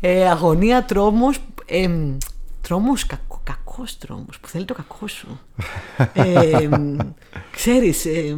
[0.00, 1.88] Ε, αγωνία, τρόμος, ε,
[2.60, 5.40] τρόμος, κακό, κακός τρόμος, που θέλει το κακό σου.
[6.12, 6.68] ε,
[7.50, 8.36] ξέρεις, ε,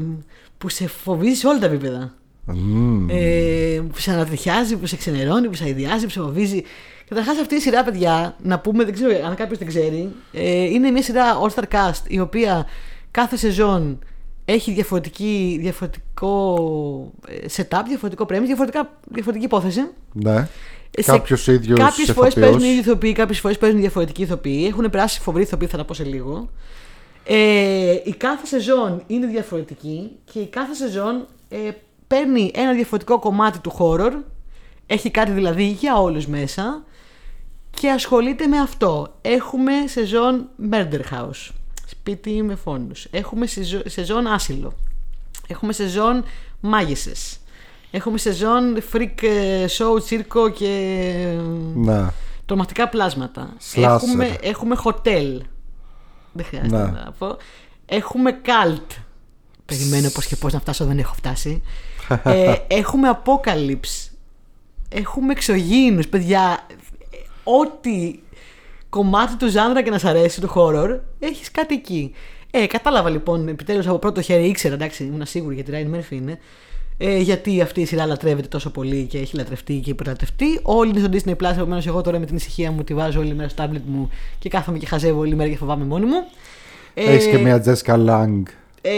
[0.59, 2.15] που σε φοβίζει σε όλα τα επίπεδα.
[2.45, 3.07] Μμμ.
[3.11, 6.63] Ε, που σε ανατριχιάζει, που σε ξενερώνει, που σε αειδιάζει, που σε φοβίζει.
[7.09, 10.91] Καταρχάς, αυτή η σειρά, παιδιά, να πούμε, δεν ξέρω αν κάποιος δεν ξέρει, ε, είναι
[10.91, 12.67] μια σειρά All Star Cast η οποία
[13.11, 13.99] κάθε σεζόν
[14.45, 19.81] έχει διαφορετική, διαφορετικό ε, setup, διαφορετικό πρέμι, διαφορετικά, διαφορετική υπόθεση.
[20.13, 20.49] Ναι.
[20.91, 22.51] Σε- Κάποιους ίδιους Κάποιες φορές ηθοποιούς.
[22.53, 24.67] παίζουν οι ίδιοι ηθοποιοί, κάποιες φορές παίζουν διαφορετικοί ηθοποιοί.
[24.71, 26.51] Έχουν περάσει φοβεροί ηθοποιοί, θα τα πω σε λίγο.
[27.25, 31.57] Ε, η κάθε σεζόν είναι διαφορετική και η κάθε σεζόν ε,
[32.07, 34.13] παίρνει ένα διαφορετικό κομμάτι του horror.
[34.87, 36.85] Έχει κάτι δηλαδή για όλους μέσα
[37.71, 39.15] και ασχολείται με αυτό.
[39.23, 41.51] Έχουμε σεζόν Murder House,
[41.87, 43.07] σπίτι με φόνους.
[43.11, 44.73] Έχουμε σεζο- σεζόν άσυλο.
[45.49, 46.25] Έχουμε σεζόν
[46.61, 47.39] μάγισσες.
[47.91, 50.67] Έχουμε σεζόν freak ε, show, τσίρκο και
[51.17, 51.41] ε,
[51.75, 52.07] Ναι.
[52.47, 53.53] τρομακτικά πλάσματα.
[53.75, 53.83] Slasher.
[53.83, 55.41] Έχουμε, έχουμε hotel.
[56.33, 56.83] Δεν χρειάζεται Ναι.
[56.83, 57.37] να πω.
[57.87, 58.97] Έχουμε cult.
[59.67, 61.63] Περιμένω πώς και πώς να φτάσω, δεν έχω φτάσει.
[62.23, 64.11] ε, έχουμε apocalypse.
[64.89, 66.67] Έχουμε εξωγήινους, παιδιά.
[67.11, 68.19] Ε, Ό,τι
[68.89, 72.15] κομμάτι του ζάνδρα και να σ' αρέσει του horror, έχεις κάτι εκεί.
[72.51, 76.39] Ε, κατάλαβα λοιπόν, επιτέλους από πρώτο χέρι ήξερα, εντάξει, ήμουν σίγουρη γιατί Ryan Murphy είναι.
[77.01, 80.61] Ε, γιατί αυτή η σειρά λατρεύεται τόσο πολύ και έχει λατρευτεί και υπερλατρευτεί.
[80.63, 83.35] Όλοι είναι στο Disney Plus, επομένως εγώ τώρα με την ησυχία μου τη βάζω όλη
[83.35, 86.25] μέρα στο tablet μου και κάθομαι και χαζεύω όλη μέρα και φοβάμαι μόνη μου.
[86.95, 88.43] Ε, Έχεις και μια Jessica Lang.
[88.81, 88.91] ε,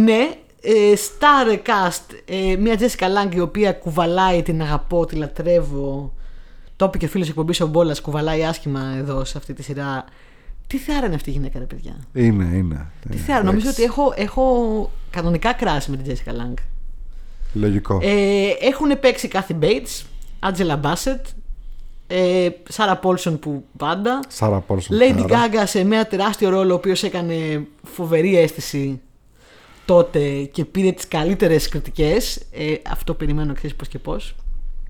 [0.00, 0.28] ναι,
[0.60, 6.12] ε, star cast, ε, μια Jessica Lange η οποία κουβαλάει την αγαπώ, τη λατρεύω.
[6.76, 10.04] Το είπε και ο φίλος εκπομπής ο Μπόλας, κουβαλάει άσχημα εδώ σε αυτή τη σειρά.
[10.66, 12.86] Τι θεάρα είναι αυτή η γυναίκα, ρε παιδιά; Είναι, είναι.
[13.10, 14.00] Τι Ε, θεάρα, νομίζω ότι εντάξει.
[14.00, 16.62] έχω, έχω κανονικά κράσει με την Jessica Lange.
[17.58, 17.98] Λογικό.
[18.02, 20.02] Ε, έχουν παίξει Kathy Bates,
[20.50, 21.20] Angela Bassett,
[22.06, 24.98] ε, Sarah Paulson που πάντα, Σάρα Πόρσον.
[25.00, 29.00] Lady Gaga σε μια τεράστιο ρόλο ο οποίος έκανε φοβερή αίσθηση
[29.84, 32.36] τότε και πήρε τις καλύτερες κριτικές.
[32.52, 34.34] Ε, αυτό περιμένω ξέρεις πώς και πώς.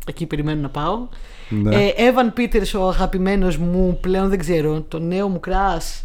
[0.06, 1.08] Εκεί περιμένω να πάω.
[1.48, 1.76] Ναι.
[1.84, 6.02] ε, Evan Peters ο αγαπημένος μου πλέον δεν ξέρω το νέο μου crush.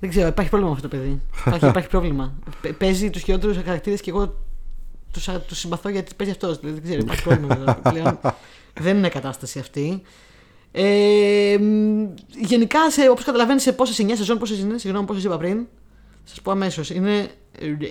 [0.00, 1.20] Δεν ξέρω υπάρχει πρόβλημα με αυτό το παιδί.
[1.46, 2.32] Υπάρχει, υπάρχει πρόβλημα.
[2.62, 4.34] Παι- παίζει τους χειρότερους χαρακτήρες και εγώ
[5.16, 7.78] τους, α- τους συμπαθώ γιατί παίζει αυτός δεν ξέρω υπάρχει πρόβλημα εδώ.
[7.90, 8.20] πλέον
[8.80, 10.02] δεν είναι κατάσταση αυτή
[10.78, 12.06] ε, μ,
[12.46, 15.66] γενικά, σε, όπως καταλαβαίνεις, σε πόσες 9 σεζόν, πόσες είναι, συγγνώμη, πόσες είπα πριν.
[16.24, 16.90] Σας πω αμέσως.
[16.90, 17.30] Είναι,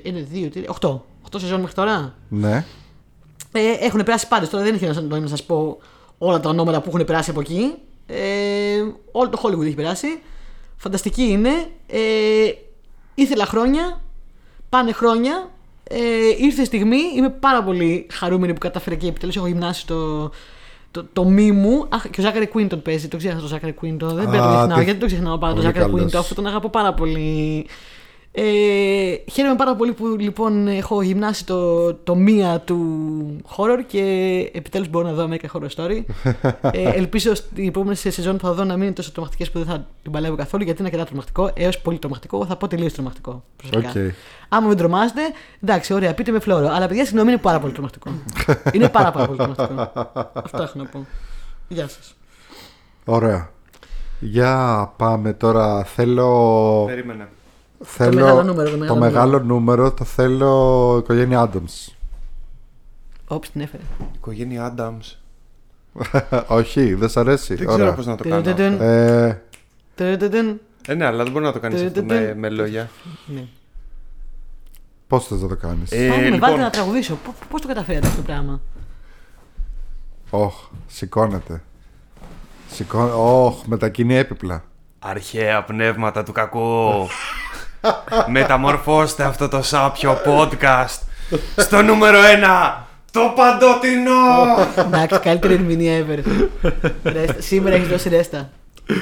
[0.04, 1.06] είναι δύο, τρία, οχτώ.
[1.24, 2.16] Οχτώ σεζόν μέχρι τώρα.
[2.30, 2.66] Ναι.
[3.52, 4.50] Ε, έχουν περάσει πάντες.
[4.50, 5.78] Τώρα δεν έχει νόημα να σας πω
[6.18, 7.74] όλα τα ονόματα που έχουν περάσει από εκεί.
[8.08, 10.08] Ε, όλο το Hollywood έχει περάσει.
[10.78, 11.52] Φανταστική είναι.
[11.88, 12.52] Ε,
[13.16, 14.02] ήθελα χρόνια.
[14.70, 15.52] Πάνε χρόνια.
[15.90, 15.98] Ε,
[16.40, 16.98] ήρθε η στιγμή.
[17.16, 20.30] Είμαι πάρα πολύ χαρούμενη που κατάφερε και επιτέλους έχω γυμνάσει το,
[20.92, 21.86] το, το μυ μου.
[21.90, 23.08] Αχ, και ο Zachary Quinto παίζει.
[23.08, 23.98] Το ξέχασα το Zachary Quinto.
[23.98, 24.78] Δεν πρέπει να το Α, ξεχνάω.
[24.78, 25.98] τι- Γιατί το ξεχνάω πάρα το Πολύ Zachary Quinto.
[25.98, 26.12] καλός.
[26.12, 27.66] Το αυτό τον αγαπώ πάρα πολύ.
[28.38, 32.78] Ε, χαίρομαι πάρα πολύ που λοιπόν έχω γυμνάσει το, το μυ μου του
[33.56, 34.02] horror και
[34.54, 36.04] επιτέλους μπορώ να δω American Horror Story.
[36.72, 39.68] ε, ελπίζω στην επόμενη σεζόν που θα δω να μην είναι τόσο τρομακτικές που δεν
[39.68, 42.36] θα την παλεύω καθόλου γιατί είναι αρκετά τρομακτικό έως πολύ τρομακτικό.
[42.36, 43.44] Εγώ θα πω τελείως τρομακτικό.
[43.56, 43.90] Προσωπικά.
[43.90, 44.14] Οκ.
[44.50, 45.22] Άμα με τρομάζετε,
[45.64, 46.68] εντάξει, ωραία, πείτε με φλόρο.
[46.68, 48.12] Αλλά παιδιά, συγγνώμη, είναι πάρα πολύ τρομακτικό.
[48.72, 49.92] είναι πάρα, πάρα πολύ τρομακτικό.
[50.34, 51.06] Αυτό έχω να πω.
[51.68, 52.16] Γεια σας.
[53.06, 53.50] Ωραία.
[54.20, 55.84] Για πάμε τώρα.
[55.84, 56.84] Θέλω.
[56.88, 57.28] Περίμενε.
[57.86, 61.94] Θέλω μεγάλο νούμερο, το μεγάλο μεγάλο νούμερο το θέλω οικογένεια Adams.
[63.28, 63.84] Όπς την έφερε.
[64.16, 65.16] Οικογένεια Adams.
[66.48, 67.56] Όχι, δεν σ' αρέσει.
[67.56, 67.78] Δεν Ωραία.
[67.78, 68.42] ξέρω πώς να το κάνω.
[68.42, 68.84] Τεν, αυτό.
[68.84, 69.42] Ε,
[69.96, 70.60] Τερετετεν.
[70.88, 72.90] Ε, ναι, αλλά δεν μπορεί να το κάνεις αυτό με, με λόγια.
[73.26, 73.48] Ναι.
[75.08, 77.18] Πώς θες να το κάνεις; Ε, Πάνε με λοιπόν, βάλετε να τραγουδήσω.
[77.50, 78.62] Πώς το καταφέρατε αυτό το πράγμα;
[80.30, 80.54] Όχ,
[80.88, 81.62] σηκώνεται.
[82.72, 83.12] Σηκώ...
[83.46, 84.64] Όχ, μετακινεί έπιπλα.
[85.00, 86.60] Αρχαία πνεύματα του κακού.
[88.28, 91.00] Μεταμορφώστε αυτό το σάπιο podcast
[91.56, 92.18] στο νούμερο
[92.78, 92.84] 1.
[93.12, 94.66] Το παντοτινό!
[94.78, 96.20] Εντάξει, καλύτερη ερμηνεία ever.
[97.04, 97.36] Ρέστα.
[97.40, 98.50] Σήμερα έχεις δώσει ρέστα.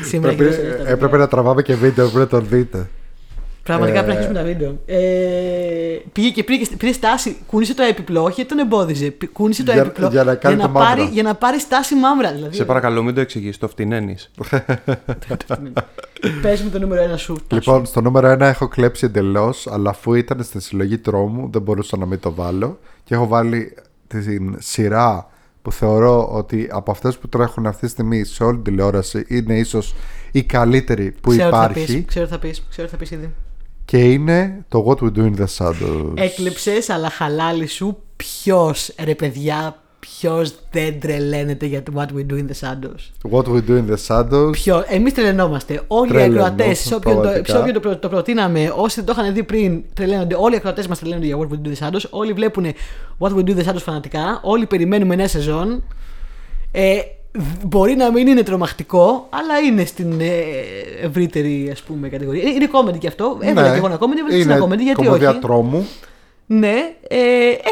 [0.03, 0.89] Σήμερα έχεις Πρέπει- δώσει ρέστα.
[0.89, 2.89] έπρεπε να τραβάμε και βίντεο πρέπει να το δείτε.
[3.63, 4.79] Πραγματικά Ε, πρέπει να αρχίσουμε τα βίντεο.
[4.85, 9.11] Ε, πήγε και πήρε, πήρε στάση, κούνησε το έπιπλο, όχι τον εμπόδιζε.
[9.11, 11.13] πη- Κούνησε το Για- έπιπλο για να κάνει το πάρει, μαύρα.
[11.13, 12.33] για να πάρει στάση μαύρα.
[12.33, 14.31] Δηλαδή, Σε παρακαλώ, μην το εξηγήσει, το φτηνένεις.
[16.41, 17.33] Πες με το νούμερο ένα σου.
[17.33, 17.47] Τάσο.
[17.71, 21.97] Λοιπόν, στο νούμερο 1 έχω κλέψει εντελώς, αλλά αφού ήταν στη συλλογή τρόμου, δεν μπορούσα
[21.97, 22.79] να μην το βάλω.
[23.03, 23.73] Και έχω βάλει
[24.07, 25.27] την σειρά
[25.61, 29.57] που θεωρώ ότι από αυτές που τρέχουν αυτή τη στιγμή σε όλη την τηλεόραση είναι
[29.57, 29.95] ίσως
[30.31, 32.05] η καλύτερη που ξέρω τι θα πεις, υπάρχει.
[32.05, 33.33] ξέρω τι θα πεις, ξέρω τι θα πεις ήδη.
[33.93, 36.11] Και είναι το What We Do in the Shadows.
[36.15, 37.97] Έκλεψες, αλλά χαλάλι σου.
[38.15, 43.43] Ποιος, ρε παιδιά, ποιος δεν τρελαίνεται για το What We Do in the Shadows; What
[43.43, 44.49] We Do in the Shadows.
[44.51, 45.81] Ποιο, εμείς τρελαινόμαστε.
[45.87, 47.53] Όλοι οι Τρελαίνω, ακροατές, σε όποιον, το, πραγματικά.
[47.53, 50.35] σε όποιον το, προ- το προτείναμε, όσοι δεν το είχαν δει πριν, τρελαίνονται.
[50.39, 52.03] Όλοι οι ακροατές μας τρελαίνονται για What We Do in the Shadows.
[52.09, 52.65] Όλοι βλέπουν
[53.19, 54.39] What We Do in the Shadows φανατικά.
[54.43, 55.83] Όλοι περιμένουμε νέα σεζόν.
[56.71, 57.01] Ε, δ-
[57.65, 60.33] μπορεί να μην είναι τρομακτικό, αλλά είναι στην ε,
[61.01, 62.41] ευρύτερη ας πούμε, κατηγορία.
[62.41, 63.37] Είναι, είναι comedy και αυτό.
[63.41, 64.41] Έβαλα και εγώ ένα comedy, έβαλα και Ναι.
[64.41, 65.39] είναι ένα comedy, γιατί κομμωδία όχι.
[65.39, 65.87] τρόμου.
[66.45, 66.73] Ναι,
[67.07, 67.17] ε,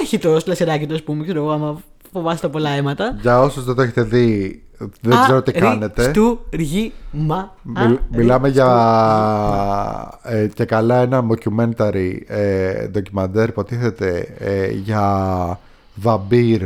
[0.01, 1.81] έχει το σλασεράκι του, ας πούμε, ξέρω εγώ, άμα
[2.11, 3.17] φοβάστε πολλά αίματα.
[3.21, 4.63] Για όσους δεν το έχετε δει,
[5.01, 6.03] δεν ξέρω τι κάνετε.
[6.03, 7.55] Στούργημα.
[7.61, 15.59] Μιλ- μιλάμε για ε, και καλά ένα mockumentary ε, ντοκιμαντέρ υποτίθεται ε, για
[15.95, 16.61] βαμπύρ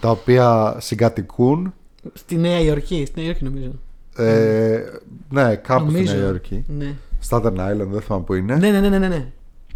[0.00, 1.74] τα οποία συγκατοικούν
[2.14, 3.70] Στη Νέα Υόρκη, στη Νέα Υόρκη νομίζω.
[4.16, 4.80] ε,
[5.28, 6.06] ναι κάπου νομίζω.
[6.06, 6.94] στη Νέα Υόρκη Ναι.
[7.28, 9.26] Staten Island δεν θυμάμαι που είναι Ναι, ναι, ναι, ναι, ναι, ναι.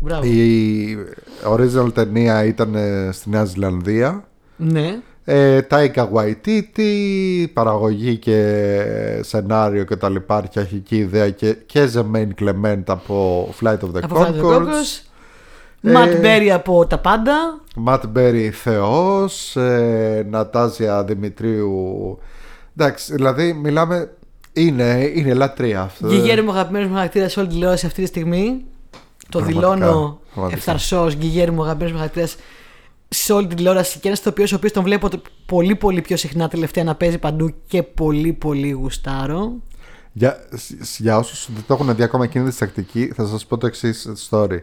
[0.01, 0.27] Μπράβο.
[0.27, 0.97] η
[1.55, 4.99] original ταινία ήταν ε, στη Νέα Ζηλανδία Ναι.
[5.25, 12.83] ε, Taika Waititi, παραγωγή και σενάριο και τα λοιπά, αρχική ιδέα και, και Zemaine Clement
[12.87, 15.01] από Flight of the Από Flight of the Conchords.
[15.85, 15.91] Conchords.
[15.91, 17.61] Ε, Matt Berry από τα πάντα.
[17.87, 22.19] Matt Berry Θεός, ε, Νατάζια Δημητρίου.
[22.77, 24.11] Εντάξει, δηλαδή μιλάμε,
[24.53, 26.07] είναι, είναι λατρεία αυτό.
[26.09, 28.65] Γιγέρι μου αγαπημένος μου χαρακτήρας σε όλη τη τηλεόραση αυτή τη στιγμή.
[29.29, 30.59] Το Πραγματικά, δηλώνω πραγματικά.
[30.61, 31.13] ευθαρσός.
[31.15, 32.37] Γιγέρι μου αγαπημένος μου χαρακτήρας
[33.09, 36.17] σε όλη την τηλεόραση και ένας ηθοποιός ο οποίος τον βλέπω το- πολύ πολύ πιο
[36.17, 39.53] συχνά τελευταία να παίζει παντού και πολύ πολύ γουστάρω.
[40.13, 43.59] Για, σ- για όσους δεν το έχουν δει ακόμα εκείνη τη τακτική, θα σας πω
[43.59, 44.59] το εξής story.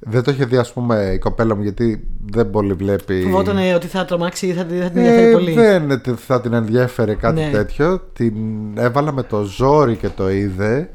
[0.00, 3.22] Δεν το είχε δει, ας πούμε, η κοπέλα μου γιατί δεν πολύ βλέπει.
[3.22, 5.52] Φοβόταν ε, ότι θα τρομάξει ή θα, την- θα την ενδιαφέρει Ε, πολύ.
[5.52, 7.50] δεν θα την ενδιαφέρε κάτι Ναι.
[7.50, 7.98] τέτοιο.
[8.12, 8.34] Την
[8.76, 10.90] έβαλα με το ζόρι και το είδε.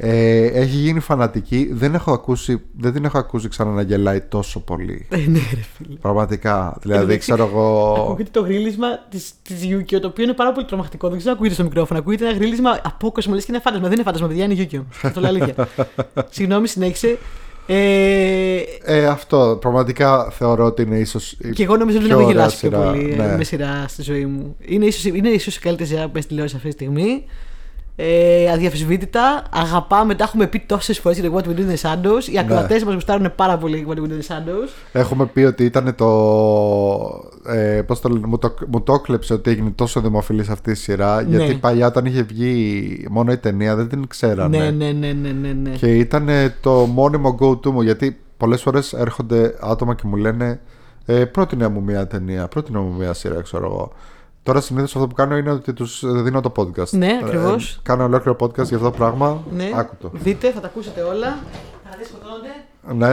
[0.00, 1.68] Ε, έχει γίνει φανατική.
[1.72, 5.06] Δεν, έχω ακούσει, δεν την έχω ακούσει ξανά να γελάει τόσο πολύ.
[5.10, 5.96] Ε, ναι, ρε φίλε.
[6.00, 6.76] Πραγματικά.
[6.82, 7.92] Δηλαδή, Εντάξει, ξέρω εγώ.
[8.00, 11.08] Ακούγεται το γρίλισμα της της Yukio, το οποίο είναι πάρα πολύ τρομακτικό.
[11.08, 11.98] Δεν ξέρω αν ακούγεται στο μικρόφωνο.
[12.00, 13.86] Ακούγεται ένα γρίλισμα απόκοσμο, λες και είναι φάντασμα.
[13.88, 14.82] Δεν είναι φάντασμα, παιδιά, είναι Yukio.
[15.02, 15.54] Αυτό λέω αλήθεια.
[16.30, 17.18] Συγγνώμη, συνέχισε.
[17.70, 21.36] Ε, Ε, αυτό πραγματικά θεωρώ ότι είναι ίσως.
[21.54, 23.36] και εγώ νομίζω ότι δεν πιο έχω ωραία γελάσει πιο σειρά, πολύ ε, ναι.
[23.36, 24.56] με σειρά στη ζωή μου.
[24.60, 27.24] Είναι ίσως είναι ίσως η καλύτερη σειρά που παίζει τηλεόραση αυτή τη στιγμή.
[28.00, 29.42] Ε, αδιαφυσβήτητα.
[29.50, 32.32] Αγαπάμε, τα έχουμε πει τόσες φορές για το What We Do in the Shadows.
[32.32, 34.68] Οι ακροατές μας γουστάρουν πάρα πολύ What We Do in the Shadows.
[34.92, 36.08] Έχουμε πει ότι ήταν το.
[37.46, 40.74] Ε, πώς το, λένε, μου, το μου το έκλεψε ότι έγινε τόσο δημοφιλής αυτή η
[40.74, 41.22] σειρά.
[41.22, 41.36] Ναι.
[41.36, 44.58] Γιατί παλιά όταν είχε βγει μόνο η ταινία δεν την ξέρανε.
[44.58, 45.70] Ναι, ναι, ναι, ναι, ναι, ναι.
[45.70, 47.82] Και ήταν ε, το μόνιμο go-to μου.
[47.82, 50.60] Γιατί πολλές φορές έρχονται άτομα και μου λένε
[51.10, 53.92] ε, Πρότεινε μου μια ταινία, πρότεινε μου μια σειρά, ξέρω εγώ.
[54.48, 56.88] Τώρα συνήθως αυτό που κάνω είναι ότι τους δίνω το podcast.
[56.90, 57.80] Ναι, ακριβώς.
[57.82, 59.42] κάνω ολόκληρο podcast για αυτό το πράγμα.
[59.52, 59.70] ναι.
[59.74, 60.10] Άκου το.
[60.12, 61.38] Δείτε, θα τα ακούσετε όλα.
[61.84, 62.48] Παραδείγματο σκοτώνονται.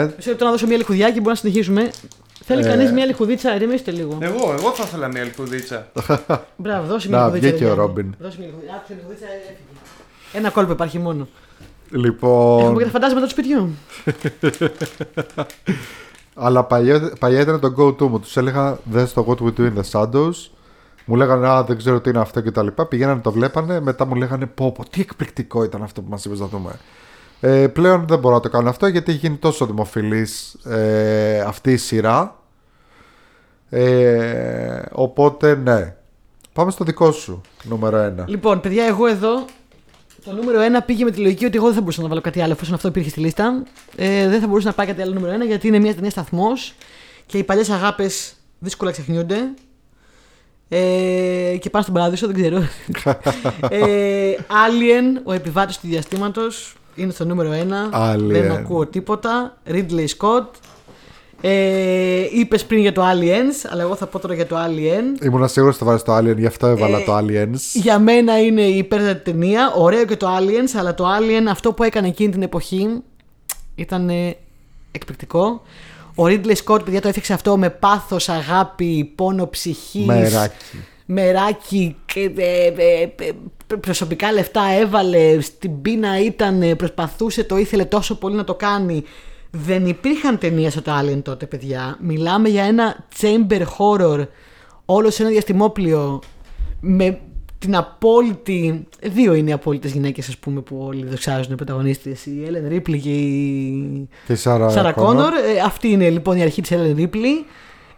[0.05, 1.91] Ναι, Μισό λεπτό να δώσω μια λιχουδιά και μπορούμε να συνεχίσουμε.
[2.43, 2.67] Θέλει Ε.
[2.67, 4.17] κανείς μια λιχουδίτσα, ερεμήστε λίγο.
[4.21, 5.87] Εγώ, εγώ θα ήθελα μια ελκουδίτσα.
[6.63, 7.49] Μπράβο, δώσε μια Να, λιχουδίτσα.
[7.49, 7.87] βγήκε ρε ο Γιάννη.
[7.87, 8.15] Ρόμπιν.
[8.19, 8.75] Δώσε μια λιχουδίτσα.
[8.75, 9.57] Άκουσε λιχουδίτσα, έφυγε.
[10.33, 11.27] Ένα κόλπο υπάρχει μόνο.
[11.89, 12.59] λοιπόν.
[12.59, 13.69] Έχουμε και τα φαντάσματα του σπιτιού.
[16.45, 18.19] Αλλά παλιά, παλιά ήταν το go-to μου.
[18.19, 20.49] Τους έλεγα δες το What We Do in the Shadows.
[21.05, 22.85] Μου λέγανε Α, δεν ξέρω τι είναι αυτό και τα λοιπά.
[22.85, 23.79] Πηγαίνανε, το βλέπανε.
[23.79, 26.79] Μετά μου λέγανε Πω, πω, τι εκπληκτικό ήταν αυτό που μας είπες να δούμε.
[27.39, 31.71] Ε, πλέον δεν μπορώ να το κάνω αυτό γιατί έχει γίνει τόσο δημοφιλής ε, αυτή
[31.71, 32.39] η σειρά.
[33.69, 35.95] Ε, οπότε ναι.
[36.53, 38.25] Πάμε στο δικό σου, νούμερο ένα.
[38.27, 39.45] Λοιπόν, παιδιά, εγώ εδώ
[40.25, 42.41] το νούμερο 1 πήγε με τη λογική ότι εγώ δεν θα μπορούσα να βάλω κάτι
[42.41, 43.63] άλλο εφόσον αυτό υπήρχε στη λίστα.
[43.95, 46.75] Ε, δεν θα μπορούσε να πάει κάτι άλλο νούμερο 1 γιατί είναι μια ταινία σταθμός
[47.25, 49.37] και οι παλιές αγάπες δύσκολα ξεχνιούνται.
[50.69, 52.57] Ε, και πάνε στον παράδεισο, δεν ξέρω.
[53.69, 58.13] ε, Alien, ο επιβάτης του διαστήματος, είναι στο νούμερο 1.
[58.13, 58.17] Alien.
[58.19, 59.57] Δεν ακούω τίποτα.
[59.69, 60.45] Ridley Scott.
[61.41, 65.23] Ε, Είπες πριν για το Aliens, αλλά εγώ θα πω τώρα για το Alien.
[65.23, 67.59] Ήμουν σίγουρος ότι θα βάλεις το Alien, γι' αυτό έβαλα Ε, το Aliens.
[67.73, 69.73] Για μένα είναι η υπέρτατη ταινία.
[69.77, 72.87] Ωραίο και το Aliens, αλλά το Alien αυτό που έκανε εκείνη την εποχή
[73.75, 74.35] ήταν ε,
[74.91, 75.61] εκπληκτικό.
[76.15, 80.05] Ο Ridley Scott, παιδιά, το έφτιαξε αυτό με πάθος, αγάπη, πόνο ψυχής.
[80.05, 80.83] Μεράκι.
[81.05, 83.31] Μεράκι και ε, ε, ε,
[83.79, 89.03] προσωπικά λεφτά έβαλε, στην πείνα ήταν, ε, προσπαθούσε, το ήθελε τόσο πολύ να το κάνει.
[89.51, 91.97] Δεν υπήρχαν ταινίες στο Alien τότε, παιδιά.
[92.01, 94.27] Μιλάμε για ένα chamber horror
[94.85, 96.21] όλο σε ένα διαστημόπλιο
[96.79, 97.19] με
[97.65, 98.87] την απόλυτη.
[99.03, 102.11] Δύο είναι οι απόλυτες γυναίκες, ας πούμε, που όλοι δοξάζουν οι πρωταγωνίστρε.
[102.11, 105.13] Η Ellen Ripley και η Και η Σάρα, Σάρα Κόνορ.
[105.15, 105.33] Κόνορ.
[105.33, 107.45] Ε, αυτή είναι λοιπόν η αρχή της Ellen Ripley.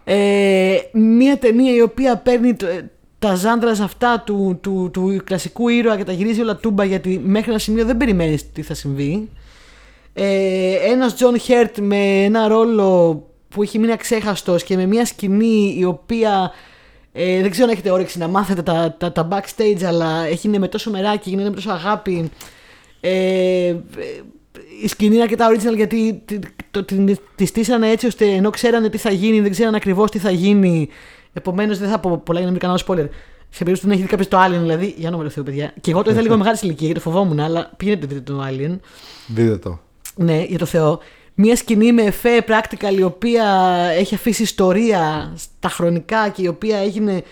[0.04, 5.68] Ε, μια ταινία η οποία παίρνει το- ε, τα ζάντρα αυτά του, του, του κλασικού
[5.68, 9.28] ήρωα και τα γυρίζει όλα τούμπα γιατί μέχρι ένα σημείο δεν περιμένεις τι θα συμβεί.
[10.14, 15.74] Ε, ένας John Hurt με ένα ρόλο που έχει μείνει αξέχαστος και με μια σκηνή
[15.78, 16.50] η οποία
[17.12, 20.58] ε, δεν ξέρω αν έχετε όρεξη να μάθετε τα, τα, τα backstage αλλά έχει είναι
[20.58, 22.30] με τόσο μεράκι, γίνεται με τόσο αγάπη
[23.00, 23.76] ε, ε,
[24.82, 26.38] η σκηνή είναι αρκετά original γιατί τη,
[26.70, 30.18] το, την, τη στήσανε έτσι ώστε ενώ ξέρανε τι θα γίνει, δεν ξέρανε ακριβώς τι
[30.18, 30.88] θα γίνει.
[31.32, 33.08] Επομένως δεν θα πω πολλά για να μην κάνω spoiler.
[33.50, 35.72] Σε περίπτωση που δεν έχει δει κάποιος το Alien, δηλαδή, για όνομα του Θεού, παιδιά.
[35.80, 38.78] Και εγώ το είδα λίγο μεγάλη ηλικία γιατί το φοβόμουν, αλλά πήγαινε δείτε το Alien.
[39.26, 39.78] Δείτε το.
[40.14, 41.00] Ναι, για το Θεό.
[41.40, 43.44] Μια σκηνή με εφέ practical η οποία
[43.98, 47.22] έχει αφήσει ιστορία στα χρονικά και η οποία έγινε.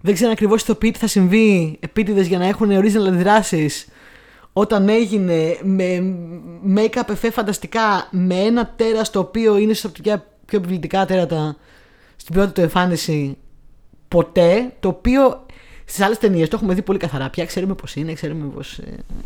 [0.00, 3.70] Δεν ξέρω ακριβώς ηθοποιεί τι θα συμβεί επίτηδες για να έχουν original αντιδράσει.
[4.52, 6.16] Όταν έγινε με
[6.76, 11.56] make-up εφέ φανταστικά με ένα τέρα το οποίο είναι στα οπτικά πιο επιβλητικά τέρατα
[12.16, 13.36] στην πρώτη του εμφάνιση
[14.08, 14.72] ποτέ.
[14.80, 15.45] Το οποίο
[15.88, 17.30] στις άλλες ταινίες το έχουμε δει πολύ καθαρά.
[17.30, 18.84] Πια ξέρουμε πώς είναι, ξέρουμε πώς ε,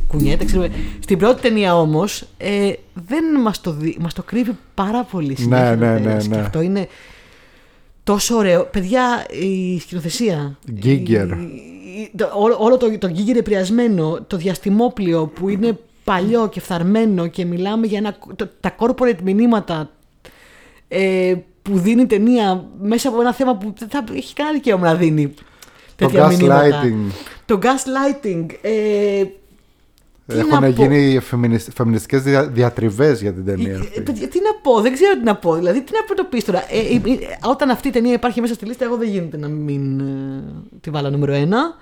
[0.08, 0.44] κουνιέται.
[0.44, 0.70] Ξέρουμε...
[1.00, 5.76] Στην πρώτη ταινία όμως ε, δεν μας το, δει, μας το κρύβει πάρα πολύ συνέχεια.
[5.76, 6.26] Ναι, ναι, το τέλος.
[6.26, 6.40] ναι, ναι.
[6.40, 6.88] Και αυτό είναι
[8.04, 8.64] τόσο ωραίο.
[8.64, 10.58] Παιδιά, η σκηνοθεσία.
[10.82, 11.28] Giger.
[11.28, 16.60] η- η- το- όλο, όλο το, το Giger επηρεασμένο, το διαστημόπλιο που είναι παλιό και
[16.60, 19.90] φθαρμένο και μιλάμε για ένα, το- τα corporate μηνύματα
[20.88, 24.86] ε, που δίνει η ταινία μέσα από ένα θέμα που δεν θα έχει κανένα δικαίωμα
[24.86, 25.34] να δίνει
[26.00, 26.82] Το τέτοια μηνύματα.
[26.84, 27.12] gaslighting.
[27.44, 28.46] Το gaslighting.
[28.62, 29.24] Ε,
[30.26, 31.20] τι να Έχουν πω; γίνει
[31.74, 34.00] φεμινιστικές δια, διατριβές για την ταινία Ε, αυτή.
[34.00, 35.54] παιδιά, τι να πω, δεν ξέρω τι να πω.
[35.54, 36.64] Δηλαδή, τι να πρωτοποιήσει τώρα.
[36.70, 39.48] Ε, ε, ε, όταν αυτή η ταινία υπάρχει μέσα στη λίστα, εγώ δεν γίνεται να
[39.48, 40.42] μην ε,
[40.80, 41.74] τη βάλω νούμερο ένα.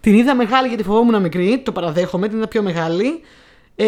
[0.00, 3.20] Την είδα μεγάλη γιατί φοβόμουν μικρή, το παραδέχομαι, την είδα πιο μεγάλη.
[3.76, 3.86] Ε,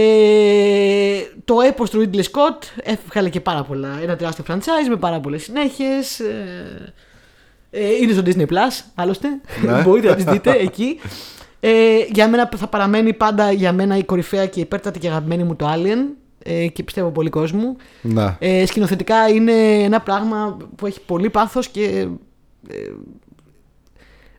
[1.44, 3.98] το έπος του Ridley Scott έβγαλε και πάρα πολλά.
[4.02, 6.20] Ένα τεράστιο franchise με πάρα πολλές συνέχειες.
[6.20, 6.92] Ε, ε,
[8.00, 9.28] είναι στο Disney Plus, άλλωστε.
[9.64, 9.80] Ναι.
[9.84, 10.98] Μπορείτε να τις δείτε εκεί.
[11.60, 15.56] Ε, για μένα θα παραμένει πάντα για μένα η κορυφαία και υπέρτατη και αγαπημένη μου
[15.56, 15.98] το Alien.
[16.44, 17.76] Ε, και πιστεύω πολύ κόσμο.
[18.02, 18.36] Να.
[18.40, 19.52] Ε, σκηνοθετικά είναι
[19.82, 22.08] ένα πράγμα που έχει πολύ πάθος και
[22.68, 22.76] ε,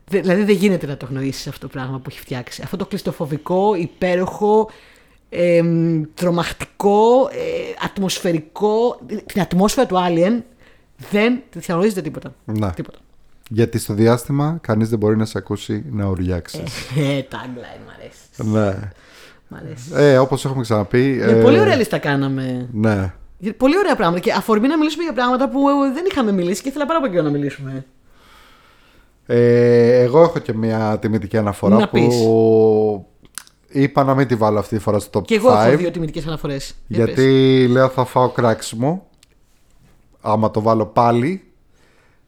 [0.04, 2.62] δε- δηλαδή δεν γίνεται να το γνωρίσει αυτό το πράγμα που έχει φτιάξει.
[2.64, 4.70] Αυτό το κλειστοφοβικό, υπέροχο,
[5.28, 5.62] ε,
[6.14, 9.00] τρομακτικό, ε, ατμοσφαιρικό.
[9.26, 10.42] Την ατμόσφαιρα του Alien
[11.10, 12.34] δεν τη διαγνωρίζετε τίποτα.
[12.44, 12.70] Να.
[12.70, 12.98] τίποτα.
[13.50, 16.60] Γιατί στο διάστημα κανείς δεν μπορεί να σε ακούσει να ουριάξεις.
[16.96, 18.50] Ε, tagline μου αρέσει.
[18.52, 18.90] Ναι.
[19.48, 19.90] Μ' αρέσει.
[19.94, 21.18] Ε, όπως έχουμε ξαναπεί.
[21.22, 22.68] Ε, πολύ ωραία λίστα κάναμε.
[22.72, 23.12] Ναι.
[23.38, 24.20] Για- Πολύ ωραία πράγματα.
[24.20, 27.10] Και αφορμή να μιλήσουμε για πράγματα που ε, δεν είχαμε μιλήσει και ήθελα πάρα πολύ
[27.12, 27.84] καιρό να μιλήσουμε.
[29.26, 33.06] Ε, εγώ έχω και μια τιμητική αναφορά Να που
[33.68, 35.90] είπα να μην τη βάλω αυτή τη φορά στο top Και εγώ 5 έχω δύο
[35.90, 36.74] τιμητικές αναφορές.
[36.86, 39.06] γιατί λέω θα φάω κράξιμο
[40.20, 41.42] άμα το βάλω πάλι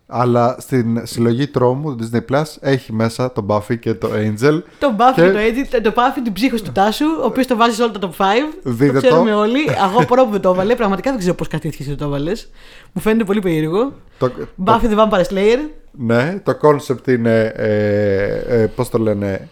[0.07, 4.95] αλλά στην συλλογή τρόμου του Disney Plus έχει μέσα τον Buffy και το Angel Το
[4.99, 7.75] Buffy Και- και το Edit, το Buffy την ψύχωση του Τάσου, ο οποίος το βάζει
[7.75, 8.25] σε όλο το top 5.
[8.63, 9.39] Δείτε το ξέρουμε το.
[9.39, 9.61] όλοι.
[9.61, 10.75] Εγώ απορώ που δεν το έβαλε.
[10.75, 12.49] Πραγματικά δεν ξέρω πώς καθίστηκε και το έβαλες.
[12.93, 13.93] Μου φαίνεται πολύ περίεργο.
[14.19, 14.31] το,
[14.65, 15.59] Buffy the Vampire Slayer.
[15.91, 19.49] Ναι, το concept είναι, ε, ε, πώς το λένε,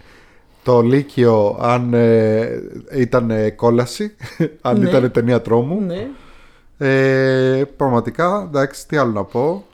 [0.62, 2.48] το Λύκειο αν ε,
[2.96, 4.16] ήταν ε, κόλαση,
[4.60, 4.88] αν Ναι.
[4.88, 5.80] ήταν ταινία τρόμου.
[5.86, 6.06] Ναι.
[6.78, 9.64] Ε, πραγματικά, εντάξει, τι άλλο να πω.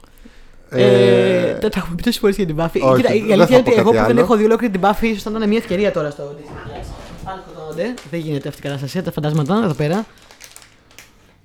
[0.73, 2.79] Ε, τα τα έχουμε πεις τόσες φορές για την Buffy.
[2.81, 4.19] όχι, Κοίτα, η δεν αλήθεια θα είναι πω ότι εγώ κάτι που δεν άλλο.
[4.19, 6.85] έχω δει ολόκληρη την Buffy, ίσω θα ήταν μια ευκαιρία τώρα στο Disney Plus.
[7.25, 7.93] Αν σκοτώνονται.
[8.11, 9.01] Δεν γίνεται αυτή η κατάσταση.
[9.01, 10.05] Τα φαντάσματα εδώ πέρα.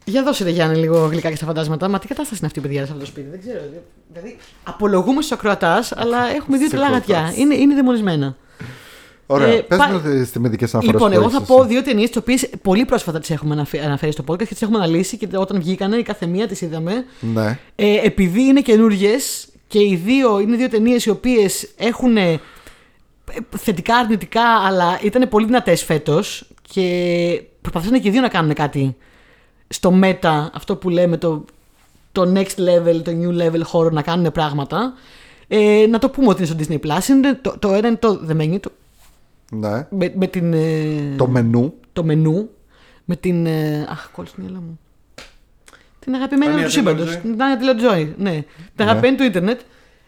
[0.04, 1.88] Για δώσε Γιάννη λίγο γλυκά και στα φαντάσματα.
[1.88, 3.28] Μα τι κατάσταση είναι αυτή, παιδιά, σε αυτό το σπίτι.
[3.30, 3.60] Δεν ξέρω.
[4.12, 7.16] Δηλαδή, απολογούμε στους ακροατάς, αλλά έχουμε δύο Στους τρελά γατιά.
[7.16, 7.38] ακροατάς.
[7.40, 8.36] Είναι, είναι δαιμονισμένα.
[9.26, 11.68] Ωραία, ε, πες πά- μου τις τιμητικές αναφορές Λοιπόν, που εγώ θα έχεις πω εσύ.
[11.68, 14.78] δύο ταινίες τις οποίες πολύ πρόσφατα τις έχουμε αναφε- αναφέρει στο podcast και τις έχουμε
[14.78, 17.04] αναλύσει και όταν βγήκανε η κάθε μία τις είδαμε.
[17.20, 19.10] Ναι, Ε, επειδή είναι καινούριε
[19.68, 22.40] και οι δύο είναι δύο ταινίες οι οποίες έχουν ε,
[23.56, 28.96] θετικά αρνητικά, αλλά ήταν πολύ δυνατές φέτος και προσπαθήσαν και οι δύο να κάνουν κάτι
[29.68, 31.44] στο μέτα, αυτό που λέμε το,
[32.12, 34.92] το next level, το new level horror, να κάνουν πράγματα.
[35.48, 37.08] Ε, να το πούμε ότι είναι στο Disney Plus.
[37.08, 38.70] Είναι το, το ένα είναι το The Menu, το,
[39.50, 39.86] ναι.
[39.90, 41.74] με, με την, ε, Το μενού.
[41.92, 42.48] το μενού
[43.04, 43.46] με την.
[43.46, 44.78] ε, αχ, κόλλησε το μυαλό μου.
[45.98, 47.14] Την αγαπημένη Τάνια του σύμπαντος.
[47.14, 47.20] Taylor-Joy.
[47.22, 48.14] Την Τάνια Τηλετζόη.
[48.18, 48.44] Ναι.
[48.76, 49.60] Την αγαπημένη του Ιντερνετ.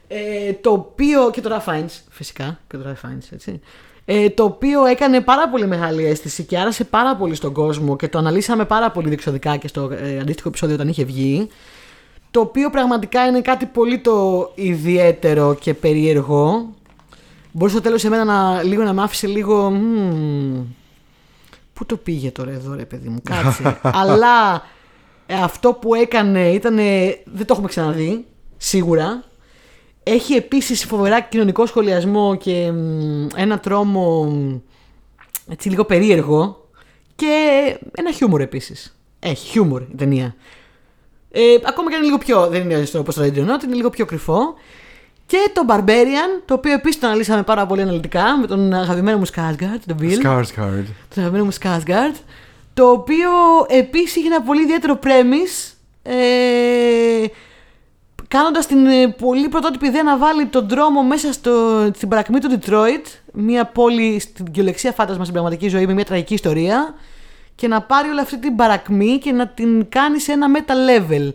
[0.09, 1.31] Ε, το οποίο.
[1.31, 2.59] και το Ralph Fiennes, φυσικά.
[2.69, 3.61] Και το Ralph Fiennes, έτσι.
[4.05, 8.09] Ε, το οποίο έκανε πάρα πολύ μεγάλη αίσθηση και άρασε πάρα πολύ στον κόσμο και
[8.09, 11.49] το αναλύσαμε πάρα πολύ διεξοδικά και στο ε, αντίστοιχο επεισόδιο όταν είχε βγει.
[12.31, 16.75] Το οποίο πραγματικά είναι κάτι πολύ το ιδιαίτερο και περίεργο.
[17.59, 19.71] Μπορεί στο τέλος εμένα να, λίγο να μ' άφησε λίγο.
[19.71, 20.65] «Μμμ,
[21.73, 23.81] Πού το πήγε τώρα εδώ, ρε παιδί μου, κάτσε.
[24.03, 24.63] Αλλά
[25.27, 26.77] ε, αυτό που έκανε ήταν.
[27.25, 29.25] Δεν το έχουμε ξαναδεί, σίγουρα.
[30.03, 34.57] Έχει επίσης φοβερά κοινωνικό σχολιασμό και μ, ένα τρόμο μ,
[35.51, 36.69] έτσι λίγο περίεργο
[37.15, 38.99] και ένα χιούμορ επίσης.
[39.19, 40.35] Έχει χιούμορ η ταινία.
[41.31, 42.47] Ε, ακόμα και αν είναι λίγο πιο.
[42.49, 44.55] Δεν είναι όπως το Radio Not, είναι λίγο πιο κρυφό.
[45.29, 49.27] Και το Barbarian, το οποίο επίσης το αναλύσαμε πάρα πολύ αναλυτικά με τον αγαπημένο μου
[49.27, 50.27] Skarsgård, τον Bill.
[50.27, 50.85] Skarsgård.
[51.15, 52.15] Τον αγαπημένο μου Skarsgård.
[52.75, 53.31] Το οποίο
[53.69, 55.73] επίσης είχε ένα πολύ ιδιαίτερο premise.
[56.03, 57.27] Ε,
[58.29, 61.53] Κάνοντας την ε, πολύ πρωτότυπη ιδέα να βάλει τον δρόμο μέσα στο,
[61.95, 66.35] στην παρακμή του Detroit, μια πόλη στην κυριολεξία φάντασμα στην πραγματική ζωή με μια τραγική
[66.35, 66.95] ιστορία,
[67.55, 71.31] και να πάρει όλη αυτή την παρακμή και να την κάνει σε ένα meta level.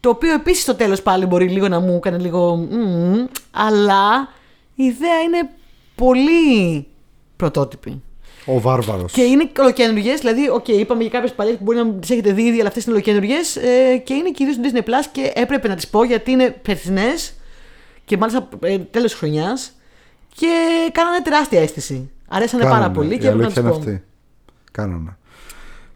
[0.00, 2.56] Το οποίο επίσης στο τέλος πάλι μπορεί λίγο να μου έκανε λίγο.
[2.56, 4.28] «μμμ», αλλά
[4.74, 5.50] η ιδέα είναι
[5.94, 6.86] πολύ
[7.36, 8.02] πρωτότυπη.
[8.46, 9.12] Ο Βάρβαρος.
[9.12, 12.42] Και είναι ολοκαίνουργιες, δηλαδή, οκ, είπαμε για κάποιες παλιές που μπορεί να τις έχετε δει
[12.42, 13.36] ήδη, αλλά αυτές είναι ολοκαίνουργιες
[13.92, 17.08] ε, και είναι κυρίως στο Disney Plus και έπρεπε να τις πω γιατί είναι περσινές
[18.04, 19.72] και μάλιστα ε, τέλος χρονιάς
[20.34, 20.48] και
[20.92, 22.10] κάνανε τεράστια αίσθηση.
[22.28, 23.90] Αρέσανε πάρα Κάνανε, πολύ η και έπρεπε να αλήθεια τις είναι πω.
[23.90, 24.04] αυτή.
[24.72, 25.16] Κάνανε.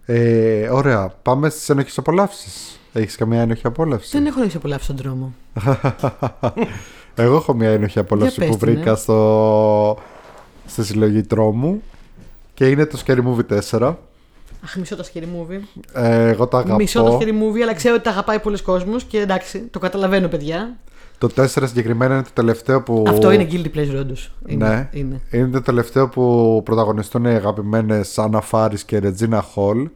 [0.07, 1.09] Ε, ωραία.
[1.23, 2.79] Πάμε στις ένοχες απολαύσεις.
[2.97, 5.35] Έχεις καμία ένοχη απόλαυση; Δεν έχω να απολαύσει τον δρόμο.
[7.15, 8.95] Εγώ έχω μια ένοχη απόλαυση Για που πες την, βρήκα ε.
[8.95, 9.99] στο...
[10.67, 11.83] στη συλλογή τρόμου
[12.55, 13.95] και είναι το Scary Movie 4.
[14.65, 15.61] Αχ, μισό το scary movie.
[15.93, 16.75] Ε, εγώ το αγαπώ.
[16.75, 20.29] Μισό το scary movie, αλλά ξέρω ότι τα αγαπάει πολλοί κόσμος και εντάξει, το καταλαβαίνω,
[20.29, 20.77] παιδιά.
[21.19, 23.05] Το 4 συγκεκριμένα είναι το τελευταίο που.
[23.09, 24.33] Αυτό είναι guilty pleasure, όντως.
[24.43, 24.89] Ναι.
[24.93, 25.21] είναι.
[25.31, 29.89] Είναι το τελευταίο που πρωταγωνιστούν οι αγαπημένες Άννα Φάρη και Ρετζίνα Χολ.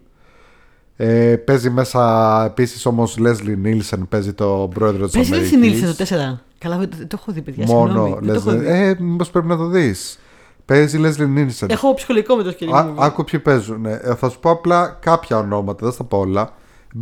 [1.01, 5.53] Ε, παίζει μέσα επίσης όμως Λέσλι Νίλσεν, παίζει το πρόεδρο της Πες Αμερικής.
[5.53, 6.41] Λέσλι Νίλσεν το 4.
[6.59, 7.65] Καλά, δεν το έχω δει, παιδιά.
[7.67, 8.67] Μόνο συγγνώμη, δεν το έχω Leslie- δει.
[8.69, 10.19] Ε, μήπως πρέπει να το δεις.
[10.65, 11.69] Παίζει Λέσλι Νίλσεν.
[11.71, 12.95] Έχω ψυχολογικό με το scary Α- movie.
[12.99, 13.87] Άκου ποιοι παίζουν.
[13.87, 16.53] Ε, θα σου πω απλά κάποια ονόματα, δεν θα πω όλα.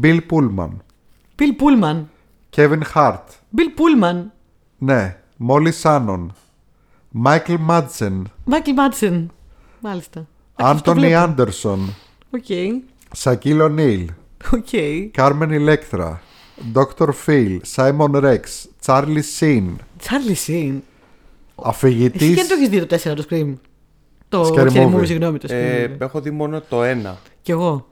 [0.02, 0.68] Bill Pullman,
[1.38, 1.52] Bill
[1.82, 2.02] Pullman.
[2.56, 3.24] Kevin Hart,
[3.56, 4.22] Bill Pullman.
[4.78, 5.16] ναι,
[5.48, 6.26] Molly Shannon,
[7.24, 9.26] Michael Madsen, Michael Madsen.
[9.80, 10.26] Μάλιστα.
[10.56, 11.78] Anthony Anderson,
[12.30, 12.44] OK.
[12.48, 12.80] Shaquille
[13.24, 14.04] O'Neal,
[14.52, 14.68] OK.
[15.16, 16.18] Carmen Electra,
[16.72, 17.10] Dr.
[17.26, 18.42] Phil, Simon Rex,
[18.86, 19.64] Charlie Sheen,
[20.02, 20.74] Charlie Sheen.
[20.76, 20.82] Εσύ
[21.62, 23.54] αφηγητής και δεν το έχεις δει το 4 το Scream;
[24.28, 24.94] Το Scary Scary Movie.
[24.94, 25.38] Movie, συγγνώμη.
[25.38, 26.00] Το Scream Ε, Movie.
[26.00, 27.18] έχω δει μόνο το ένα.
[27.42, 27.86] Κι εγώ.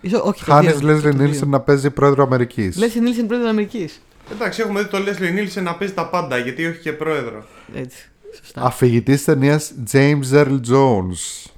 [0.00, 0.96] Ίσο, όχι, το Χάνες δύο.
[0.96, 1.30] Leslie Το δύο.
[1.30, 2.76] Nielsen να παίζει πρόεδρο Αμερικής.
[2.80, 4.00] Leslie Nielsen πρόεδρο Αμερικής.
[4.32, 7.44] Εντάξει, έχουμε δει το Leslie Nielsen να παίζει τα πάντα, γιατί όχι και πρόεδρο.
[7.74, 8.10] Έτσι.
[8.40, 8.62] Σωστά.
[8.62, 11.50] Αφηγητής ταινίας James Earl Jones.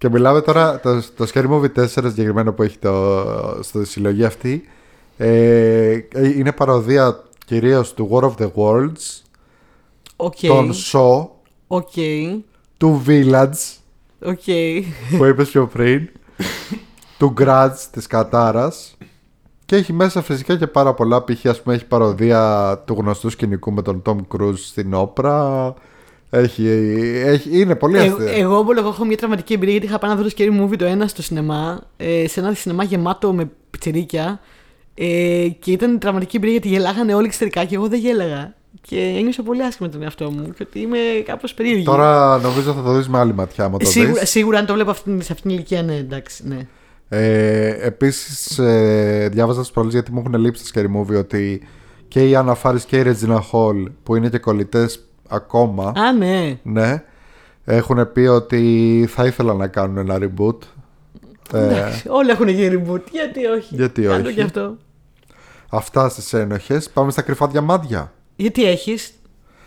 [0.00, 3.24] Και μιλάμε τώρα, το, το Scary Movie 4 συγκεκριμένο που έχει το,
[3.60, 4.68] στο συλλογή αυτή,
[5.16, 5.98] ε,
[6.36, 9.22] είναι παρωδία κυρίως του War of the Worlds,
[10.16, 10.36] Οκ.
[10.40, 11.26] των Shaw,
[11.66, 11.92] Οκ.
[12.76, 13.78] του Village,
[14.22, 14.42] OK.
[15.18, 16.08] που είπες πιο πριν,
[17.18, 18.96] του Grudge της Κατάρας
[19.66, 21.46] και έχει μέσα φυσικά και πάρα πολλά π.χ.
[21.46, 25.74] ας πούμε έχει παρωδία του γνωστού σκηνικού με τον Tom Cruise στην Oprah
[26.30, 26.66] έχει,
[27.24, 30.10] έχει, είναι πολύ Εγώ, αστείο εγώ μπορώ, εγώ έχω μια τραυματική εμπειρία γιατί είχα πάει
[30.10, 33.50] να δω το Scary Movie το ένα στο σινεμά, ε, σε ένα σινεμά γεμάτο με
[33.70, 34.40] πιτσιρίκια.
[34.94, 38.54] Ε, και ήταν τραυματική εμπειρία γιατί γελάγανε όλοι εξωτερικά και εγώ δεν γέλαγα.
[38.80, 41.84] Και ένιωσα πολύ άσχημα με τον εαυτό μου και ότι είμαι κάπως περίεργη.
[41.84, 44.74] Τώρα νομίζω θα το δεις με άλλη ματιά άμα το σίγουρα, δεις σίγουρα αν το
[44.74, 46.66] βλέπω αυτήν, σε αυτήν την ηλικία, ναι, εντάξει, ναι.
[47.08, 51.62] ε, Επίσης ε, διάβαζα τις προάλλες γιατί μου έχουν λείψει τα Scary Movie ότι
[52.08, 56.58] και η Anna Faris και η Regina Hall που είναι και κολλητές ακόμα Α, ναι.
[56.62, 57.02] Ναι.
[57.64, 60.56] Έχουν πει ότι θα ήθελα να κάνουν ένα reboot.
[61.52, 63.00] Ε, Εντάξει, Όλοι έχουν γίνει reboot.
[63.10, 64.34] Γιατί όχι; Γιατί Κάντο όχι.
[64.34, 64.76] και αυτό.
[65.70, 66.90] αυτά στις ένοχες.
[66.90, 68.12] Πάμε στα κρυφά διαμάντια.
[68.36, 69.12] Γιατί έχεις;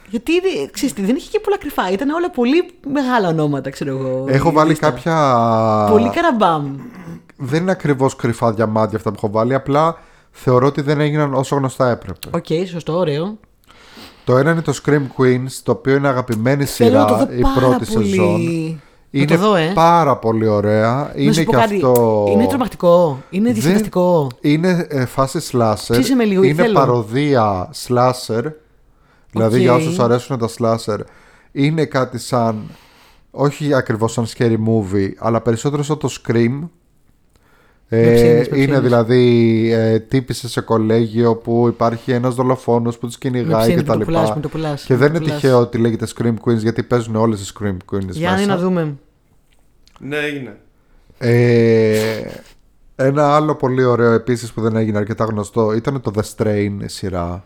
[0.10, 1.92] Γιατί δεν- ξέρεις τι, δεν είχε και πολλά κρυφά.
[1.92, 4.26] Ήταν όλα πολύ μεγάλα ονόματα, ξέρω εγώ.
[4.28, 4.90] Έχω η βάλει λίστα.
[4.90, 5.88] κάποια.
[5.92, 6.76] Πολύ καραμπάμ.
[7.38, 9.54] Δεν είναι ακριβώς κρυφά διαμάντια αυτά που έχω βάλει.
[9.54, 9.98] Απλά
[10.32, 12.30] θεωρώ ότι δεν έγιναν όσο γνωστά έπρεπε.
[12.32, 13.38] Οκ, σωστό, ωραίο.
[14.26, 17.34] Το ένα είναι το Scream Queens, το οποίο είναι αγαπημένη Θέλω να το σειρά δω
[17.38, 18.08] η πάρα πρώτη πολύ.
[18.10, 18.42] σεζόν.
[18.42, 19.72] Να Είναι το δω, ε.
[19.74, 20.94] πάρα πολύ ωραία.
[21.16, 21.76] Να Είναι σου και πω κάτι.
[21.76, 22.26] αυτό.
[22.32, 23.22] Είναι τρομακτικό.
[23.30, 24.28] Είναι Δεν- διασκεδαστικό.
[24.42, 25.76] Είναι ε, φάση slasher.
[25.90, 26.74] Ψήσε με λίγο, είναι θέλω.
[26.80, 28.44] παρωδία slasher.
[29.32, 29.62] Δηλαδή Οκ.
[29.62, 31.00] για όσους αρέσουν τα slasher.
[31.52, 32.62] Είναι κάτι σαν.
[33.32, 36.60] Όχι ακριβώς σαν scary movie, αλλά περισσότερο σαν το Scream.
[37.96, 38.80] Ε, Με ψήνεις, με είναι ψήνεις.
[38.80, 43.88] δηλαδή ε, τύπησε σε κολέγιο που υπάρχει ένας δολοφόνος που τους Με κυνηγάει ψήνεις, και
[43.90, 44.36] με τα το πουλάς, λοιπά.
[44.36, 45.40] με το πουλάς, Και με δεν το είναι πουλάς.
[45.42, 48.46] τυχαίο ότι λέγεται Scream Queens γιατί παίζουν όλες οι Scream Queens Για μέσα.
[48.46, 48.96] να δούμε.
[50.00, 50.58] Ναι, έγινε.
[51.18, 52.22] Ε,
[52.96, 57.44] ένα άλλο πολύ ωραίο επίσης που δεν έγινε αρκετά γνωστό ήταν το The Strain σειρά.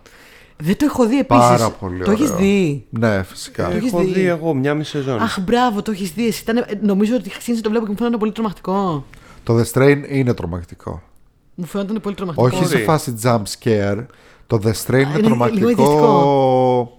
[0.57, 1.43] Δεν το έχω δει επίσης.
[1.43, 2.23] Πάρα πολύ Το ωραίο.
[2.25, 3.69] έχει δει; Ναι, φυσικά.
[3.69, 4.11] Το έχεις Έχω δει.
[4.13, 5.21] δει εγώ μια μισή σεζόν.
[5.21, 6.27] Αχ, μπράβο, το έχεις δει.
[6.27, 6.41] Εσύ.
[6.43, 9.05] Ήταν, ε, νομίζω ότι ξεκίνησε να το βλέπω και μου φαίνονταν πολύ τρομακτικό.
[9.47, 11.01] Το The Strain είναι τρομακτικό.
[11.55, 12.47] Μου φαίνονταν πολύ τρομακτικό.
[12.47, 12.83] Όχι σε Μπορεί.
[12.83, 14.05] φάση jump scare.
[14.47, 15.69] Το The Strain είναι, είναι λίγο τρομακτικό.
[15.69, 16.97] ιδιαστικό.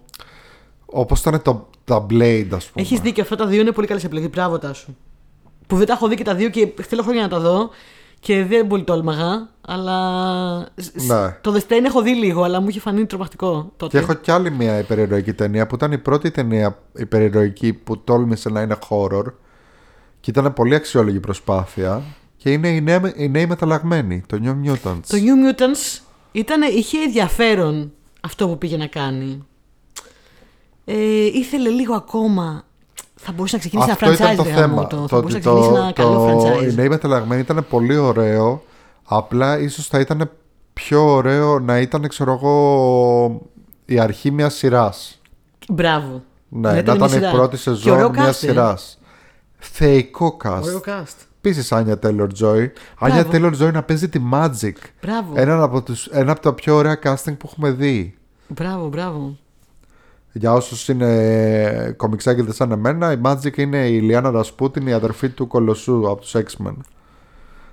[0.87, 2.85] Όπως ήταν το, τα Blade, ας πούμε.
[2.85, 4.31] Έχεις δίκιο, αυτά τα δύο είναι πολύ καλές επιλογές.
[4.31, 4.95] Μπράβο, τάσου.
[5.67, 7.71] Που δεν τα έχω δει και τα δύο και θέλω χρόνια να τα δω
[8.21, 9.49] και δεν πολύ τόλμαγα.
[9.61, 9.99] Αλλά.
[10.77, 11.37] σ- σ- Ναι.
[11.41, 13.99] Το The Strain έχω δει λίγο, αλλά μου είχε φανεί τρομακτικό τότε.
[13.99, 18.49] Και έχω κι άλλη μια υπερηρωική ταινία που ήταν η πρώτη ταινία υπερηρωική που τόλμησε
[18.49, 19.25] να είναι horror.
[20.21, 22.03] Και ήταν πολύ αξιόλογη προσπάθεια.
[22.41, 25.01] Και είναι η νέα, η νέη μεταλλαγμένη, το New Mutants.
[25.09, 26.01] Το New Mutants
[26.33, 29.47] ήταν, είχε ενδιαφέρον αυτό που πήγε να κάνει.
[30.85, 32.63] Ε, ήθελε λίγο ακόμα.
[33.15, 34.61] Θα μπορούσε να ξεκινήσει Αυτό ένα ήταν franchise, το ρε θέμα.
[34.61, 34.97] γαμώτο.
[34.97, 36.71] Το Θα ότι μπορούσε να ξεκινήσει ένα το, καλό το, franchise.
[36.71, 38.63] η νέη μεταλλαγμένη ήταν πολύ ωραίο.
[39.05, 40.31] Απλά ίσως θα ήταν
[40.73, 43.41] πιο ωραίο να ήταν, ξέρω εγώ,
[43.85, 45.21] η αρχή μιας σειράς.
[45.69, 46.23] Μπράβο.
[46.49, 47.31] Ναι, Να να ήταν ήταν μια η σειρά.
[47.33, 48.33] πρώτη Και ωραίο σεζόν μιας cast, ε.
[48.47, 48.99] σειράς.
[49.59, 50.63] Θεϊκό cast.
[50.63, 51.27] Ωραίο cast.
[51.41, 52.67] Επίσης Άνια Taylor Joy.
[52.99, 54.73] Άνια Taylor Joy να παίζει τη Magic.
[55.03, 55.33] Μπράβο.
[55.35, 58.19] Ένα από, τους, ένα από τα πιο ωραία casting που έχουμε δει.
[58.49, 59.37] Μπράβο, μπράβο.
[60.33, 65.47] Για όσους είναι κομιξάκιδε σαν εμένα, η Magic είναι η Λιάννα Ρασπούτιν, η αδερφή του
[65.47, 66.75] Κολοσσού από τους X-Men.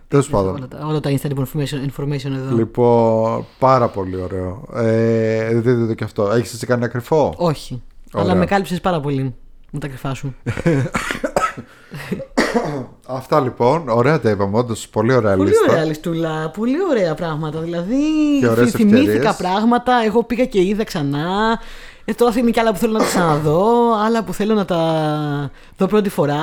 [0.08, 0.56] Τέλος πάντων.
[0.56, 2.56] Όλα τα, όλα τα instant information, information εδώ.
[2.56, 4.68] Λοιπόν, πάρα πολύ ωραίο.
[4.74, 6.32] Ε, δείτε το και αυτό.
[6.32, 7.82] Έχεις εσύ κανένα κρυφό; Όχι.
[8.14, 8.30] Ωραία.
[8.30, 9.36] Αλλά με κάλυψες πάρα πολύ
[9.72, 10.36] με τα κρυφά σου.
[13.08, 13.90] Αυτά λοιπόν.
[13.90, 14.58] Ωραία τα είπαμε.
[14.58, 15.72] Όντως, πολύ ωραία πολύ λίστα.
[15.72, 16.50] ωραία λιστούλα.
[16.50, 17.60] Πολύ ωραία πράγματα.
[17.60, 17.96] Δηλαδή
[18.40, 19.36] Και ωραίες θυ- θυμήθηκα ευκαιρίες.
[19.36, 19.94] πράγματα.
[20.06, 21.60] Εγώ πήγα και είδα ξανά.
[22.06, 23.94] Ε, τώρα είναι και άλλα που θέλω να τα ξαναδώ.
[24.06, 26.42] Άλλα που θέλω να τα δω πρώτη φορά.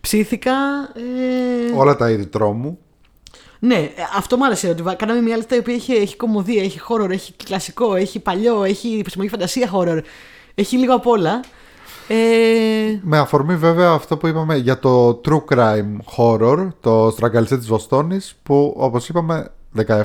[0.00, 0.52] Ψήθηκα.
[0.94, 1.76] Ε...
[1.78, 2.78] Όλα τα είδη τρόμου.
[3.58, 4.68] Ναι, ε, αυτό μου άρεσε.
[4.68, 8.18] Ότι βα- κάναμε μια λίστα η οποία έχει, έχει κομμωδία, έχει horror, έχει κλασικό, έχει
[8.20, 10.00] παλιό, έχει επιστημονική φαντασία horror.
[10.54, 11.40] Έχει λίγο απ' όλα.
[12.08, 17.66] Ε, Με αφορμή βέβαια αυτό που είπαμε για το true crime horror, το στραγγαλιστή της
[17.66, 19.50] Βοστόνης, που όπως είπαμε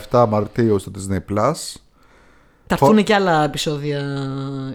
[0.10, 1.54] 17 Μαρτίου στο Disney Plus.
[2.68, 4.02] θα έρθουν και άλλα επεισόδια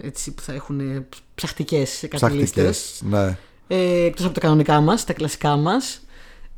[0.03, 1.05] έτσι, που θα έχουν
[1.35, 2.63] ψαχτικές κατελίστες.
[2.63, 3.37] Ψαχτικές, ναι.
[3.67, 6.01] Ε, Εκτός από τα κανονικά μας, τα κλασικά μας.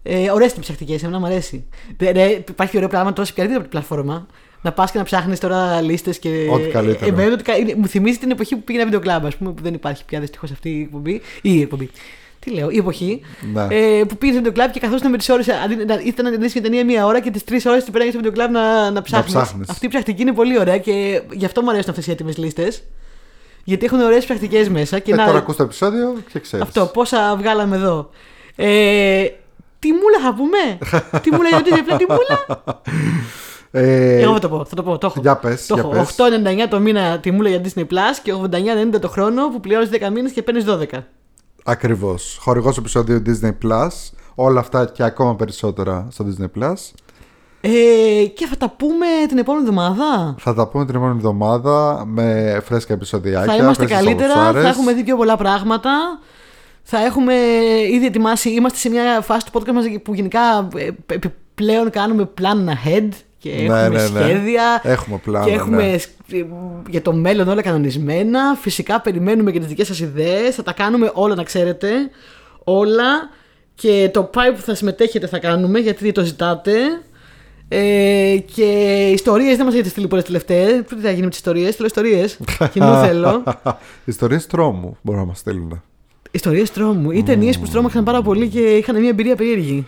[0.04, 1.68] Ε, Ωραίες είναι ψαχτικές, εμένα μου αρέσει.
[2.00, 4.28] Ρε, ρε, υπάρχει ωραίο πράγμα τώρα σε οποιαδήποτε από την πλατφόρμα.
[4.62, 6.48] Να πας και να ψάχνεις τώρα λίστες και.
[6.52, 7.12] Ό,τι καλύτερο.
[7.14, 9.62] Εμένα ότι κα- είναι- μου θυμίζει την εποχή που πήγαινα βίντεο κλαμπ, ας πούμε, που
[9.64, 11.12] δεν υπάρχει πια δυστυχώς αυτή η εκπομπή.
[11.14, 11.90] Ή η εκπομπή.
[12.40, 13.22] Τι λέω, η εποχή.
[13.54, 13.68] Ναι.
[13.70, 15.48] Ε, που πήγες στο βίντεο κλαμπ και καθόσουν με τις ώρες.
[15.50, 18.12] Αντί να ήρθε να δεις μια ταινία μία ώρα και τις τρεις ώρες την πέραγε
[18.12, 19.34] στο βίντεο κλαμπ να, να ψάχνεις.
[19.34, 19.70] ψάχνεις.
[19.70, 22.84] Αυτή η ψαχτική είναι πολύ ωραία και γι' αυτό μου αρέσουν αυτές οι έτοιμες λίστες.
[23.64, 25.00] Γιατί έχουν ωραίες πρακτικές μέσα.
[25.00, 25.26] Και Ε, να...
[25.26, 26.66] τώρα ακούς το επεισόδιο και ξέρεις.
[26.66, 28.10] Αυτό, πόσα βγάλαμε εδώ.
[28.56, 29.26] Ε,
[29.80, 30.58] τι μούλα θα πούμε;
[31.24, 32.64] τι μούλα για το Disney Plus, τι μούλα;
[33.78, 34.98] Ε, Εγώ θα το πω, θα το πω.
[34.98, 35.20] Το έχω.
[35.22, 35.92] Για πες, το για έχω.
[35.92, 36.16] πες.
[36.18, 38.34] 8,99 το μήνα τη μούλα για Disney Plus και
[38.94, 41.04] 89,90 το χρόνο που πληρώνεις 10 μήνες και παίρνεις 12.
[41.64, 42.38] Ακριβώς.
[42.42, 43.90] Χορηγός επεισόδιο Disney Plus.
[44.36, 46.74] Όλα αυτά και ακόμα περισσότερα στο Disney Plus.
[47.62, 50.36] Ε, και θα τα πούμε την επόμενη εβδομάδα.
[50.40, 53.54] Θα τα πούμε την επόμενη εβδομάδα με φρέσκα επεισοδιάκια.
[53.54, 54.64] Θα είμαστε φρέσκες καλύτερα, σαλουτσάρες.
[54.64, 56.20] θα έχουμε δει πιο πολλά πράγματα.
[56.84, 57.34] Θα έχουμε
[57.92, 62.70] ήδη ετοιμάσει, είμαστε σε μια φάση του podcast μας που γενικά ε, επιπλέον κάνουμε plan
[62.70, 63.10] ahead
[63.50, 64.20] και Ναι, έχουμε ναι, ναι.
[64.24, 65.98] σχέδια Έχουμε πλάνα, και έχουμε ναι.
[65.98, 66.46] σ- ε,
[66.90, 68.56] για το μέλλον όλα κανονισμένα.
[68.62, 71.90] Φυσικά περιμένουμε και τις δικές σας ιδέες, θα τα κάνουμε όλα να ξέρετε,
[72.64, 73.30] όλα
[73.76, 76.74] και το πάει που θα συμμετέχετε θα κάνουμε γιατί το ζητάτε.
[77.68, 78.64] Ε, και
[79.14, 80.82] ιστορίες δεν μας έχετε στείλει πολλές τελευταίες.
[80.88, 82.38] Τι θα γίνει με τις ιστορίες, θέλω ιστορίες.
[82.72, 83.44] Κοινού θέλω.
[84.06, 85.82] Ιστορίες τρόμου μπορούν να μας στείλουν.
[86.32, 89.88] Ιστορίες τρόμου ή ταινίες που στρώμαξαν πάρα πολύ και είχαν μια εμπειρία περίεργη.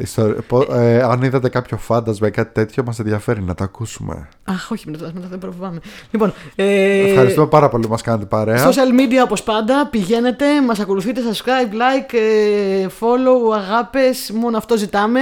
[0.00, 4.28] Ιστορ- πο- ε, αν είδατε κάποιο φάντασμα ή κάτι τέτοιο, μας ενδιαφέρει να τα ακούσουμε.
[4.44, 5.78] Αχ, όχι, μετά, μετά δεν προφοβάμαι.
[6.10, 8.68] Λοιπόν, ε, Ευχαριστούμε πάρα πολύ που μας κάνετε παρέα.
[8.68, 15.20] Social media όπως πάντα, πηγαίνετε, μας ακολουθείτε, subscribe, like, ε, follow, αγάπες, μόνο αυτό ζητάμε.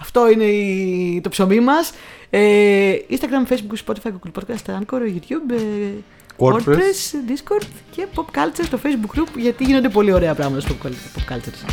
[0.00, 1.92] Αυτό είναι η- το ψωμί μας.
[2.30, 5.90] Ε, Instagram, Facebook, Spotify, Google Podcast, Anchor, YouTube, ε,
[6.38, 7.16] WordPress.
[7.28, 11.70] Discord και Pop Culture στο Facebook group γιατί γίνονται πολύ ωραία πράγματα στο Pop Culture.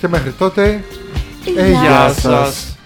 [0.00, 0.80] Και μέχρι τότε, Ε, ε,
[1.44, 2.76] Γεια σας.